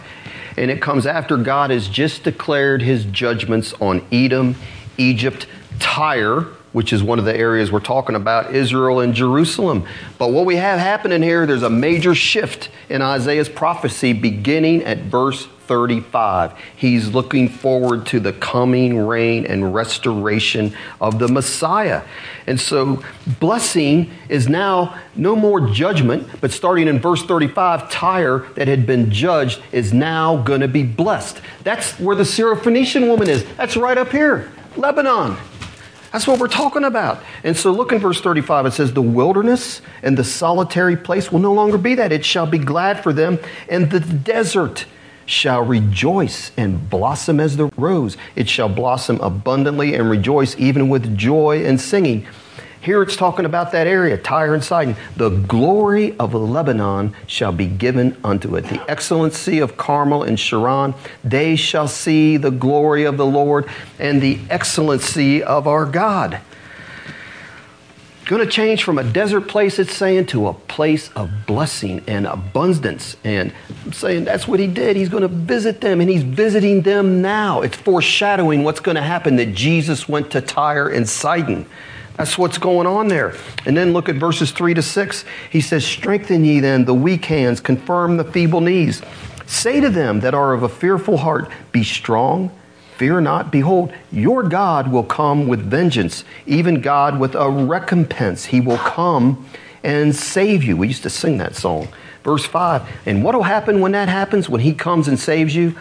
And 0.57 0.71
it 0.71 0.81
comes 0.81 1.07
after 1.07 1.37
God 1.37 1.69
has 1.69 1.89
just 1.89 2.25
declared 2.25 2.81
his 2.81 3.05
judgments 3.05 3.75
on 3.75 4.05
Edom, 4.11 4.57
Egypt, 4.97 5.47
Tyre, 5.79 6.47
which 6.73 6.91
is 6.91 7.03
one 7.03 7.19
of 7.19 7.27
the 7.27 7.37
areas 7.37 7.71
we're 7.71 7.81
talking 7.81 8.17
about, 8.17 8.55
Israel 8.55 9.01
and 9.01 9.13
Jerusalem. 9.13 9.87
But 10.17 10.33
what 10.33 10.47
we 10.47 10.57
have 10.57 10.79
happening 10.79 11.23
here, 11.23 11.45
there's 11.45 11.65
a 11.65 11.71
major 11.71 12.15
shift 12.15 12.71
in 12.89 13.03
Isaiah's 13.03 13.51
prophecy 13.51 14.15
beginning 14.15 14.85
at 14.85 14.99
verse 15.01 15.49
35. 15.67 16.53
He's 16.77 17.09
looking 17.09 17.49
forward 17.49 18.07
to 18.07 18.21
the 18.21 18.33
coming 18.33 18.99
reign 18.99 19.47
and 19.47 19.75
restoration 19.75 20.75
of 21.01 21.19
the 21.19 21.29
Messiah. 21.29 22.03
And 22.47 22.61
so, 22.61 23.03
blessing 23.41 24.11
is 24.29 24.49
now 24.49 24.99
no 25.15 25.35
more 25.35 25.69
judgment, 25.69 26.29
but 26.41 26.53
starting 26.53 26.89
in 26.89 26.99
verse 26.99 27.23
35, 27.25 27.91
Tyre 27.91 28.47
that 28.55 28.69
had 28.69 28.87
been 28.87 29.11
judged 29.11 29.61
is 29.73 29.93
now 29.93 30.43
going 30.43 30.61
to 30.61 30.69
be 30.69 30.83
blessed. 30.83 31.41
That's 31.65 31.99
where 31.99 32.17
the 32.17 32.23
Syrophoenician 32.23 33.09
woman 33.09 33.29
is. 33.29 33.45
That's 33.57 33.77
right 33.77 33.99
up 33.99 34.11
here, 34.11 34.53
Lebanon. 34.77 35.37
That's 36.13 36.27
what 36.27 36.41
we're 36.41 36.49
talking 36.49 36.85
about. 36.85 37.23
And 37.45 37.55
so 37.55 37.73
look 37.73 37.93
in 37.93 37.99
verse 37.99 38.23
35. 38.23 38.67
It 38.67 38.71
says, 38.73 38.95
The 38.95 39.03
wilderness 39.03 39.83
and 40.03 40.17
the 40.17 40.25
solitary 40.25 40.97
place 40.97 41.31
will 41.31 41.41
no 41.41 41.53
longer 41.53 41.77
be 41.77 41.95
that. 41.97 42.11
It 42.11 42.25
shall 42.25 42.47
be 42.47 42.57
glad 42.57 43.03
for 43.03 43.13
them, 43.13 43.39
and 43.69 43.91
the 43.91 44.01
desert 44.01 44.87
shall 45.27 45.63
rejoice 45.63 46.53
and 46.57 46.89
blossom 46.89 47.41
as 47.41 47.57
the 47.57 47.67
rose. 47.77 48.17
It 48.35 48.49
shall 48.49 48.69
blossom 48.69 49.21
abundantly 49.21 49.95
and 49.95 50.09
rejoice 50.09 50.57
even 50.59 50.89
with 50.89 51.17
joy 51.17 51.65
and 51.65 51.81
singing. 51.81 52.27
Here 52.81 53.03
it's 53.03 53.17
talking 53.17 53.45
about 53.45 53.73
that 53.73 53.89
area, 53.89 54.17
Tyre 54.17 54.55
and 54.55 54.63
Sidon. 54.63 54.95
The 55.17 55.31
glory 55.31 56.17
of 56.19 56.35
Lebanon 56.35 57.17
shall 57.27 57.51
be 57.51 57.67
given 57.67 58.17
unto 58.23 58.55
it. 58.55 58.67
The 58.67 58.81
excellency 58.89 59.59
of 59.59 59.77
Carmel 59.77 60.23
and 60.23 60.39
Sharon, 60.39 60.95
they 61.25 61.57
shall 61.57 61.89
see 61.89 62.37
the 62.37 62.53
glory 62.53 63.03
of 63.03 63.17
the 63.17 63.27
Lord 63.27 63.69
and 63.99 64.23
the 64.23 64.39
excellency 64.51 65.43
of 65.43 65.67
our 65.67 65.85
God. 65.85 66.41
Going 68.27 68.45
to 68.45 68.51
change 68.51 68.83
from 68.83 68.99
a 68.99 69.05
desert 69.05 69.43
place, 69.43 69.79
it's 69.79 69.95
saying, 69.95 70.27
to 70.27 70.49
a 70.49 70.53
place 70.53 71.11
of 71.11 71.31
blessing 71.47 72.03
and 72.09 72.27
abundance. 72.27 73.17
And 73.23 73.53
I'm 73.85 73.93
saying 73.93 74.25
that's 74.25 74.49
what 74.49 74.59
he 74.59 74.67
did. 74.67 74.97
He's 74.97 75.09
going 75.09 75.23
to 75.23 75.29
visit 75.29 75.81
them, 75.81 76.01
and 76.01 76.11
he's 76.11 76.25
visiting 76.25 76.83
them 76.83 77.23
now. 77.23 77.63
It's 77.63 77.77
foreshadowing 77.77 78.65
what's 78.65 78.81
going 78.81 78.97
to 78.97 79.03
happen 79.03 79.37
that 79.37 79.55
Jesus 79.55 80.09
went 80.09 80.33
to 80.33 80.41
Tyre 80.41 80.89
and 80.89 81.09
Sidon. 81.09 81.67
That's 82.17 82.37
what's 82.37 82.59
going 82.59 82.89
on 82.89 83.07
there. 83.07 83.33
And 83.65 83.77
then 83.77 83.93
look 83.93 84.09
at 84.09 84.17
verses 84.17 84.51
3 84.51 84.75
to 84.75 84.83
6. 84.83 85.25
He 85.49 85.61
says, 85.61 85.87
Strengthen 85.87 86.45
ye 86.45 86.59
then 86.59 86.85
the 86.85 86.95
weak 86.95 87.27
hands, 87.27 87.61
confirm 87.61 88.17
the 88.17 88.25
feeble 88.25 88.61
knees. 88.61 89.03
Say 89.47 89.81
to 89.81 89.89
them 89.89 90.19
that 90.21 90.35
are 90.35 90.53
of 90.53 90.65
a 90.65 90.69
fearful 90.69 91.19
heart, 91.19 91.49
Be 91.71 91.85
strong, 91.85 92.51
fear 92.97 93.21
not. 93.21 93.51
Behold, 93.51 93.93
your 94.11 94.43
God 94.43 94.91
will 94.91 95.05
come 95.05 95.49
with 95.49 95.61
vengeance, 95.61 96.25
even 96.47 96.81
God 96.81 97.19
with 97.19 97.35
a 97.35 97.51
recompense. 97.51 98.47
He 98.47 98.61
will 98.61 98.79
come 98.79 99.49
and 99.85 100.15
save 100.15 100.65
you. 100.65 100.77
We 100.77 100.89
used 100.89 101.03
to 101.05 101.11
sing 101.11 101.39
that 101.39 101.57
song. 101.57 101.89
Verse 102.25 102.45
5. 102.45 102.83
And 103.07 103.23
what 103.23 103.35
will 103.35 103.45
happen 103.45 103.81
when 103.81 103.93
that 103.93 104.09
happens? 104.09 104.49
When 104.49 104.61
he 104.61 104.75
comes 104.75 105.09
and 105.09 105.19
saves 105.19 105.55
you? 105.55 105.77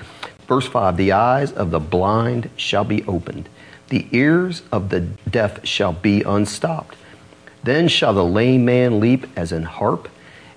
Verse 0.48 0.68
5 0.68 0.98
The 0.98 1.12
eyes 1.12 1.52
of 1.52 1.72
the 1.72 1.80
blind 1.80 2.50
shall 2.56 2.84
be 2.84 3.04
opened 3.06 3.50
the 3.90 4.08
ears 4.12 4.64
of 4.72 4.90
the 4.90 5.00
deaf 5.00 5.66
shall 5.66 5.94
be 5.94 6.24
unstopped. 6.24 6.96
Then 7.64 7.88
shall 7.88 8.14
the 8.14 8.26
lame 8.26 8.66
man 8.66 9.00
leap 9.00 9.28
as 9.36 9.52
an 9.52 9.64
harp, 9.64 10.10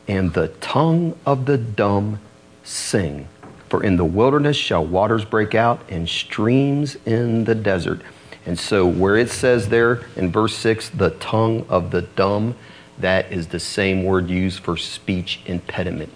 and 0.06 0.32
the 0.32 0.48
tongue 0.48 1.16
of 1.26 1.46
the 1.46 1.58
dumb 1.58 2.20
sing. 2.64 3.28
For 3.68 3.82
in 3.82 3.96
the 3.96 4.04
wilderness 4.04 4.56
shall 4.56 4.84
waters 4.84 5.24
break 5.24 5.54
out, 5.54 5.80
and 5.88 6.08
streams 6.08 6.96
in 7.04 7.44
the 7.44 7.54
desert. 7.54 8.00
And 8.46 8.58
so, 8.58 8.86
where 8.86 9.16
it 9.16 9.30
says 9.30 9.68
there 9.68 10.06
in 10.16 10.32
verse 10.32 10.56
6, 10.56 10.90
the 10.90 11.10
tongue 11.10 11.66
of 11.68 11.90
the 11.90 12.02
dumb, 12.02 12.54
that 12.98 13.30
is 13.30 13.48
the 13.48 13.60
same 13.60 14.04
word 14.04 14.30
used 14.30 14.60
for 14.60 14.76
speech 14.76 15.40
impediment. 15.46 16.12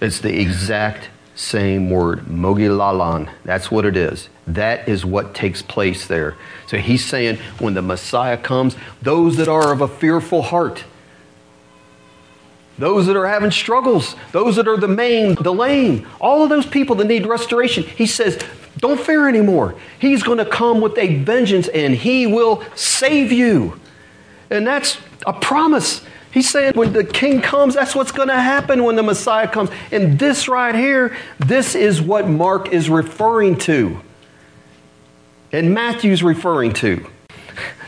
It's 0.00 0.20
the 0.20 0.40
exact 0.40 1.10
same 1.34 1.90
word, 1.90 2.20
mogilalan. 2.26 3.30
That's 3.44 3.70
what 3.70 3.84
it 3.84 3.96
is. 3.96 4.28
That 4.46 4.88
is 4.88 5.04
what 5.04 5.34
takes 5.34 5.62
place 5.62 6.06
there. 6.06 6.36
So 6.66 6.78
he's 6.78 7.04
saying 7.04 7.38
when 7.58 7.74
the 7.74 7.82
Messiah 7.82 8.36
comes, 8.36 8.76
those 9.00 9.36
that 9.36 9.48
are 9.48 9.72
of 9.72 9.80
a 9.80 9.88
fearful 9.88 10.42
heart, 10.42 10.84
those 12.78 13.06
that 13.06 13.16
are 13.16 13.26
having 13.26 13.50
struggles, 13.50 14.16
those 14.32 14.56
that 14.56 14.66
are 14.66 14.76
the 14.76 14.88
maimed, 14.88 15.38
the 15.38 15.52
lame, 15.52 16.06
all 16.20 16.42
of 16.42 16.48
those 16.48 16.66
people 16.66 16.96
that 16.96 17.04
need 17.04 17.26
restoration, 17.26 17.82
he 17.82 18.06
says, 18.06 18.42
don't 18.78 19.00
fear 19.00 19.28
anymore. 19.28 19.74
He's 19.98 20.22
going 20.22 20.38
to 20.38 20.46
come 20.46 20.80
with 20.80 20.96
a 20.98 21.18
vengeance 21.18 21.68
and 21.68 21.94
he 21.94 22.26
will 22.26 22.64
save 22.74 23.30
you. 23.30 23.78
And 24.50 24.66
that's 24.66 24.98
a 25.26 25.32
promise. 25.32 26.02
He's 26.32 26.48
saying 26.48 26.72
when 26.74 26.92
the 26.94 27.04
king 27.04 27.42
comes, 27.42 27.74
that's 27.74 27.94
what's 27.94 28.12
going 28.12 28.28
to 28.28 28.40
happen 28.40 28.84
when 28.84 28.96
the 28.96 29.02
Messiah 29.02 29.46
comes. 29.46 29.70
And 29.90 30.18
this 30.18 30.48
right 30.48 30.74
here, 30.74 31.16
this 31.38 31.74
is 31.74 32.00
what 32.00 32.28
Mark 32.28 32.72
is 32.72 32.88
referring 32.88 33.58
to. 33.58 34.00
And 35.52 35.74
Matthew's 35.74 36.22
referring 36.22 36.72
to. 36.74 37.06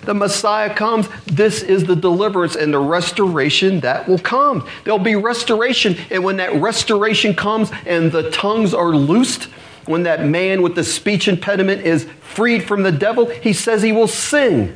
The 0.05 0.15
Messiah 0.15 0.75
comes, 0.75 1.09
this 1.27 1.63
is 1.63 1.85
the 1.85 1.97
deliverance 1.97 2.57
and 2.57 2.73
the 2.73 2.79
restoration 2.79 3.81
that 3.81 4.09
will 4.09 4.19
come. 4.19 4.67
There'll 4.85 4.99
be 4.99 5.17
restoration, 5.17 5.97
and 6.11 6.23
when 6.23 6.37
that 6.39 6.55
restoration 6.55 7.35
comes 7.35 7.71
and 7.87 8.13
the 8.13 8.31
tongues 8.31 8.75
are 8.75 8.91
loosed, 8.91 9.45
when 9.87 10.05
that 10.05 10.25
man 10.25 10.63
with 10.63 10.75
the 10.75 10.85
speech 10.85 11.29
impediment 11.29 11.83
is 11.83 12.05
freed 12.21 12.65
from 12.65 12.83
the 12.83 12.93
devil, 12.93 13.27
he 13.27 13.53
says 13.53 13.83
he 13.83 13.93
will 13.93 14.09
sing. 14.09 14.75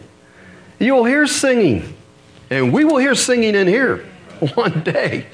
You'll 0.78 1.04
hear 1.04 1.26
singing. 1.26 1.94
And 2.50 2.72
we 2.72 2.84
will 2.84 2.98
hear 2.98 3.14
singing 3.14 3.54
in 3.54 3.66
here 3.66 4.06
one 4.54 4.82
day. 4.82 5.26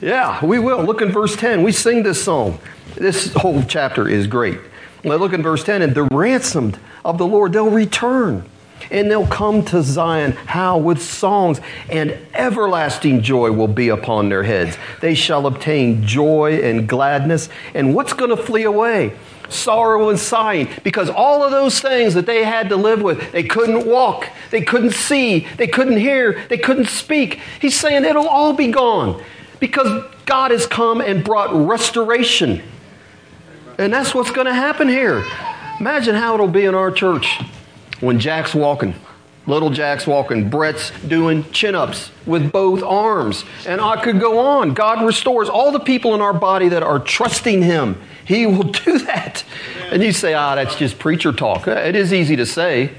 Yeah, 0.00 0.44
we 0.44 0.58
will. 0.58 0.82
Look 0.82 1.00
in 1.00 1.10
verse 1.10 1.36
10. 1.36 1.62
We 1.62 1.72
sing 1.72 2.02
this 2.02 2.22
song. 2.22 2.58
This 2.94 3.32
whole 3.34 3.62
chapter 3.62 4.08
is 4.08 4.26
great. 4.26 4.58
Now 5.02 5.16
look 5.16 5.32
in 5.32 5.42
verse 5.42 5.64
10. 5.64 5.82
And 5.82 5.94
the 5.94 6.04
ransomed 6.04 6.78
of 7.04 7.18
the 7.18 7.26
Lord, 7.26 7.52
they'll 7.52 7.70
return. 7.70 8.44
And 8.90 9.10
they'll 9.10 9.26
come 9.26 9.64
to 9.66 9.82
Zion. 9.82 10.32
How? 10.32 10.78
With 10.78 11.02
songs, 11.02 11.60
and 11.90 12.16
everlasting 12.34 13.22
joy 13.22 13.52
will 13.52 13.68
be 13.68 13.88
upon 13.88 14.28
their 14.28 14.42
heads. 14.42 14.76
They 15.00 15.14
shall 15.14 15.46
obtain 15.46 16.04
joy 16.04 16.60
and 16.62 16.88
gladness. 16.88 17.48
And 17.74 17.94
what's 17.94 18.12
going 18.12 18.30
to 18.30 18.36
flee 18.36 18.64
away? 18.64 19.14
sorrow 19.48 20.08
and 20.08 20.18
sighing 20.18 20.68
because 20.82 21.08
all 21.10 21.44
of 21.44 21.50
those 21.50 21.80
things 21.80 22.14
that 22.14 22.26
they 22.26 22.44
had 22.44 22.68
to 22.70 22.76
live 22.76 23.02
with, 23.02 23.32
they 23.32 23.42
couldn't 23.42 23.86
walk, 23.86 24.28
they 24.50 24.62
couldn't 24.62 24.92
see, 24.92 25.46
they 25.56 25.66
couldn't 25.66 25.98
hear, 25.98 26.44
they 26.48 26.58
couldn't 26.58 26.88
speak. 26.88 27.40
He's 27.60 27.78
saying 27.78 28.04
it'll 28.04 28.28
all 28.28 28.52
be 28.52 28.68
gone 28.68 29.22
because 29.60 30.04
God 30.26 30.50
has 30.50 30.66
come 30.66 31.00
and 31.00 31.24
brought 31.24 31.54
restoration. 31.54 32.62
And 33.78 33.92
that's 33.92 34.14
what's 34.14 34.30
going 34.30 34.46
to 34.46 34.54
happen 34.54 34.88
here. 34.88 35.24
Imagine 35.80 36.14
how 36.14 36.34
it'll 36.34 36.48
be 36.48 36.64
in 36.64 36.74
our 36.74 36.90
church 36.90 37.40
when 38.00 38.18
Jack's 38.18 38.54
walking. 38.54 38.94
Little 39.46 39.68
Jack's 39.68 40.06
walking, 40.06 40.48
Brett's 40.48 40.90
doing 41.06 41.44
chin 41.50 41.74
ups 41.74 42.10
with 42.24 42.50
both 42.50 42.82
arms. 42.82 43.44
And 43.66 43.78
I 43.78 44.02
could 44.02 44.18
go 44.18 44.38
on. 44.38 44.72
God 44.72 45.04
restores 45.04 45.50
all 45.50 45.70
the 45.70 45.80
people 45.80 46.14
in 46.14 46.22
our 46.22 46.32
body 46.32 46.68
that 46.70 46.82
are 46.82 46.98
trusting 46.98 47.62
Him. 47.62 48.00
He 48.24 48.46
will 48.46 48.62
do 48.84 48.98
that. 49.00 49.44
And 49.90 50.02
you 50.02 50.12
say, 50.12 50.32
ah, 50.32 50.54
that's 50.54 50.76
just 50.76 50.98
preacher 50.98 51.30
talk. 51.30 51.68
It 51.68 51.94
is 51.94 52.12
easy 52.12 52.36
to 52.36 52.46
say, 52.46 52.92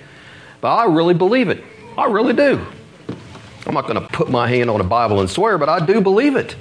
but 0.62 0.74
I 0.74 0.86
really 0.86 1.16
believe 1.16 1.50
it. 1.50 1.64
I 1.98 2.06
really 2.06 2.34
do. 2.34 2.64
I'm 3.66 3.74
not 3.74 3.88
going 3.88 4.00
to 4.00 4.08
put 4.08 4.30
my 4.30 4.48
hand 4.48 4.70
on 4.70 4.80
a 4.80 4.84
Bible 4.84 5.20
and 5.22 5.30
swear, 5.30 5.58
but 5.58 5.68
I 5.70 5.84
do 5.84 6.00
believe 6.00 6.36
it. 6.36 6.56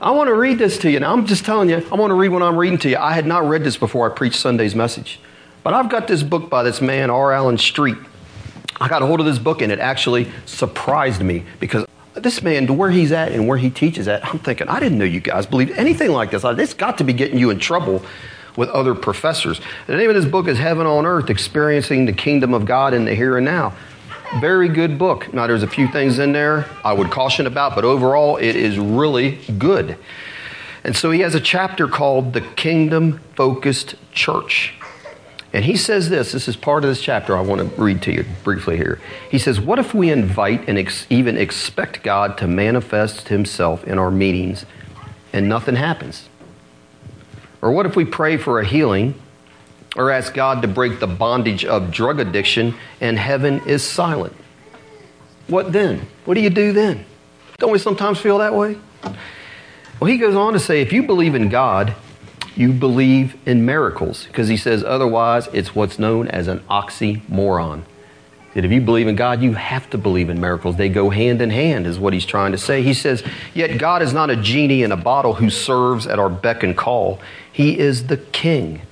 I 0.00 0.12
want 0.12 0.28
to 0.28 0.34
read 0.34 0.58
this 0.58 0.78
to 0.78 0.90
you. 0.90 1.00
Now, 1.00 1.12
I'm 1.12 1.26
just 1.26 1.44
telling 1.44 1.68
you, 1.68 1.84
I 1.90 1.94
want 1.96 2.10
to 2.10 2.14
read 2.14 2.28
what 2.28 2.42
I'm 2.42 2.56
reading 2.56 2.78
to 2.80 2.90
you. 2.90 2.96
I 2.96 3.12
had 3.12 3.26
not 3.26 3.48
read 3.48 3.64
this 3.64 3.76
before 3.76 4.10
I 4.10 4.14
preached 4.14 4.36
Sunday's 4.38 4.74
message. 4.74 5.18
But 5.62 5.74
I've 5.74 5.88
got 5.88 6.08
this 6.08 6.22
book 6.22 6.50
by 6.50 6.62
this 6.62 6.80
man, 6.80 7.10
R. 7.10 7.32
Alan 7.32 7.56
Streett. 7.56 8.04
I 8.80 8.88
got 8.88 9.02
a 9.02 9.06
hold 9.06 9.20
of 9.20 9.26
this 9.26 9.38
book 9.38 9.62
and 9.62 9.70
it 9.70 9.78
actually 9.78 10.30
surprised 10.44 11.22
me 11.22 11.44
because 11.60 11.86
this 12.14 12.42
man, 12.42 12.66
to 12.66 12.72
where 12.72 12.90
he's 12.90 13.12
at 13.12 13.32
and 13.32 13.46
where 13.46 13.58
he 13.58 13.70
teaches 13.70 14.08
at, 14.08 14.24
I'm 14.26 14.38
thinking, 14.38 14.68
I 14.68 14.80
didn't 14.80 14.98
know 14.98 15.04
you 15.04 15.20
guys 15.20 15.46
believed 15.46 15.70
anything 15.72 16.10
like 16.10 16.30
this. 16.30 16.44
It's 16.44 16.74
got 16.74 16.98
to 16.98 17.04
be 17.04 17.12
getting 17.12 17.38
you 17.38 17.50
in 17.50 17.58
trouble 17.58 18.02
with 18.56 18.68
other 18.70 18.94
professors. 18.94 19.60
The 19.86 19.96
name 19.96 20.10
of 20.10 20.16
this 20.16 20.26
book 20.26 20.48
is 20.48 20.58
Heaven 20.58 20.86
on 20.86 21.06
Earth 21.06 21.30
Experiencing 21.30 22.06
the 22.06 22.12
Kingdom 22.12 22.52
of 22.52 22.66
God 22.66 22.92
in 22.92 23.04
the 23.04 23.14
Here 23.14 23.36
and 23.36 23.46
Now. 23.46 23.74
Very 24.40 24.68
good 24.68 24.98
book. 24.98 25.32
Now, 25.32 25.46
there's 25.46 25.62
a 25.62 25.68
few 25.68 25.88
things 25.88 26.18
in 26.18 26.32
there 26.32 26.66
I 26.84 26.92
would 26.92 27.10
caution 27.10 27.46
about, 27.46 27.74
but 27.74 27.84
overall, 27.84 28.36
it 28.36 28.56
is 28.56 28.78
really 28.78 29.38
good. 29.58 29.96
And 30.84 30.96
so 30.96 31.10
he 31.10 31.20
has 31.20 31.34
a 31.34 31.40
chapter 31.40 31.86
called 31.86 32.32
The 32.32 32.40
Kingdom 32.40 33.20
Focused 33.36 33.94
Church. 34.10 34.74
And 35.52 35.64
he 35.64 35.76
says 35.76 36.08
this 36.08 36.32
this 36.32 36.48
is 36.48 36.56
part 36.56 36.84
of 36.84 36.88
this 36.88 37.02
chapter 37.02 37.36
I 37.36 37.42
want 37.42 37.60
to 37.60 37.82
read 37.82 38.02
to 38.02 38.12
you 38.12 38.24
briefly 38.42 38.76
here. 38.76 39.00
He 39.30 39.38
says, 39.38 39.60
What 39.60 39.78
if 39.78 39.92
we 39.92 40.10
invite 40.10 40.68
and 40.68 40.78
ex- 40.78 41.06
even 41.10 41.36
expect 41.36 42.02
God 42.02 42.38
to 42.38 42.46
manifest 42.46 43.28
himself 43.28 43.84
in 43.84 43.98
our 43.98 44.10
meetings 44.10 44.64
and 45.32 45.48
nothing 45.48 45.76
happens? 45.76 46.28
Or 47.60 47.70
what 47.70 47.86
if 47.86 47.94
we 47.94 48.04
pray 48.04 48.38
for 48.38 48.60
a 48.60 48.66
healing 48.66 49.14
or 49.94 50.10
ask 50.10 50.32
God 50.32 50.62
to 50.62 50.68
break 50.68 51.00
the 51.00 51.06
bondage 51.06 51.64
of 51.64 51.90
drug 51.92 52.18
addiction 52.18 52.74
and 53.00 53.18
heaven 53.18 53.60
is 53.66 53.84
silent? 53.84 54.34
What 55.48 55.72
then? 55.72 56.06
What 56.24 56.34
do 56.34 56.40
you 56.40 56.50
do 56.50 56.72
then? 56.72 57.04
Don't 57.58 57.72
we 57.72 57.78
sometimes 57.78 58.18
feel 58.18 58.38
that 58.38 58.54
way? 58.54 58.78
Well, 60.00 60.10
he 60.10 60.16
goes 60.16 60.34
on 60.34 60.54
to 60.54 60.58
say, 60.58 60.80
if 60.80 60.92
you 60.92 61.02
believe 61.04 61.34
in 61.34 61.48
God, 61.48 61.94
you 62.56 62.72
believe 62.72 63.36
in 63.46 63.64
miracles 63.64 64.26
because 64.26 64.48
he 64.48 64.56
says 64.56 64.84
otherwise 64.84 65.48
it's 65.52 65.74
what's 65.74 65.98
known 65.98 66.28
as 66.28 66.48
an 66.48 66.60
oxymoron. 66.70 67.82
That 68.54 68.66
if 68.66 68.70
you 68.70 68.82
believe 68.82 69.08
in 69.08 69.16
God, 69.16 69.42
you 69.42 69.54
have 69.54 69.88
to 69.90 69.98
believe 69.98 70.28
in 70.28 70.38
miracles. 70.38 70.76
They 70.76 70.90
go 70.90 71.08
hand 71.08 71.40
in 71.40 71.48
hand, 71.48 71.86
is 71.86 71.98
what 71.98 72.12
he's 72.12 72.26
trying 72.26 72.52
to 72.52 72.58
say. 72.58 72.82
He 72.82 72.92
says, 72.92 73.24
Yet 73.54 73.78
God 73.78 74.02
is 74.02 74.12
not 74.12 74.28
a 74.28 74.36
genie 74.36 74.82
in 74.82 74.92
a 74.92 74.96
bottle 74.96 75.34
who 75.34 75.48
serves 75.48 76.06
at 76.06 76.18
our 76.18 76.28
beck 76.28 76.62
and 76.62 76.76
call. 76.76 77.18
He 77.50 77.78
is 77.78 78.08
the 78.08 78.18
King 78.18 78.82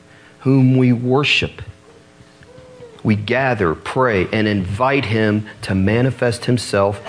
whom 0.40 0.76
we 0.78 0.92
worship. 0.92 1.62
we 3.02 3.16
gather, 3.16 3.74
pray, 3.74 4.28
and 4.32 4.46
invite 4.46 5.06
Him 5.06 5.46
to 5.62 5.74
manifest 5.74 6.46
Himself 6.46 7.00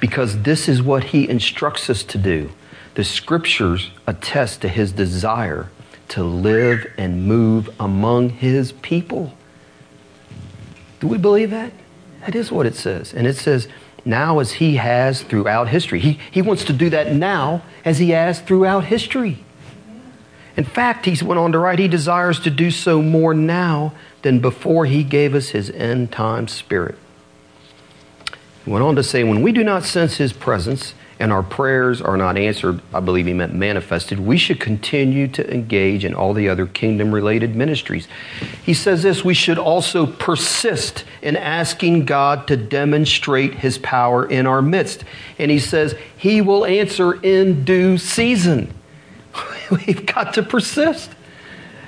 because 0.00 0.42
this 0.42 0.68
is 0.68 0.82
what 0.82 1.04
He 1.04 1.28
instructs 1.28 1.88
us 1.88 2.02
to 2.04 2.18
do. 2.18 2.50
The 2.94 3.04
scriptures 3.04 3.90
attest 4.06 4.60
to 4.62 4.68
His 4.68 4.92
desire 4.92 5.70
to 6.08 6.22
live 6.22 6.90
and 6.96 7.26
move 7.26 7.70
among 7.80 8.30
His 8.30 8.72
people. 8.72 9.32
Do 11.00 11.08
we 11.08 11.18
believe 11.18 11.50
that? 11.50 11.72
That 12.20 12.34
is 12.34 12.50
what 12.50 12.66
it 12.66 12.74
says. 12.74 13.12
And 13.12 13.26
it 13.26 13.36
says, 13.36 13.68
now 14.04 14.38
as 14.38 14.52
He 14.52 14.76
has 14.76 15.22
throughout 15.22 15.68
history. 15.68 16.00
He, 16.00 16.20
he 16.30 16.42
wants 16.42 16.64
to 16.64 16.72
do 16.72 16.90
that 16.90 17.12
now 17.12 17.62
as 17.84 17.98
He 17.98 18.10
has 18.10 18.40
throughout 18.40 18.84
history. 18.84 19.44
In 20.56 20.64
fact, 20.64 21.06
he 21.06 21.24
went 21.24 21.40
on 21.40 21.52
to 21.52 21.58
write, 21.58 21.78
He 21.78 21.88
desires 21.88 22.38
to 22.40 22.50
do 22.50 22.70
so 22.70 23.02
more 23.02 23.34
now 23.34 23.92
than 24.22 24.40
before 24.40 24.86
He 24.86 25.02
gave 25.02 25.34
us 25.34 25.48
His 25.48 25.70
end 25.70 26.12
time 26.12 26.48
spirit. 26.48 26.96
He 28.64 28.70
went 28.70 28.84
on 28.84 28.96
to 28.96 29.02
say, 29.02 29.24
When 29.24 29.42
we 29.42 29.52
do 29.52 29.64
not 29.64 29.84
sense 29.84 30.16
His 30.16 30.32
presence 30.32 30.94
and 31.20 31.32
our 31.32 31.42
prayers 31.42 32.02
are 32.02 32.16
not 32.16 32.36
answered, 32.36 32.80
I 32.92 33.00
believe 33.00 33.26
he 33.26 33.32
meant 33.32 33.54
manifested, 33.54 34.18
we 34.18 34.36
should 34.36 34.58
continue 34.58 35.28
to 35.28 35.54
engage 35.54 36.04
in 36.04 36.14
all 36.14 36.34
the 36.34 36.48
other 36.48 36.66
kingdom 36.66 37.14
related 37.14 37.54
ministries. 37.54 38.08
He 38.64 38.74
says 38.74 39.02
this 39.02 39.24
we 39.24 39.34
should 39.34 39.58
also 39.58 40.06
persist 40.06 41.04
in 41.22 41.36
asking 41.36 42.06
God 42.06 42.48
to 42.48 42.56
demonstrate 42.56 43.54
his 43.54 43.78
power 43.78 44.26
in 44.26 44.46
our 44.46 44.62
midst. 44.62 45.04
And 45.38 45.50
he 45.50 45.60
says, 45.60 45.94
He 46.16 46.40
will 46.40 46.64
answer 46.64 47.14
in 47.22 47.64
due 47.64 47.96
season. 47.98 48.72
We've 49.70 50.04
got 50.04 50.34
to 50.34 50.42
persist 50.42 51.10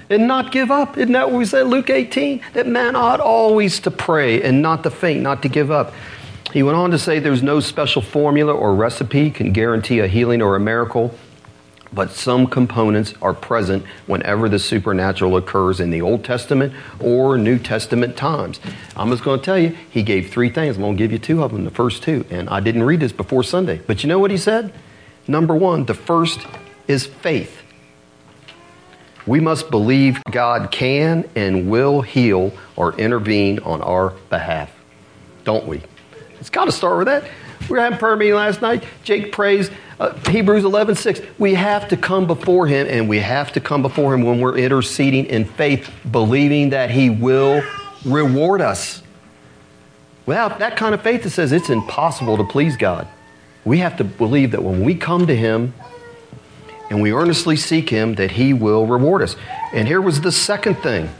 and 0.08 0.28
not 0.28 0.52
give 0.52 0.70
up. 0.70 0.96
Isn't 0.96 1.12
that 1.12 1.30
what 1.30 1.38
we 1.38 1.44
said, 1.44 1.66
Luke 1.66 1.90
18? 1.90 2.40
That 2.52 2.66
man 2.66 2.94
ought 2.94 3.20
always 3.20 3.80
to 3.80 3.90
pray 3.90 4.42
and 4.42 4.62
not 4.62 4.82
to 4.84 4.90
faint, 4.90 5.22
not 5.22 5.42
to 5.42 5.48
give 5.48 5.70
up. 5.70 5.92
He 6.56 6.62
went 6.62 6.78
on 6.78 6.90
to 6.92 6.98
say 6.98 7.18
there's 7.18 7.42
no 7.42 7.60
special 7.60 8.00
formula 8.00 8.50
or 8.50 8.74
recipe 8.74 9.30
can 9.30 9.52
guarantee 9.52 10.00
a 10.00 10.06
healing 10.06 10.40
or 10.40 10.56
a 10.56 10.58
miracle, 10.58 11.14
but 11.92 12.12
some 12.12 12.46
components 12.46 13.12
are 13.20 13.34
present 13.34 13.84
whenever 14.06 14.48
the 14.48 14.58
supernatural 14.58 15.36
occurs 15.36 15.80
in 15.80 15.90
the 15.90 16.00
Old 16.00 16.24
Testament 16.24 16.72
or 16.98 17.36
New 17.36 17.58
Testament 17.58 18.16
times. 18.16 18.58
I'm 18.96 19.10
just 19.10 19.22
going 19.22 19.38
to 19.38 19.44
tell 19.44 19.58
you, 19.58 19.76
he 19.90 20.02
gave 20.02 20.30
three 20.30 20.48
things. 20.48 20.76
I'm 20.76 20.82
going 20.82 20.96
to 20.96 21.04
give 21.04 21.12
you 21.12 21.18
two 21.18 21.42
of 21.42 21.52
them, 21.52 21.64
the 21.64 21.70
first 21.70 22.02
two. 22.02 22.24
And 22.30 22.48
I 22.48 22.60
didn't 22.60 22.84
read 22.84 23.00
this 23.00 23.12
before 23.12 23.42
Sunday. 23.42 23.82
But 23.86 24.02
you 24.02 24.08
know 24.08 24.18
what 24.18 24.30
he 24.30 24.38
said? 24.38 24.72
Number 25.28 25.54
one, 25.54 25.84
the 25.84 25.92
first 25.92 26.40
is 26.88 27.04
faith. 27.04 27.54
We 29.26 29.40
must 29.40 29.70
believe 29.70 30.22
God 30.30 30.70
can 30.70 31.28
and 31.36 31.68
will 31.68 32.00
heal 32.00 32.54
or 32.76 32.94
intervene 32.94 33.58
on 33.58 33.82
our 33.82 34.14
behalf, 34.30 34.70
don't 35.44 35.66
we? 35.66 35.82
It's 36.46 36.50
got 36.52 36.66
to 36.66 36.72
start 36.72 36.98
with 36.98 37.08
that. 37.08 37.24
We 37.62 37.70
were 37.70 37.80
having 37.80 37.98
prayer 37.98 38.14
meeting 38.14 38.36
last 38.36 38.62
night. 38.62 38.84
Jake 39.02 39.32
prays 39.32 39.68
uh, 39.98 40.14
Hebrews 40.28 40.62
11 40.62 40.94
6. 40.94 41.20
We 41.40 41.54
have 41.54 41.88
to 41.88 41.96
come 41.96 42.28
before 42.28 42.68
him, 42.68 42.86
and 42.88 43.08
we 43.08 43.18
have 43.18 43.52
to 43.54 43.60
come 43.60 43.82
before 43.82 44.14
him 44.14 44.22
when 44.22 44.38
we're 44.38 44.56
interceding 44.56 45.26
in 45.26 45.44
faith, 45.44 45.90
believing 46.08 46.70
that 46.70 46.92
he 46.92 47.10
will 47.10 47.64
reward 48.04 48.60
us. 48.60 49.02
Without 50.24 50.60
that 50.60 50.76
kind 50.76 50.94
of 50.94 51.02
faith, 51.02 51.26
it 51.26 51.30
says 51.30 51.50
it's 51.50 51.68
impossible 51.68 52.36
to 52.36 52.44
please 52.44 52.76
God. 52.76 53.08
We 53.64 53.78
have 53.78 53.96
to 53.96 54.04
believe 54.04 54.52
that 54.52 54.62
when 54.62 54.84
we 54.84 54.94
come 54.94 55.26
to 55.26 55.34
him 55.34 55.74
and 56.90 57.02
we 57.02 57.12
earnestly 57.12 57.56
seek 57.56 57.90
him, 57.90 58.14
that 58.14 58.30
he 58.30 58.52
will 58.52 58.86
reward 58.86 59.20
us. 59.22 59.34
And 59.72 59.88
here 59.88 60.00
was 60.00 60.20
the 60.20 60.30
second 60.30 60.76
thing. 60.76 61.10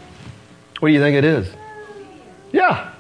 What 0.78 0.86
do 0.86 0.94
you 0.94 1.00
think 1.00 1.16
it 1.16 1.24
is? 1.24 1.52
Yeah. 2.52 2.92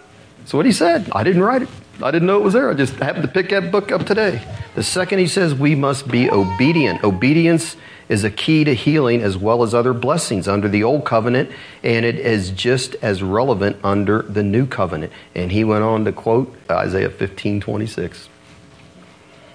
So 0.46 0.58
what 0.58 0.66
he 0.66 0.72
said. 0.72 1.08
I 1.12 1.22
didn't 1.22 1.44
write 1.44 1.62
it. 1.62 1.68
I 2.02 2.10
didn't 2.10 2.26
know 2.26 2.36
it 2.36 2.44
was 2.44 2.52
there. 2.52 2.68
I 2.70 2.74
just 2.74 2.94
happened 2.96 3.22
to 3.24 3.30
pick 3.30 3.48
that 3.50 3.72
book 3.72 3.90
up 3.90 4.04
today. 4.04 4.42
The 4.74 4.82
second 4.82 5.18
he 5.18 5.26
says, 5.26 5.54
we 5.54 5.74
must 5.74 6.08
be 6.08 6.30
obedient. 6.30 7.02
Obedience 7.02 7.76
is 8.08 8.22
a 8.22 8.30
key 8.30 8.64
to 8.64 8.74
healing 8.74 9.22
as 9.22 9.36
well 9.36 9.62
as 9.62 9.72
other 9.72 9.94
blessings 9.94 10.46
under 10.46 10.68
the 10.68 10.84
old 10.84 11.06
covenant, 11.06 11.50
and 11.82 12.04
it 12.04 12.16
is 12.16 12.50
just 12.50 12.94
as 12.96 13.22
relevant 13.22 13.78
under 13.82 14.22
the 14.22 14.42
new 14.42 14.66
covenant. 14.66 15.12
And 15.34 15.50
he 15.50 15.64
went 15.64 15.84
on 15.84 16.04
to 16.04 16.12
quote 16.12 16.54
Isaiah 16.70 17.10
15 17.10 17.60
26. 17.60 18.28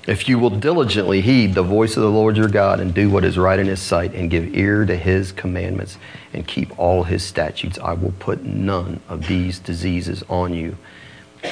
If 0.08 0.28
you 0.28 0.40
will 0.40 0.50
diligently 0.50 1.22
heed 1.22 1.54
the 1.54 1.62
voice 1.62 1.96
of 1.96 2.02
the 2.02 2.10
Lord 2.10 2.36
your 2.36 2.48
God 2.48 2.80
and 2.80 2.92
do 2.92 3.08
what 3.12 3.24
is 3.24 3.38
right 3.38 3.60
in 3.60 3.68
his 3.68 3.80
sight 3.80 4.16
and 4.16 4.32
give 4.32 4.56
ear 4.56 4.84
to 4.84 4.96
his 4.96 5.32
commandments 5.32 6.00
and 6.34 6.48
keep 6.48 6.78
all 6.80 7.04
his 7.04 7.24
statutes, 7.24 7.78
I 7.78 7.94
will 7.94 8.14
put 8.18 8.44
none 8.44 9.00
of 9.08 9.28
these 9.28 9.60
diseases 9.60 10.24
on 10.28 10.56
you 10.56 10.76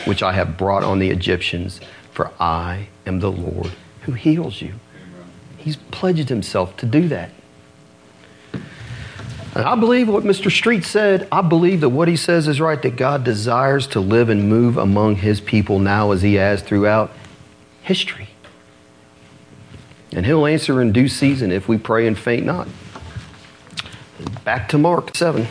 which 0.05 0.23
I 0.23 0.33
have 0.33 0.57
brought 0.57 0.83
on 0.83 0.99
the 0.99 1.09
Egyptians, 1.09 1.79
for 2.11 2.31
I 2.39 2.89
am 3.05 3.19
the 3.19 3.31
Lord 3.31 3.71
who 4.01 4.13
heals 4.13 4.61
you. 4.61 4.73
He's 5.57 5.75
pledged 5.75 6.29
himself 6.29 6.75
to 6.77 6.85
do 6.85 7.07
that. 7.09 7.31
And 8.53 9.65
I 9.65 9.75
believe 9.75 10.07
what 10.07 10.23
Mr. 10.23 10.49
Streett 10.49 10.85
said. 10.85 11.27
I 11.31 11.41
believe 11.41 11.81
that 11.81 11.89
what 11.89 12.07
he 12.07 12.15
says 12.15 12.47
is 12.47 12.61
right, 12.61 12.81
that 12.81 12.95
God 12.95 13.23
desires 13.23 13.87
to 13.87 13.99
live 13.99 14.29
and 14.29 14.47
move 14.47 14.77
among 14.77 15.17
his 15.17 15.41
people 15.41 15.79
now 15.79 16.11
as 16.11 16.21
he 16.21 16.35
has 16.35 16.61
throughout 16.61 17.11
history. 17.81 18.29
And 20.11 20.25
he'll 20.25 20.45
answer 20.45 20.81
in 20.81 20.91
due 20.91 21.07
season 21.07 21.51
if 21.51 21.67
we 21.67 21.77
pray 21.77 22.07
and 22.07 22.17
faint 22.17 22.45
not. 22.45 22.67
Back 24.43 24.69
to 24.69 24.77
Mark 24.77 25.15
7 25.15 25.47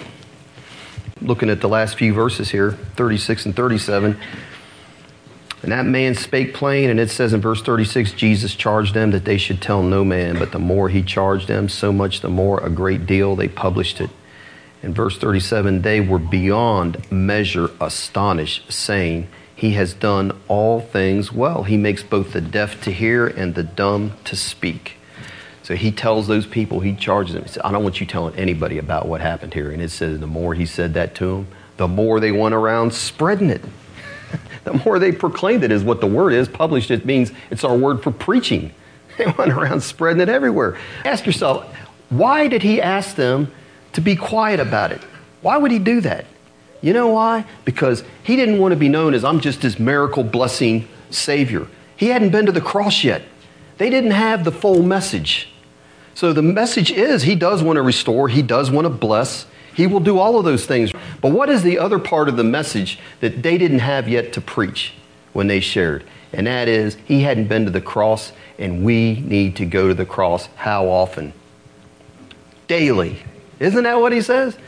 looking 1.21 1.51
at 1.51 1.61
the 1.61 1.69
last 1.69 1.97
few 1.97 2.13
verses 2.13 2.51
here, 2.51 2.73
36 2.73 3.47
and 3.47 3.57
37. 3.57 4.19
And 5.63 5.73
that 5.73 5.87
man 5.87 6.15
spake 6.15 6.55
plain, 6.55 6.89
and 6.89 7.01
it 7.01 7.11
says 7.11 7.33
in 7.33 7.41
verse 7.41 7.63
36 7.63 8.13
Jesus 8.13 8.55
charged 8.55 8.95
them 8.95 9.11
that 9.11 9.25
they 9.25 9.39
should 9.39 9.61
tell 9.61 9.83
no 9.83 10.05
man, 10.05 10.39
but 10.39 10.53
the 10.53 10.59
more 10.59 10.89
he 10.89 11.03
charged 11.03 11.49
them, 11.49 11.69
so 11.69 11.93
much 11.93 12.21
the 12.21 12.29
more 12.29 12.61
a 12.65 12.71
great 12.71 13.07
deal 13.07 13.35
they 13.35 13.49
published 13.49 14.01
it. 14.01 14.11
In 14.83 14.95
verse 14.95 15.19
37, 15.19 15.83
they 15.83 16.01
were 16.01 16.21
beyond 16.21 17.11
measure 17.11 17.71
astonished, 17.81 18.73
saying, 18.73 19.27
He 19.57 19.73
has 19.73 19.93
done 19.93 20.39
all 20.47 20.81
things 20.81 21.33
well. 21.33 21.65
He 21.65 21.77
makes 21.77 22.05
both 22.05 22.33
the 22.33 22.41
deaf 22.41 22.81
to 22.83 22.93
hear 22.93 23.27
and 23.27 23.57
the 23.57 23.65
dumb 23.65 24.13
to 24.25 24.37
speak. 24.37 24.98
So 25.69 25.77
he 25.77 25.93
tells 25.93 26.27
those 26.27 26.47
people, 26.47 26.81
he 26.81 26.95
charges 26.95 27.35
them, 27.35 27.43
he 27.43 27.51
says, 27.51 27.61
I 27.63 27.71
don't 27.71 27.83
want 27.83 28.01
you 28.01 28.07
telling 28.07 28.35
anybody 28.37 28.79
about 28.79 29.07
what 29.07 29.21
happened 29.21 29.53
here. 29.53 29.71
And 29.71 29.83
it 29.83 29.91
says 29.91 30.19
the 30.19 30.27
more 30.27 30.55
he 30.55 30.65
said 30.65 30.95
that 30.95 31.15
to 31.17 31.27
them, 31.27 31.49
the 31.77 31.87
more 31.87 32.21
they 32.21 32.33
went 32.33 32.55
around 32.55 32.95
spreading 32.95 33.51
it. 33.51 33.61
the 34.65 34.73
more 34.73 34.99
they 34.99 35.13
proclaimed 35.13 35.65
it 35.65 35.71
is 35.71 35.85
what 35.85 36.01
the 36.01 36.07
word 36.07 36.33
is. 36.33 36.49
Published 36.49 36.91
it 36.91 37.05
means 37.05 37.33
it's 37.51 37.65
our 37.65 37.77
word 37.77 38.03
for 38.03 38.11
preaching. 38.11 38.73
They 39.19 39.27
went 39.37 39.53
around 39.53 39.83
spreading 39.83 40.23
it 40.23 40.31
everywhere. 40.31 40.79
Ask 41.05 41.27
yourself, 41.27 41.67
why 42.09 42.49
did 42.49 42.63
he 42.63 42.81
ask 42.81 43.15
them 43.15 43.53
to 43.93 44.01
be 44.01 44.17
quiet 44.17 44.61
about 44.61 44.91
it? 44.91 45.03
Why 45.43 45.59
would 45.59 45.71
he 45.71 45.79
do 45.79 46.01
that? 46.01 46.25
You 46.81 46.95
know 46.95 47.09
why? 47.09 47.45
Because 47.67 48.05
he 48.23 48.37
didn't 48.37 48.59
want 48.59 48.73
to 48.73 48.77
be 48.77 48.89
known 48.89 49.13
as 49.13 49.23
I'm 49.23 49.41
just 49.41 49.61
this 49.61 49.79
miracle 49.79 50.25
blessing 50.25 50.89
Savior. 51.11 51.67
He 51.95 52.07
hadn't 52.07 52.31
been 52.31 52.47
to 52.47 52.53
the 52.53 52.63
cross 52.63 53.05
yet. 53.05 53.23
They 53.77 53.91
didn't 53.91 54.13
have 54.13 54.45
the 54.45 54.53
full 54.53 54.83
message. 54.83 55.49
So 56.19 56.33
the 56.33 56.43
message 56.43 56.91
is 56.91 57.23
He 57.23 57.37
does 57.37 57.63
want 57.63 57.77
to 57.77 57.83
restore, 57.83 58.27
He 58.27 58.43
does 58.43 58.73
want 58.73 58.87
to 58.87 58.89
bless, 58.91 59.47
He 59.73 59.87
will 59.87 60.01
do 60.01 60.19
all 60.19 60.37
of 60.37 60.45
those 60.45 60.67
things. 60.67 60.91
But 61.21 61.31
what 61.31 61.49
is 61.49 61.63
the 61.63 61.79
other 61.79 62.01
part 62.01 62.29
of 62.29 62.37
the 62.37 62.43
message 62.43 62.99
that 63.21 63.45
they 63.45 63.57
didn't 63.57 63.79
have 63.79 64.09
yet 64.09 64.33
to 64.33 64.41
preach 64.41 64.95
when 65.33 65.47
they 65.47 65.61
shared? 65.61 66.03
And 66.33 66.49
that 66.49 66.67
is, 66.67 66.97
He 67.05 67.23
hadn't 67.23 67.47
been 67.47 67.67
to 67.67 67.71
the 67.71 67.81
cross, 67.81 68.33
and 68.59 68.85
we 68.85 69.21
need 69.21 69.55
to 69.59 69.65
go 69.65 69.87
to 69.87 69.95
the 69.95 70.05
cross. 70.05 70.49
How 70.57 70.89
often? 70.89 71.35
Daily. 72.67 73.23
Isn't 73.61 73.85
that 73.85 74.01
what 74.01 74.11
He 74.11 74.21
says? 74.21 74.59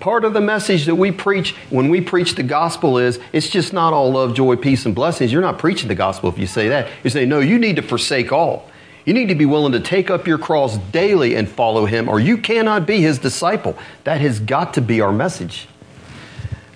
Part 0.00 0.24
of 0.24 0.32
the 0.32 0.40
message 0.40 0.86
that 0.86 0.96
we 0.96 1.12
preach 1.12 1.54
when 1.68 1.88
we 1.88 2.00
preach 2.00 2.34
the 2.34 2.42
gospel 2.42 2.98
is 2.98 3.20
it's 3.32 3.48
just 3.48 3.72
not 3.72 3.92
all 3.92 4.10
love, 4.10 4.34
joy, 4.34 4.56
peace, 4.56 4.84
and 4.86 4.94
blessings. 4.96 5.32
You're 5.32 5.40
not 5.40 5.60
preaching 5.60 5.86
the 5.86 5.94
gospel 5.94 6.28
if 6.30 6.36
you 6.36 6.48
say 6.48 6.66
that. 6.70 6.88
You 7.04 7.10
say, 7.10 7.26
no, 7.26 7.38
you 7.38 7.60
need 7.60 7.76
to 7.76 7.82
forsake 7.82 8.32
all. 8.32 8.68
You 9.04 9.14
need 9.14 9.28
to 9.28 9.34
be 9.34 9.46
willing 9.46 9.72
to 9.72 9.80
take 9.80 10.10
up 10.10 10.26
your 10.26 10.38
cross 10.38 10.76
daily 10.76 11.34
and 11.34 11.48
follow 11.48 11.86
him, 11.86 12.08
or 12.08 12.20
you 12.20 12.36
cannot 12.36 12.86
be 12.86 13.00
his 13.00 13.18
disciple. 13.18 13.76
That 14.04 14.20
has 14.20 14.40
got 14.40 14.74
to 14.74 14.80
be 14.80 15.00
our 15.00 15.12
message. 15.12 15.68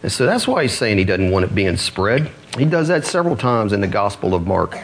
And 0.03 0.13
so 0.13 0.27
that's 0.27 0.47
why 0.47 0.63
he's 0.63 0.77
saying 0.77 0.99
he 0.99 1.05
doesn't 1.05 1.31
want 1.31 1.45
it 1.45 1.55
being 1.55 1.77
spread. 1.77 2.31
He 2.59 2.65
does 2.65 2.89
that 2.89 3.05
several 3.05 3.37
times 3.37 3.73
in 3.73 3.81
the 3.81 3.87
Gospel 3.87 4.35
of 4.35 4.47
Mark. 4.47 4.79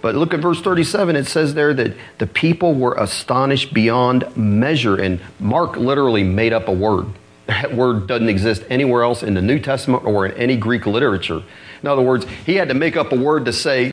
But 0.00 0.14
look 0.14 0.32
at 0.32 0.40
verse 0.40 0.60
37. 0.60 1.16
It 1.16 1.26
says 1.26 1.54
there 1.54 1.74
that 1.74 1.96
the 2.18 2.26
people 2.26 2.74
were 2.74 2.94
astonished 2.94 3.74
beyond 3.74 4.36
measure. 4.36 4.96
And 4.96 5.20
Mark 5.40 5.76
literally 5.76 6.22
made 6.22 6.52
up 6.52 6.68
a 6.68 6.72
word. 6.72 7.06
That 7.46 7.74
word 7.74 8.06
doesn't 8.06 8.28
exist 8.28 8.62
anywhere 8.68 9.02
else 9.02 9.22
in 9.22 9.34
the 9.34 9.42
New 9.42 9.58
Testament 9.58 10.04
or 10.04 10.26
in 10.26 10.36
any 10.36 10.56
Greek 10.56 10.86
literature. 10.86 11.42
In 11.82 11.88
other 11.88 12.02
words, 12.02 12.26
he 12.44 12.56
had 12.56 12.68
to 12.68 12.74
make 12.74 12.96
up 12.96 13.10
a 13.12 13.16
word 13.16 13.46
to 13.46 13.52
say 13.52 13.92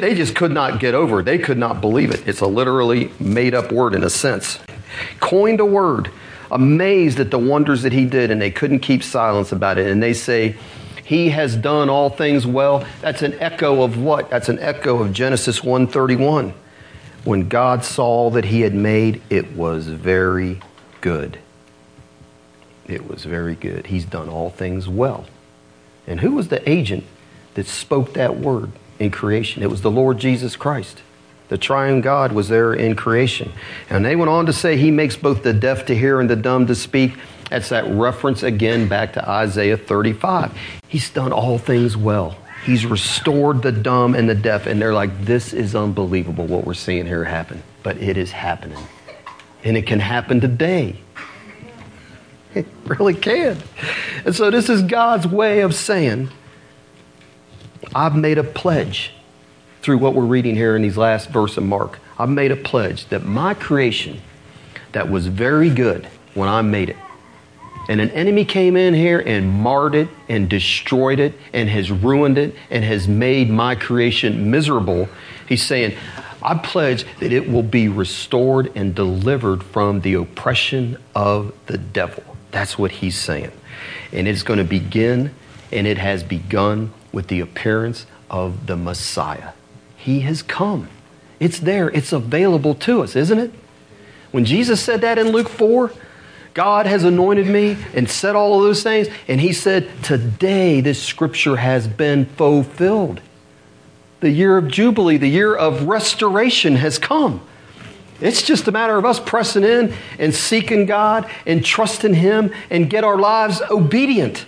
they 0.00 0.14
just 0.14 0.34
could 0.34 0.50
not 0.50 0.80
get 0.80 0.94
over 0.94 1.20
it. 1.20 1.24
They 1.24 1.38
could 1.38 1.58
not 1.58 1.80
believe 1.80 2.10
it. 2.10 2.26
It's 2.26 2.40
a 2.40 2.46
literally 2.46 3.12
made 3.20 3.54
up 3.54 3.72
word 3.72 3.94
in 3.94 4.02
a 4.02 4.10
sense. 4.10 4.58
Coined 5.20 5.60
a 5.60 5.64
word. 5.64 6.10
amazed 6.50 7.20
at 7.20 7.30
the 7.30 7.38
wonders 7.38 7.82
that 7.82 7.92
he 7.92 8.04
did, 8.04 8.30
and 8.32 8.42
they 8.42 8.50
couldn't 8.50 8.80
keep 8.80 9.04
silence 9.04 9.52
about 9.52 9.78
it. 9.78 9.86
And 9.86 10.02
they 10.02 10.12
say, 10.12 10.56
He 11.04 11.30
has 11.30 11.54
done 11.54 11.88
all 11.88 12.10
things 12.10 12.44
well. 12.44 12.84
That's 13.00 13.22
an 13.22 13.34
echo 13.34 13.82
of 13.82 13.96
what? 13.96 14.30
That's 14.30 14.48
an 14.48 14.58
echo 14.58 15.00
of 15.00 15.12
Genesis 15.12 15.62
131. 15.62 16.52
When 17.24 17.48
God 17.48 17.84
saw 17.84 18.30
that 18.30 18.46
he 18.46 18.62
had 18.62 18.74
made, 18.74 19.22
it 19.30 19.52
was 19.52 19.86
very 19.86 20.60
good. 21.00 21.38
It 22.86 23.08
was 23.08 23.24
very 23.24 23.54
good. 23.54 23.86
He's 23.86 24.04
done 24.04 24.28
all 24.28 24.50
things 24.50 24.88
well. 24.88 25.26
And 26.06 26.20
who 26.20 26.32
was 26.32 26.48
the 26.48 26.68
agent 26.68 27.04
that 27.54 27.66
spoke 27.66 28.14
that 28.14 28.38
word 28.38 28.72
in 29.00 29.10
creation? 29.10 29.64
It 29.64 29.70
was 29.70 29.80
the 29.80 29.90
Lord 29.90 30.18
Jesus 30.18 30.54
Christ. 30.54 31.02
The 31.48 31.58
triune 31.58 32.00
God 32.00 32.30
was 32.30 32.48
there 32.48 32.72
in 32.72 32.94
creation. 32.94 33.52
And 33.88 34.04
they 34.04 34.14
went 34.14 34.30
on 34.30 34.46
to 34.46 34.52
say 34.52 34.76
he 34.76 34.92
makes 34.92 35.16
both 35.16 35.42
the 35.42 35.52
deaf 35.52 35.86
to 35.86 35.96
hear 35.96 36.20
and 36.20 36.30
the 36.30 36.36
dumb 36.36 36.68
to 36.68 36.76
speak. 36.76 37.14
That's 37.48 37.70
that 37.70 37.90
reference 37.92 38.44
again 38.44 38.86
back 38.86 39.14
to 39.14 39.28
Isaiah 39.28 39.76
35. 39.76 40.56
He's 40.86 41.10
done 41.10 41.32
all 41.32 41.58
things 41.58 41.96
well. 41.96 42.36
He's 42.64 42.86
restored 42.86 43.62
the 43.62 43.72
dumb 43.72 44.14
and 44.14 44.28
the 44.28 44.34
deaf. 44.36 44.66
And 44.66 44.80
they're 44.80 44.94
like, 44.94 45.24
this 45.24 45.52
is 45.52 45.74
unbelievable 45.74 46.46
what 46.46 46.64
we're 46.64 46.74
seeing 46.74 47.06
here 47.06 47.24
happen. 47.24 47.64
But 47.82 47.96
it 47.96 48.16
is 48.16 48.30
happening. 48.30 48.78
And 49.64 49.76
it 49.76 49.86
can 49.86 49.98
happen 49.98 50.40
today. 50.40 51.00
It 52.54 52.66
really 52.84 53.14
can. 53.14 53.58
And 54.24 54.36
so 54.36 54.50
this 54.50 54.68
is 54.68 54.82
God's 54.82 55.26
way 55.26 55.60
of 55.60 55.74
saying, 55.74 56.30
I've 57.94 58.14
made 58.14 58.38
a 58.38 58.44
pledge 58.44 59.12
through 59.82 59.98
what 59.98 60.14
we're 60.14 60.24
reading 60.24 60.54
here 60.54 60.76
in 60.76 60.82
these 60.82 60.96
last 60.96 61.30
verse 61.30 61.56
of 61.56 61.64
Mark. 61.64 61.98
I've 62.18 62.28
made 62.28 62.52
a 62.52 62.56
pledge 62.56 63.06
that 63.06 63.24
my 63.24 63.54
creation 63.54 64.20
that 64.92 65.10
was 65.10 65.26
very 65.26 65.70
good 65.70 66.06
when 66.34 66.48
I 66.48 66.62
made 66.62 66.90
it, 66.90 66.96
and 67.88 68.00
an 68.00 68.10
enemy 68.10 68.44
came 68.44 68.76
in 68.76 68.94
here 68.94 69.18
and 69.18 69.50
marred 69.50 69.96
it 69.96 70.08
and 70.28 70.48
destroyed 70.48 71.18
it 71.18 71.34
and 71.52 71.68
has 71.68 71.90
ruined 71.90 72.38
it 72.38 72.54
and 72.70 72.84
has 72.84 73.08
made 73.08 73.50
my 73.50 73.74
creation 73.74 74.50
miserable, 74.50 75.08
he's 75.48 75.64
saying, 75.64 75.96
I 76.42 76.54
pledge 76.54 77.04
that 77.18 77.32
it 77.32 77.50
will 77.50 77.64
be 77.64 77.88
restored 77.88 78.70
and 78.76 78.94
delivered 78.94 79.64
from 79.64 80.02
the 80.02 80.14
oppression 80.14 80.98
of 81.14 81.52
the 81.66 81.78
devil. 81.78 82.22
That's 82.52 82.78
what 82.78 82.92
he's 82.92 83.18
saying. 83.18 83.50
And 84.12 84.28
it's 84.28 84.42
going 84.42 84.58
to 84.58 84.64
begin, 84.64 85.34
and 85.72 85.86
it 85.86 85.98
has 85.98 86.22
begun 86.22 86.92
with 87.12 87.28
the 87.28 87.40
appearance 87.40 88.06
of 88.30 88.66
the 88.66 88.76
Messiah. 88.76 89.50
He 89.96 90.20
has 90.20 90.42
come. 90.42 90.88
It's 91.38 91.58
there, 91.58 91.90
it's 91.90 92.12
available 92.12 92.74
to 92.76 93.02
us, 93.02 93.16
isn't 93.16 93.38
it? 93.38 93.50
When 94.30 94.44
Jesus 94.44 94.80
said 94.80 95.00
that 95.00 95.18
in 95.18 95.28
Luke 95.28 95.48
4, 95.48 95.92
God 96.54 96.86
has 96.86 97.04
anointed 97.04 97.46
me 97.46 97.76
and 97.94 98.08
said 98.08 98.34
all 98.34 98.56
of 98.58 98.62
those 98.62 98.82
things, 98.82 99.08
and 99.28 99.40
He 99.40 99.52
said, 99.52 99.88
Today 100.02 100.80
this 100.80 101.02
scripture 101.02 101.56
has 101.56 101.86
been 101.86 102.26
fulfilled. 102.26 103.20
The 104.20 104.30
year 104.30 104.58
of 104.58 104.68
Jubilee, 104.68 105.16
the 105.16 105.28
year 105.28 105.54
of 105.54 105.84
restoration 105.84 106.76
has 106.76 106.98
come. 106.98 107.40
It's 108.20 108.42
just 108.42 108.68
a 108.68 108.72
matter 108.72 108.96
of 108.98 109.06
us 109.06 109.18
pressing 109.18 109.64
in 109.64 109.94
and 110.18 110.34
seeking 110.34 110.84
God 110.84 111.30
and 111.46 111.64
trusting 111.64 112.14
Him 112.14 112.52
and 112.68 112.90
get 112.90 113.02
our 113.02 113.18
lives 113.18 113.62
obedient. 113.70 114.44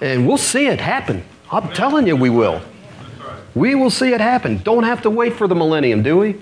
And 0.00 0.26
we'll 0.26 0.38
see 0.38 0.66
it 0.66 0.80
happen. 0.80 1.24
I'm 1.54 1.72
telling 1.72 2.06
you, 2.08 2.16
we 2.16 2.30
will. 2.30 2.60
We 3.54 3.76
will 3.76 3.90
see 3.90 4.12
it 4.12 4.20
happen. 4.20 4.58
Don't 4.58 4.82
have 4.82 5.02
to 5.02 5.10
wait 5.10 5.34
for 5.34 5.46
the 5.46 5.54
millennium, 5.54 6.02
do 6.02 6.18
we? 6.18 6.36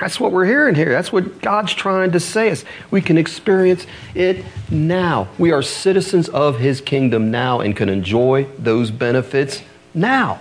That's 0.00 0.18
what 0.18 0.32
we're 0.32 0.46
hearing 0.46 0.74
here. 0.74 0.88
That's 0.88 1.12
what 1.12 1.42
God's 1.42 1.74
trying 1.74 2.12
to 2.12 2.20
say 2.20 2.50
us. 2.50 2.64
We 2.90 3.02
can 3.02 3.18
experience 3.18 3.86
it 4.14 4.44
now. 4.70 5.28
We 5.38 5.52
are 5.52 5.60
citizens 5.60 6.30
of 6.30 6.58
his 6.58 6.80
kingdom 6.80 7.30
now 7.30 7.60
and 7.60 7.76
can 7.76 7.90
enjoy 7.90 8.44
those 8.58 8.90
benefits 8.90 9.62
now. 9.92 10.40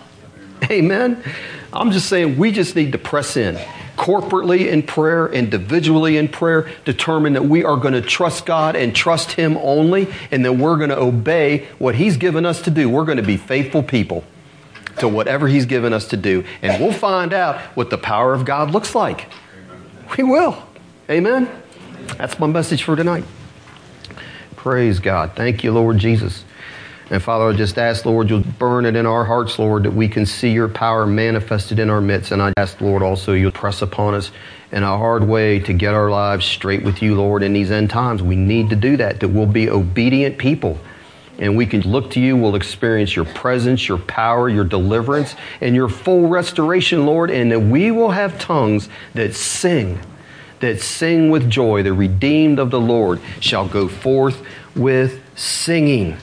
Amen. 0.71 1.21
I'm 1.73 1.91
just 1.91 2.07
saying 2.07 2.37
we 2.37 2.51
just 2.51 2.75
need 2.75 2.93
to 2.93 2.97
press 2.97 3.35
in 3.35 3.57
corporately 3.97 4.67
in 4.67 4.83
prayer, 4.83 5.27
individually 5.27 6.15
in 6.15 6.27
prayer, 6.29 6.69
determine 6.85 7.33
that 7.33 7.45
we 7.45 7.63
are 7.63 7.75
going 7.75 7.93
to 7.93 8.01
trust 8.01 8.45
God 8.45 8.75
and 8.75 8.95
trust 8.95 9.33
Him 9.33 9.57
only, 9.57 10.07
and 10.31 10.45
that 10.45 10.53
we're 10.53 10.77
going 10.77 10.89
to 10.89 10.99
obey 10.99 11.67
what 11.79 11.95
He's 11.95 12.15
given 12.15 12.45
us 12.45 12.61
to 12.61 12.71
do. 12.71 12.89
We're 12.89 13.05
going 13.05 13.17
to 13.17 13.23
be 13.23 13.37
faithful 13.37 13.83
people 13.83 14.23
to 14.99 15.07
whatever 15.07 15.47
He's 15.47 15.65
given 15.65 15.91
us 15.91 16.07
to 16.09 16.17
do, 16.17 16.45
and 16.61 16.81
we'll 16.81 16.93
find 16.93 17.33
out 17.33 17.59
what 17.75 17.89
the 17.89 17.97
power 17.97 18.33
of 18.33 18.45
God 18.45 18.71
looks 18.71 18.95
like. 18.95 19.27
We 20.17 20.23
will. 20.23 20.63
Amen. 21.09 21.49
That's 22.17 22.39
my 22.39 22.47
message 22.47 22.83
for 22.83 22.95
tonight. 22.95 23.25
Praise 24.55 24.99
God. 24.99 25.33
Thank 25.35 25.63
you, 25.63 25.71
Lord 25.71 25.97
Jesus. 25.97 26.43
And 27.09 27.23
Father, 27.23 27.45
I 27.45 27.53
just 27.53 27.77
ask, 27.77 28.05
Lord, 28.05 28.29
you'll 28.29 28.43
burn 28.59 28.85
it 28.85 28.97
in 28.97 29.05
our 29.05 29.23
hearts, 29.23 29.57
Lord, 29.57 29.83
that 29.83 29.91
we 29.91 30.09
can 30.09 30.25
see 30.25 30.51
your 30.51 30.67
power 30.67 31.05
manifested 31.05 31.79
in 31.79 31.89
our 31.89 32.01
midst. 32.01 32.33
And 32.33 32.41
I 32.41 32.51
ask, 32.57 32.81
Lord, 32.81 33.01
also 33.01 33.31
you'll 33.31 33.51
press 33.51 33.81
upon 33.81 34.13
us 34.13 34.31
in 34.73 34.83
a 34.83 34.97
hard 34.97 35.23
way 35.23 35.59
to 35.59 35.71
get 35.71 35.93
our 35.93 36.09
lives 36.09 36.45
straight 36.45 36.83
with 36.83 37.01
you, 37.01 37.15
Lord, 37.15 37.43
in 37.43 37.53
these 37.53 37.71
end 37.71 37.89
times. 37.89 38.21
We 38.21 38.35
need 38.35 38.69
to 38.71 38.75
do 38.75 38.97
that, 38.97 39.21
that 39.21 39.29
we'll 39.29 39.45
be 39.45 39.69
obedient 39.69 40.37
people. 40.37 40.77
And 41.39 41.55
we 41.55 41.65
can 41.65 41.81
look 41.81 42.11
to 42.11 42.19
you, 42.19 42.35
we'll 42.35 42.55
experience 42.55 43.15
your 43.15 43.25
presence, 43.25 43.87
your 43.87 43.99
power, 43.99 44.49
your 44.49 44.65
deliverance, 44.65 45.35
and 45.61 45.75
your 45.75 45.87
full 45.87 46.27
restoration, 46.27 47.05
Lord, 47.05 47.29
and 47.29 47.51
that 47.51 47.59
we 47.59 47.91
will 47.91 48.11
have 48.11 48.37
tongues 48.39 48.89
that 49.13 49.33
sing, 49.33 49.99
that 50.59 50.81
sing 50.81 51.29
with 51.29 51.49
joy. 51.49 51.83
The 51.83 51.93
redeemed 51.93 52.59
of 52.59 52.71
the 52.71 52.81
Lord 52.81 53.21
shall 53.39 53.67
go 53.67 53.87
forth 53.87 54.43
with 54.75 55.21
singing 55.35 56.17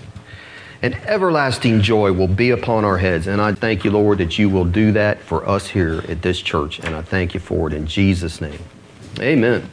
and 0.85 0.95
everlasting 1.07 1.81
joy 1.81 2.13
will 2.13 2.29
be 2.29 2.51
upon 2.51 2.85
our 2.85 2.99
heads. 2.99 3.27
And 3.27 3.41
I 3.41 3.55
thank 3.55 3.85
you, 3.85 3.91
Lord, 3.91 4.19
that 4.19 4.39
you 4.39 4.51
will 4.51 4.67
do 4.67 4.93
that 4.93 5.19
for 5.19 5.49
us 5.49 5.67
here 5.67 6.05
at 6.09 6.21
this 6.21 6.43
church. 6.43 6.79
And 6.79 6.95
I 6.95 7.01
thank 7.01 7.33
you 7.33 7.41
for 7.41 7.67
it 7.69 7.73
in 7.73 7.87
Jesus' 7.87 8.39
name. 8.43 8.59
Amen. 9.19 9.71